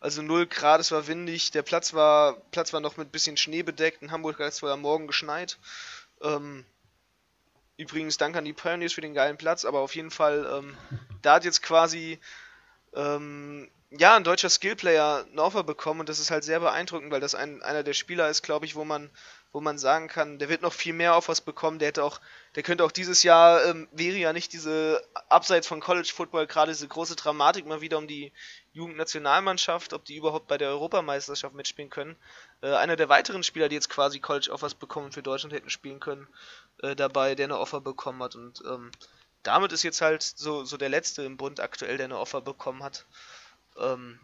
also 0.00 0.22
0 0.22 0.46
Grad, 0.46 0.80
es 0.80 0.90
war 0.90 1.06
windig, 1.06 1.50
der 1.50 1.60
Platz 1.60 1.92
war, 1.92 2.40
Platz 2.50 2.72
war 2.72 2.80
noch 2.80 2.96
mit 2.96 3.12
bisschen 3.12 3.36
Schnee 3.36 3.62
bedeckt. 3.62 4.00
In 4.00 4.10
Hamburg 4.10 4.38
hat 4.38 4.48
es 4.48 4.62
wohl 4.62 4.70
am 4.70 4.80
Morgen 4.80 5.06
geschneit. 5.06 5.58
Ähm, 6.22 6.64
übrigens, 7.80 8.18
danke 8.18 8.38
an 8.38 8.44
die 8.44 8.52
Pioneers 8.52 8.92
für 8.92 9.00
den 9.00 9.14
geilen 9.14 9.36
Platz, 9.36 9.64
aber 9.64 9.80
auf 9.80 9.94
jeden 9.94 10.10
Fall, 10.10 10.46
ähm, 10.52 10.76
da 11.22 11.34
hat 11.34 11.44
jetzt 11.44 11.62
quasi 11.62 12.20
ähm, 12.94 13.68
ja, 13.90 14.14
ein 14.14 14.24
deutscher 14.24 14.50
Skillplayer 14.50 15.26
ein 15.32 15.38
Offer 15.40 15.64
bekommen 15.64 16.00
und 16.00 16.08
das 16.08 16.20
ist 16.20 16.30
halt 16.30 16.44
sehr 16.44 16.60
beeindruckend, 16.60 17.10
weil 17.10 17.20
das 17.20 17.34
ein, 17.34 17.60
einer 17.62 17.82
der 17.82 17.92
Spieler 17.92 18.28
ist, 18.28 18.42
glaube 18.42 18.64
ich, 18.64 18.76
wo 18.76 18.84
man, 18.84 19.10
wo 19.52 19.60
man 19.60 19.78
sagen 19.78 20.06
kann, 20.06 20.38
der 20.38 20.48
wird 20.48 20.62
noch 20.62 20.72
viel 20.72 20.92
mehr 20.92 21.16
Offers 21.16 21.40
bekommen, 21.40 21.80
der 21.80 21.88
hätte 21.88 22.04
auch, 22.04 22.20
der 22.54 22.62
könnte 22.62 22.84
auch 22.84 22.92
dieses 22.92 23.24
Jahr, 23.24 23.64
ähm, 23.64 23.88
wäre 23.90 24.16
ja 24.16 24.32
nicht 24.32 24.52
diese, 24.52 25.02
abseits 25.28 25.66
von 25.66 25.80
College 25.80 26.12
Football, 26.14 26.46
gerade 26.46 26.70
diese 26.70 26.86
große 26.86 27.16
Dramatik 27.16 27.66
mal 27.66 27.80
wieder 27.80 27.98
um 27.98 28.06
die 28.06 28.32
Jugendnationalmannschaft, 28.72 29.92
ob 29.92 30.04
die 30.04 30.16
überhaupt 30.16 30.46
bei 30.46 30.56
der 30.56 30.68
Europameisterschaft 30.68 31.56
mitspielen 31.56 31.90
können. 31.90 32.14
Äh, 32.62 32.72
einer 32.74 32.94
der 32.94 33.08
weiteren 33.08 33.42
Spieler, 33.42 33.68
die 33.68 33.74
jetzt 33.74 33.90
quasi 33.90 34.20
College 34.20 34.52
Offers 34.52 34.74
bekommen 34.74 35.10
für 35.10 35.24
Deutschland 35.24 35.52
hätten 35.52 35.70
spielen 35.70 35.98
können, 35.98 36.28
äh, 36.82 36.96
dabei, 36.96 37.34
der 37.34 37.44
eine 37.46 37.58
Offer 37.58 37.80
bekommen 37.80 38.22
hat 38.22 38.34
und 38.34 38.62
ähm, 38.66 38.90
damit 39.42 39.72
ist 39.72 39.82
jetzt 39.82 40.00
halt 40.00 40.22
so, 40.22 40.64
so 40.64 40.76
der 40.76 40.88
letzte 40.88 41.22
im 41.22 41.36
Bund 41.36 41.60
aktuell, 41.60 41.96
der 41.96 42.06
eine 42.06 42.18
Offer 42.18 42.40
bekommen 42.40 42.82
hat 42.82 43.06
ähm, 43.78 44.18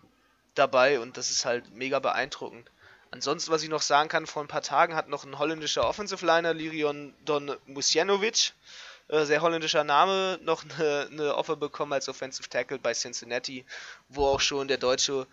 dabei 0.55 1.01
und 1.01 1.17
das 1.17 1.31
ist 1.31 1.45
halt 1.45 1.71
mega 1.73 1.99
beeindruckend. 1.99 2.71
Ansonsten, 3.11 3.51
was 3.51 3.63
ich 3.63 3.69
noch 3.69 3.83
sagen 3.83 4.09
kann, 4.09 4.27
vor 4.27 4.43
ein 4.43 4.49
paar 4.49 4.63
Tagen 4.63 4.95
hat 4.95 5.09
noch 5.09 5.25
ein 5.25 5.39
holländischer 5.39 5.87
Offensive 5.89 6.25
Liner, 6.27 6.53
Lirion 6.53 7.15
Don 7.25 7.57
Musjanovic, 7.67 8.53
äh, 9.09 9.25
sehr 9.25 9.41
holländischer 9.43 9.85
Name, 9.85 10.39
noch 10.43 10.65
eine, 10.65 11.09
eine 11.11 11.35
Offer 11.37 11.57
bekommen 11.57 11.93
als 11.93 12.09
Offensive 12.09 12.49
Tackle 12.49 12.79
bei 12.79 12.93
Cincinnati, 12.93 13.65
wo 14.09 14.27
auch 14.27 14.41
schon 14.41 14.69
der 14.69 14.79
deutsche 14.79 15.27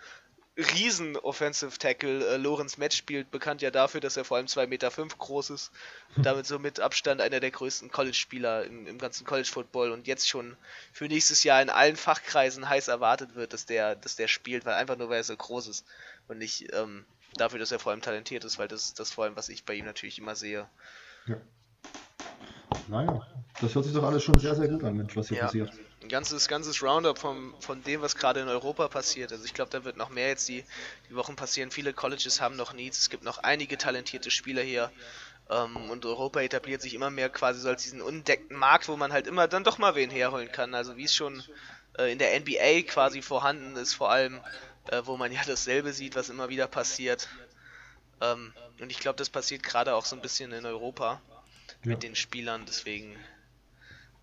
riesen 0.57 1.17
Offensive 1.17 1.77
Tackle 1.79 2.27
äh, 2.27 2.37
Lorenz 2.37 2.77
Metz 2.77 2.95
spielt, 2.95 3.31
bekannt 3.31 3.61
ja 3.61 3.71
dafür, 3.71 4.01
dass 4.01 4.17
er 4.17 4.25
vor 4.25 4.37
allem 4.37 4.45
2,5 4.45 4.67
Meter 4.67 4.91
fünf 4.91 5.17
groß 5.17 5.49
ist. 5.49 5.71
damit 6.15 6.45
so 6.45 6.59
mit 6.59 6.79
Abstand 6.79 7.21
einer 7.21 7.39
der 7.39 7.49
größten 7.49 7.89
College-Spieler 7.89 8.65
im, 8.65 8.85
im, 8.85 8.97
ganzen 8.99 9.25
College-Football 9.25 9.91
und 9.91 10.07
jetzt 10.07 10.29
schon 10.29 10.55
für 10.91 11.07
nächstes 11.07 11.43
Jahr 11.43 11.61
in 11.61 11.69
allen 11.69 11.95
Fachkreisen 11.95 12.69
heiß 12.69 12.87
erwartet 12.87 13.33
wird, 13.35 13.53
dass 13.53 13.65
der, 13.65 13.95
dass 13.95 14.15
der 14.15 14.27
spielt, 14.27 14.65
weil 14.65 14.75
einfach 14.75 14.97
nur 14.97 15.09
weil 15.09 15.17
er 15.17 15.23
so 15.23 15.35
groß 15.35 15.67
ist 15.67 15.85
und 16.27 16.37
nicht 16.37 16.71
ähm, 16.73 17.05
dafür, 17.35 17.59
dass 17.59 17.71
er 17.71 17.79
vor 17.79 17.91
allem 17.91 18.01
talentiert 18.01 18.43
ist, 18.45 18.59
weil 18.59 18.67
das 18.67 18.85
ist 18.85 18.99
das 18.99 19.11
vor 19.11 19.23
allem, 19.23 19.35
was 19.35 19.49
ich 19.49 19.65
bei 19.65 19.73
ihm 19.73 19.85
natürlich 19.85 20.19
immer 20.19 20.35
sehe. 20.35 20.69
Ja. 21.25 21.37
Naja, 22.87 23.25
das 23.61 23.75
hört 23.75 23.85
sich 23.85 23.93
doch 23.93 24.03
alles 24.03 24.23
schon 24.23 24.37
sehr, 24.39 24.55
sehr 24.55 24.67
gut 24.67 24.83
an, 24.83 24.97
Mensch, 24.97 25.15
was 25.15 25.29
hier 25.29 25.37
ja. 25.37 25.45
passiert 25.45 25.71
ein 26.03 26.09
ganzes, 26.09 26.47
ganzes 26.47 26.83
Roundup 26.83 27.17
vom, 27.17 27.55
von 27.59 27.81
dem, 27.83 28.01
was 28.01 28.15
gerade 28.15 28.41
in 28.41 28.49
Europa 28.49 28.87
passiert. 28.89 29.31
Also 29.31 29.45
ich 29.45 29.53
glaube, 29.53 29.71
da 29.71 29.83
wird 29.83 29.97
noch 29.97 30.09
mehr 30.09 30.27
jetzt 30.27 30.47
die, 30.49 30.63
die 31.09 31.15
Wochen 31.15 31.35
passieren. 31.35 31.71
Viele 31.71 31.93
Colleges 31.93 32.41
haben 32.41 32.55
noch 32.55 32.73
Needs. 32.73 32.99
Es 32.99 33.09
gibt 33.09 33.23
noch 33.23 33.39
einige 33.39 33.77
talentierte 33.77 34.29
Spieler 34.29 34.61
hier. 34.61 34.91
Ähm, 35.49 35.89
und 35.89 36.05
Europa 36.05 36.41
etabliert 36.41 36.81
sich 36.81 36.93
immer 36.93 37.09
mehr 37.09 37.29
quasi 37.29 37.61
so 37.61 37.69
als 37.69 37.83
diesen 37.83 38.01
unentdeckten 38.01 38.57
Markt, 38.57 38.87
wo 38.89 38.97
man 38.97 39.13
halt 39.13 39.27
immer 39.27 39.47
dann 39.47 39.63
doch 39.63 39.77
mal 39.77 39.95
wen 39.95 40.09
herholen 40.09 40.51
kann. 40.51 40.75
Also 40.75 40.97
wie 40.97 41.05
es 41.05 41.15
schon 41.15 41.41
äh, 41.97 42.11
in 42.11 42.19
der 42.19 42.37
NBA 42.39 42.83
quasi 42.87 43.21
vorhanden 43.21 43.75
ist, 43.77 43.93
vor 43.93 44.11
allem, 44.11 44.41
äh, 44.91 45.01
wo 45.05 45.17
man 45.17 45.31
ja 45.31 45.41
dasselbe 45.47 45.93
sieht, 45.93 46.15
was 46.15 46.29
immer 46.29 46.49
wieder 46.49 46.67
passiert. 46.67 47.29
Ähm, 48.21 48.53
und 48.79 48.91
ich 48.91 48.99
glaube, 48.99 49.17
das 49.17 49.29
passiert 49.29 49.63
gerade 49.63 49.95
auch 49.95 50.05
so 50.05 50.15
ein 50.17 50.21
bisschen 50.21 50.51
in 50.51 50.65
Europa 50.65 51.21
ja. 51.83 51.91
mit 51.91 52.03
den 52.03 52.15
Spielern. 52.15 52.63
Deswegen 52.67 53.15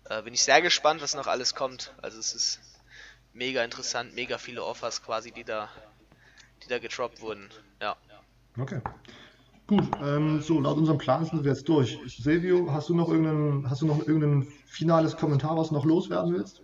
äh, 0.09 0.21
bin 0.21 0.33
ich 0.33 0.43
sehr 0.43 0.61
gespannt, 0.61 1.01
was 1.01 1.15
noch 1.15 1.27
alles 1.27 1.55
kommt. 1.55 1.93
Also 2.01 2.19
es 2.19 2.33
ist 2.33 2.59
mega 3.33 3.63
interessant, 3.63 4.15
mega 4.15 4.37
viele 4.37 4.63
Offers 4.63 5.01
quasi, 5.03 5.31
die 5.31 5.43
da, 5.43 5.69
die 6.63 6.67
da 6.67 6.79
getroppt 6.79 7.21
wurden. 7.21 7.49
Ja. 7.81 7.95
Okay. 8.57 8.81
Gut, 9.67 9.89
ähm, 10.03 10.41
so, 10.41 10.59
laut 10.59 10.77
unserem 10.77 10.97
Plan 10.97 11.23
sind 11.25 11.45
wir 11.45 11.51
jetzt 11.51 11.69
durch. 11.69 11.97
Silvio, 12.05 12.73
hast 12.73 12.89
du 12.89 12.95
noch 12.95 13.07
irgendein, 13.07 13.69
hast 13.69 13.81
du 13.81 13.85
noch 13.85 14.05
irgendein 14.05 14.45
finales 14.65 15.15
Kommentar, 15.15 15.55
was 15.55 15.71
noch 15.71 15.85
loswerden 15.85 16.33
willst? 16.33 16.61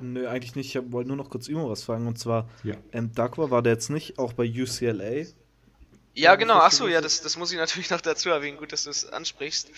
Nö, 0.00 0.26
eigentlich 0.26 0.54
nicht. 0.54 0.74
Ich 0.74 0.92
wollte 0.92 1.08
nur 1.08 1.16
noch 1.16 1.30
kurz 1.30 1.48
Imo 1.48 1.68
was 1.68 1.84
fragen. 1.84 2.06
Und 2.06 2.18
zwar, 2.18 2.48
ja. 2.64 2.74
ähm, 2.92 3.12
Dakwa 3.12 3.50
war 3.50 3.62
der 3.62 3.74
jetzt 3.74 3.90
nicht 3.90 4.18
auch 4.18 4.32
bei 4.32 4.44
UCLA? 4.44 5.26
Ja, 6.16 6.34
genau. 6.36 6.58
Achso, 6.58 6.88
ja, 6.88 7.02
das, 7.02 7.20
das 7.20 7.36
muss 7.36 7.52
ich 7.52 7.58
natürlich 7.58 7.90
noch 7.90 8.00
dazu 8.00 8.30
erwähnen. 8.30 8.56
Gut, 8.56 8.72
dass 8.72 8.84
du 8.84 8.90
es 8.90 9.06
ansprichst. 9.06 9.70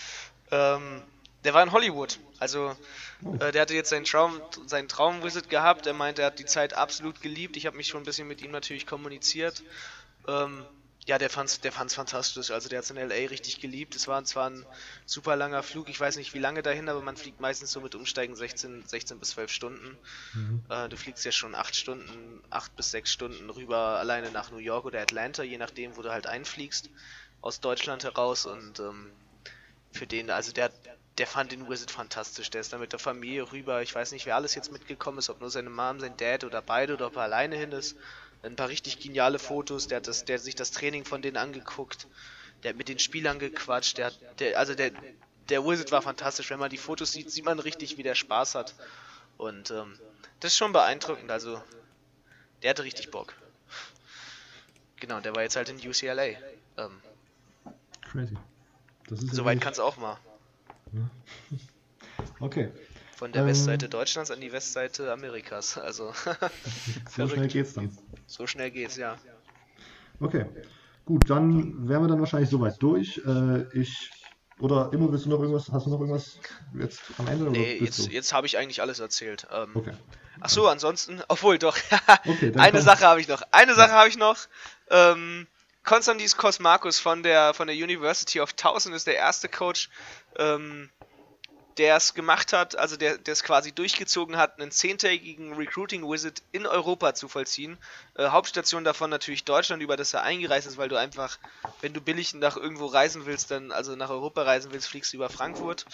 Ähm, 0.51 1.03
der 1.45 1.53
war 1.53 1.62
in 1.62 1.72
Hollywood. 1.72 2.18
Also 2.39 2.76
oh. 3.24 3.34
äh, 3.41 3.53
der 3.53 3.62
hatte 3.62 3.74
jetzt 3.74 3.91
seinen 3.91 4.05
Traum, 4.05 4.41
seinen 4.66 4.89
Traumvisit 4.89 5.51
gehabt. 5.51 5.86
Er 5.86 5.95
meinte, 5.95 6.22
er 6.22 6.26
hat 6.26 6.39
die 6.39 6.45
Zeit 6.45 6.74
absolut 6.74 7.20
geliebt. 7.20 7.57
Ich 7.57 7.66
habe 7.66 7.76
mich 7.76 7.89
schon 7.89 8.03
ein 8.03 8.05
bisschen 8.05 8.28
mit 8.28 8.41
ihm 8.41 8.53
natürlich 8.53 8.86
kommuniziert. 8.86 9.62
Ähm, 10.28 10.64
Ja, 11.09 11.16
der 11.16 11.30
fand's, 11.30 11.59
der 11.62 11.72
fand's 11.72 11.94
fantastisch. 11.94 12.50
Also 12.50 12.68
der 12.68 12.80
hat's 12.80 12.90
in 12.90 12.98
LA 12.98 13.28
richtig 13.30 13.61
geliebt. 13.61 13.96
Es 13.96 14.09
war 14.09 14.22
zwar 14.24 14.50
ein 14.50 14.66
super 15.06 15.36
langer 15.36 15.62
Flug, 15.62 15.88
ich 15.88 15.98
weiß 15.98 16.18
nicht 16.18 16.34
wie 16.34 16.38
lange 16.38 16.62
dahin, 16.62 16.86
aber 16.90 17.00
man 17.00 17.16
fliegt 17.16 17.40
meistens 17.40 17.72
so 17.72 17.80
mit 17.80 17.94
Umsteigen 17.94 18.36
16, 18.36 18.84
16 18.86 19.18
bis 19.18 19.30
12 19.30 19.50
Stunden. 19.50 19.96
Mhm. 20.34 20.62
Äh, 20.68 20.90
du 20.90 20.98
fliegst 20.98 21.24
ja 21.24 21.32
schon 21.32 21.54
8 21.54 21.74
Stunden, 21.74 22.42
8 22.50 22.76
bis 22.76 22.90
6 22.90 23.11
Stunden 23.11 23.48
rüber 23.48 23.78
alleine 23.78 24.30
nach 24.30 24.50
New 24.50 24.59
York 24.59 24.84
oder 24.84 25.00
Atlanta, 25.00 25.42
je 25.42 25.56
nachdem, 25.56 25.96
wo 25.96 26.02
du 26.02 26.11
halt 26.11 26.26
einfliegst, 26.26 26.90
aus 27.40 27.61
Deutschland 27.61 28.04
heraus. 28.04 28.44
Und 28.44 28.78
ähm, 28.78 29.11
für 29.92 30.06
den, 30.06 30.28
also 30.28 30.52
der, 30.52 30.70
der 31.16 31.26
fand 31.26 31.52
den 31.52 31.70
Wizard 31.70 31.90
fantastisch. 31.90 32.50
Der 32.50 32.61
ist 32.61 32.74
dann 32.74 32.80
mit 32.80 32.92
der 32.92 32.98
Familie 32.98 33.50
rüber. 33.50 33.80
Ich 33.80 33.94
weiß 33.94 34.12
nicht, 34.12 34.26
wer 34.26 34.36
alles 34.36 34.54
jetzt 34.54 34.72
mitgekommen 34.72 35.20
ist, 35.20 35.30
ob 35.30 35.40
nur 35.40 35.48
seine 35.48 35.70
Mom, 35.70 36.00
sein 36.00 36.18
Dad 36.18 36.44
oder 36.44 36.61
beide 36.61 36.92
oder 36.92 37.06
ob 37.06 37.16
er 37.16 37.22
alleine 37.22 37.56
hin 37.56 37.72
ist 37.72 37.96
ein 38.43 38.57
paar 38.57 38.68
richtig 38.68 39.01
geniale 39.01 39.39
Fotos, 39.39 39.89
der 39.89 39.97
hat, 39.97 40.07
das, 40.07 40.24
der 40.24 40.36
hat 40.36 40.45
sich 40.45 40.55
das 40.55 40.70
Training 40.70 41.05
von 41.05 41.22
denen 41.22 41.36
angeguckt, 41.36 42.07
der 42.62 42.70
hat 42.70 42.76
mit 42.76 42.89
den 42.89 42.99
Spielern 42.99 43.39
gequatscht, 43.39 43.99
der 43.99 44.07
hat, 44.07 44.18
der, 44.41 44.59
also 44.59 44.74
der, 44.74 44.93
der 45.49 45.64
Wizard 45.64 45.93
war 45.93 46.03
fantastisch. 46.03 46.51
Wenn 46.51 46.59
man 46.59 46.70
die 46.70 46.76
Fotos 46.76 47.12
sieht, 47.12 47.30
sieht 47.30 47.45
man 47.45 47.59
richtig, 47.59 47.97
wie 47.97 48.03
der 48.03 48.14
Spaß 48.14 48.55
hat. 48.55 48.74
Und 49.36 49.70
ähm, 49.70 49.99
das 50.41 50.53
ist 50.53 50.59
schon 50.59 50.72
beeindruckend. 50.72 51.30
Also, 51.30 51.62
der 52.62 52.70
hatte 52.70 52.84
richtig 52.84 53.11
Bock. 53.11 53.34
Genau, 54.97 55.20
der 55.20 55.34
war 55.34 55.43
jetzt 55.43 55.57
halt 55.57 55.68
in 55.68 55.76
UCLA. 55.76 56.24
Ähm, 56.24 57.01
Crazy. 58.11 58.36
Soweit 59.09 59.61
kann 59.61 59.72
es 59.72 59.78
auch 59.78 59.97
mal. 59.97 60.18
Okay. 62.41 62.70
Von 63.18 63.32
der 63.32 63.42
ähm, 63.42 63.48
Westseite 63.48 63.88
Deutschlands 63.88 64.30
an 64.30 64.40
die 64.40 64.52
Westseite 64.52 65.12
Amerikas. 65.12 65.76
Also. 65.76 66.12
so 67.16 67.26
schnell 67.26 67.48
geht's 67.48 67.74
dann. 67.74 67.90
So 68.26 68.46
schnell 68.46 68.70
geht's, 68.70 68.96
ja. 68.96 69.18
Okay. 70.20 70.46
Gut, 71.04 71.28
dann 71.28 71.88
wären 71.88 72.02
wir 72.02 72.08
dann 72.08 72.20
wahrscheinlich 72.20 72.48
soweit 72.48 72.80
durch. 72.80 73.20
Äh, 73.26 73.64
ich. 73.76 74.10
Oder 74.60 74.90
immer 74.92 75.10
willst 75.10 75.24
du 75.24 75.30
noch 75.30 75.40
irgendwas? 75.40 75.68
Hast 75.72 75.86
du 75.86 75.90
noch 75.90 75.98
irgendwas 75.98 76.38
jetzt 76.78 77.00
am 77.18 77.26
Ende? 77.26 77.50
Nee, 77.50 77.78
jetzt, 77.80 78.08
jetzt 78.08 78.32
habe 78.32 78.46
ich 78.46 78.56
eigentlich 78.56 78.82
alles 78.82 79.00
erzählt. 79.00 79.48
Ähm, 79.52 79.70
okay. 79.74 79.94
Ach 80.40 80.48
so, 80.48 80.68
ansonsten, 80.68 81.20
obwohl 81.26 81.58
doch. 81.58 81.76
okay, 82.24 82.52
eine 82.56 82.82
Sache 82.82 83.04
habe 83.04 83.20
ich 83.20 83.26
noch. 83.26 83.42
Eine 83.50 83.74
Sache 83.74 83.92
habe 83.92 84.08
ich 84.08 84.16
noch. 84.16 84.36
Ähm, 84.90 85.48
Konstantis 85.82 86.36
Kosmakos 86.36 87.00
von 87.00 87.24
der 87.24 87.52
von 87.52 87.66
der 87.66 87.74
University 87.74 88.40
of 88.40 88.52
Towson 88.52 88.92
ist 88.92 89.08
der 89.08 89.16
erste 89.16 89.48
Coach, 89.48 89.90
ähm, 90.36 90.90
der 91.79 91.97
es 91.97 92.14
gemacht 92.14 92.53
hat, 92.53 92.76
also 92.76 92.97
der 92.97 93.18
es 93.24 93.45
quasi 93.45 93.72
durchgezogen 93.72 94.37
hat, 94.37 94.61
einen 94.61 94.70
zehntägigen 94.70 95.55
Recruiting 95.55 96.11
Visit 96.11 96.43
in 96.53 96.66
Europa 96.66 97.14
zu 97.14 97.29
vollziehen. 97.29 97.79
Äh, 98.14 98.29
Hauptstation 98.29 98.85
davon 98.85 99.11
natürlich 99.11 99.45
Deutschland, 99.45 99.83
über 99.83 99.97
das 99.97 100.12
er 100.12 100.22
eingereist 100.22 100.66
ist, 100.66 100.76
weil 100.76 100.89
du 100.89 100.97
einfach, 100.97 101.39
wenn 101.81 101.93
du 101.93 102.01
billig 102.01 102.35
nach 102.35 102.57
irgendwo 102.57 102.87
reisen 102.87 103.26
willst, 103.26 103.51
dann 103.51 103.70
also 103.70 103.95
nach 103.95 104.11
Europa 104.11 104.43
reisen 104.43 104.72
willst, 104.72 104.89
fliegst 104.89 105.12
du 105.12 105.16
über 105.16 105.31
Frankfurt. 105.31 105.87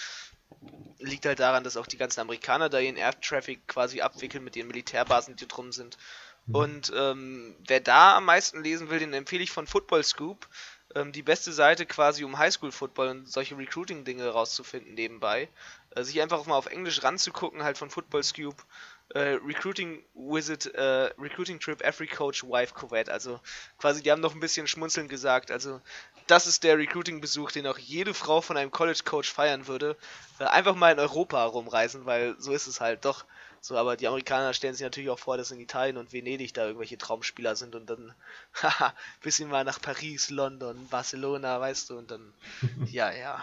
Liegt 0.99 1.27
halt 1.27 1.41
daran, 1.41 1.65
dass 1.65 1.77
auch 1.77 1.87
die 1.87 1.99
ganzen 1.99 2.21
Amerikaner 2.21 2.71
da 2.71 2.79
ihren 2.79 2.97
Air 2.97 3.21
Traffic 3.21 3.69
quasi 3.69 4.01
abwickeln 4.01 4.43
mit 4.43 4.57
ihren 4.57 4.69
Militärbasen, 4.69 5.37
die 5.37 5.47
drum 5.47 5.73
sind. 5.73 5.99
Mhm. 6.47 6.55
Und 6.55 6.93
ähm, 6.97 7.57
wer 7.67 7.81
da 7.81 8.17
am 8.17 8.25
meisten 8.25 8.63
lesen 8.63 8.89
will, 8.89 8.99
den 8.99 9.13
empfehle 9.13 9.43
ich 9.43 9.51
von 9.51 9.67
Football 9.67 10.03
Scoop 10.03 10.49
ähm, 10.95 11.13
die 11.13 11.23
beste 11.23 11.53
Seite 11.53 11.87
quasi, 11.87 12.25
um 12.25 12.39
Highschool-Football 12.39 13.09
und 13.09 13.29
solche 13.29 13.57
Recruiting-Dinge 13.57 14.29
rauszufinden 14.29 14.95
nebenbei. 14.95 15.49
Äh, 15.91 16.05
sich 16.05 16.21
einfach 16.21 16.45
mal 16.47 16.57
auf 16.57 16.67
Englisch 16.67 17.03
ranzugucken, 17.03 17.63
halt 17.63 17.79
von 17.79 17.91
Football 17.91 18.23
Scoop. 18.23 18.65
Äh, 19.11 19.39
Recruiting 19.45 20.03
Visit, 20.15 20.67
äh, 20.75 21.13
Recruiting 21.19 21.61
Trip, 21.61 21.83
Every 21.83 22.07
Coach, 22.07 22.43
Wife, 22.45 22.75
Kuwait. 22.75 23.11
Also 23.11 23.41
quasi, 23.79 24.03
die 24.03 24.11
haben 24.11 24.23
noch 24.23 24.35
ein 24.35 24.41
bisschen 24.41 24.67
schmunzeln 24.67 25.09
gesagt. 25.09 25.51
Also, 25.51 25.81
das 26.27 26.47
ist 26.47 26.65
der 26.65 26.79
Recruiting-Besuch, 26.79 27.53
den 27.53 27.67
auch 27.67 27.79
jede 27.79 28.15
Frau 28.15 28.41
von 28.41 28.57
einem 28.57 28.71
College-Coach 28.71 29.31
feiern 29.31 29.67
würde. 29.67 29.97
Äh, 30.39 30.45
einfach 30.45 30.75
mal 30.75 30.93
in 30.93 30.99
Europa 30.99 31.45
rumreisen, 31.45 32.07
weil 32.07 32.35
so 32.39 32.53
ist 32.53 32.67
es 32.67 32.81
halt 32.81 33.05
doch. 33.05 33.25
So, 33.65 33.79
aber 33.79 33.97
die 33.97 34.07
Amerikaner 34.07 34.53
stellen 34.53 34.75
sich 34.75 34.85
natürlich 34.85 35.09
auch 35.09 35.19
vor, 35.19 35.39
dass 35.39 35.51
in 35.51 35.59
Italien 35.59 35.97
und 35.97 36.13
Venedig 36.13 36.53
da 36.53 36.67
irgendwelche 36.67 36.99
Traumspieler 36.99 37.57
sind 37.57 37.75
und 37.75 37.89
dann, 37.89 38.13
haha, 38.63 38.93
bisschen 39.23 39.49
mal 39.49 39.65
nach 39.65 39.81
Paris, 39.81 40.29
London, 40.29 40.77
Barcelona, 40.91 41.59
weißt 41.63 41.89
du, 41.89 41.97
und 41.97 42.11
dann, 42.11 42.35
ja, 42.93 43.11
ja. 43.11 43.43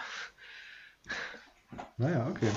Naja, 1.96 2.28
okay. 2.30 2.50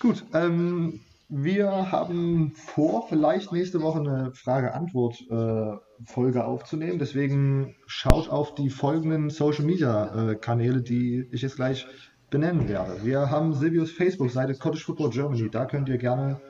Gut, 0.00 0.24
ähm, 0.34 0.98
wir 1.28 1.92
haben 1.92 2.56
vor, 2.56 3.06
vielleicht 3.08 3.52
nächste 3.52 3.82
Woche 3.82 4.00
eine 4.00 4.32
Frage-Antwort-Folge 4.32 6.38
äh, 6.40 6.42
aufzunehmen. 6.42 6.98
Deswegen 6.98 7.76
schaut 7.86 8.28
auf 8.28 8.56
die 8.56 8.68
folgenden 8.68 9.30
Social-Media-Kanäle, 9.30 10.80
äh, 10.80 10.82
die 10.82 11.28
ich 11.30 11.42
jetzt 11.42 11.54
gleich 11.54 11.86
benennen 12.30 12.68
werde. 12.68 13.04
Wir 13.04 13.30
haben 13.30 13.54
Silvius 13.54 13.92
Facebook-Seite 13.92 14.54
Cottage 14.54 14.82
Football 14.82 15.10
Germany. 15.10 15.48
Da 15.48 15.66
könnt 15.66 15.88
ihr 15.88 15.98
gerne 15.98 16.40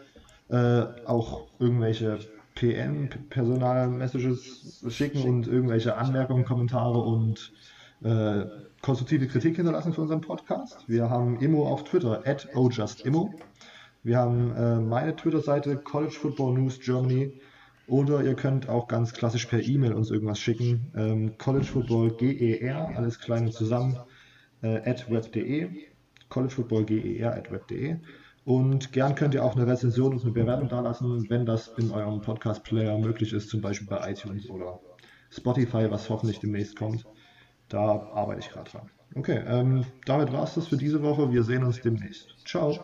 äh, 0.49 0.82
auch 1.07 1.47
irgendwelche 1.59 2.18
PM, 2.55 3.09
Personal-Messages 3.28 4.84
schicken 4.88 5.22
und 5.22 5.47
irgendwelche 5.47 5.97
Anmerkungen, 5.97 6.44
Kommentare 6.44 6.99
und 6.99 7.53
äh, 8.03 8.44
konstruktive 8.82 9.26
Kritik 9.26 9.57
hinterlassen 9.57 9.92
für 9.92 10.03
unseren 10.03 10.20
Podcast. 10.20 10.84
Wir 10.88 11.11
haben 11.11 11.38
Immo 11.40 11.66
auf 11.68 11.84
Twitter, 11.84 12.22
at 12.24 12.49
ojustimmo. 12.55 13.34
Wir 14.03 14.18
haben 14.18 14.55
äh, 14.55 14.80
meine 14.80 15.16
Twitter-Seite 15.16 15.76
College 15.78 16.12
Football 16.12 16.55
News 16.55 16.78
Germany. 16.80 17.40
Oder 17.88 18.22
ihr 18.24 18.34
könnt 18.34 18.68
auch 18.68 18.88
ganz 18.88 19.12
klassisch 19.12 19.47
per 19.47 19.62
E-Mail 19.62 19.92
uns 19.92 20.11
irgendwas 20.11 20.40
schicken. 20.40 20.92
Ähm, 20.97 21.38
College 21.38 21.66
Football 21.66 22.11
GER, 22.16 22.90
alles 22.97 23.20
klein 23.20 23.47
und 23.47 23.53
zusammen, 23.53 23.97
äh, 24.62 24.78
at 24.88 25.11
web.de. 25.11 25.68
College 26.28 26.53
Football 26.55 26.84
GER 26.84 27.34
at 27.34 27.51
web.de. 27.53 27.97
Und 28.47 28.92
gern 28.92 29.16
könnt 29.16 29.34
ihr 29.34 29.44
auch 29.44 29.57
eine 29.57 29.66
Rezension 29.66 30.12
und 30.12 30.22
eine 30.22 30.30
Bewertung 30.30 30.68
dalassen, 30.68 31.28
wenn 31.28 31.44
das 31.47 31.66
in 31.78 31.90
eurem 31.90 32.20
Podcast-Player 32.20 32.97
möglich 32.97 33.32
ist, 33.32 33.51
zum 33.51 33.61
Beispiel 33.61 33.88
bei 33.88 34.12
iTunes 34.12 34.49
oder 34.49 34.78
Spotify, 35.30 35.90
was 35.90 36.09
hoffentlich 36.09 36.38
demnächst 36.38 36.76
kommt. 36.76 37.05
Da 37.68 37.80
arbeite 37.80 38.38
ich 38.38 38.49
gerade 38.51 38.70
dran. 38.70 38.90
Okay, 39.16 39.42
ähm, 39.49 39.84
damit 40.05 40.32
war 40.32 40.44
es 40.44 40.55
das 40.55 40.68
für 40.68 40.76
diese 40.76 41.03
Woche. 41.03 41.32
Wir 41.32 41.42
sehen 41.42 41.64
uns 41.64 41.80
demnächst. 41.80 42.36
Ciao. 42.47 42.78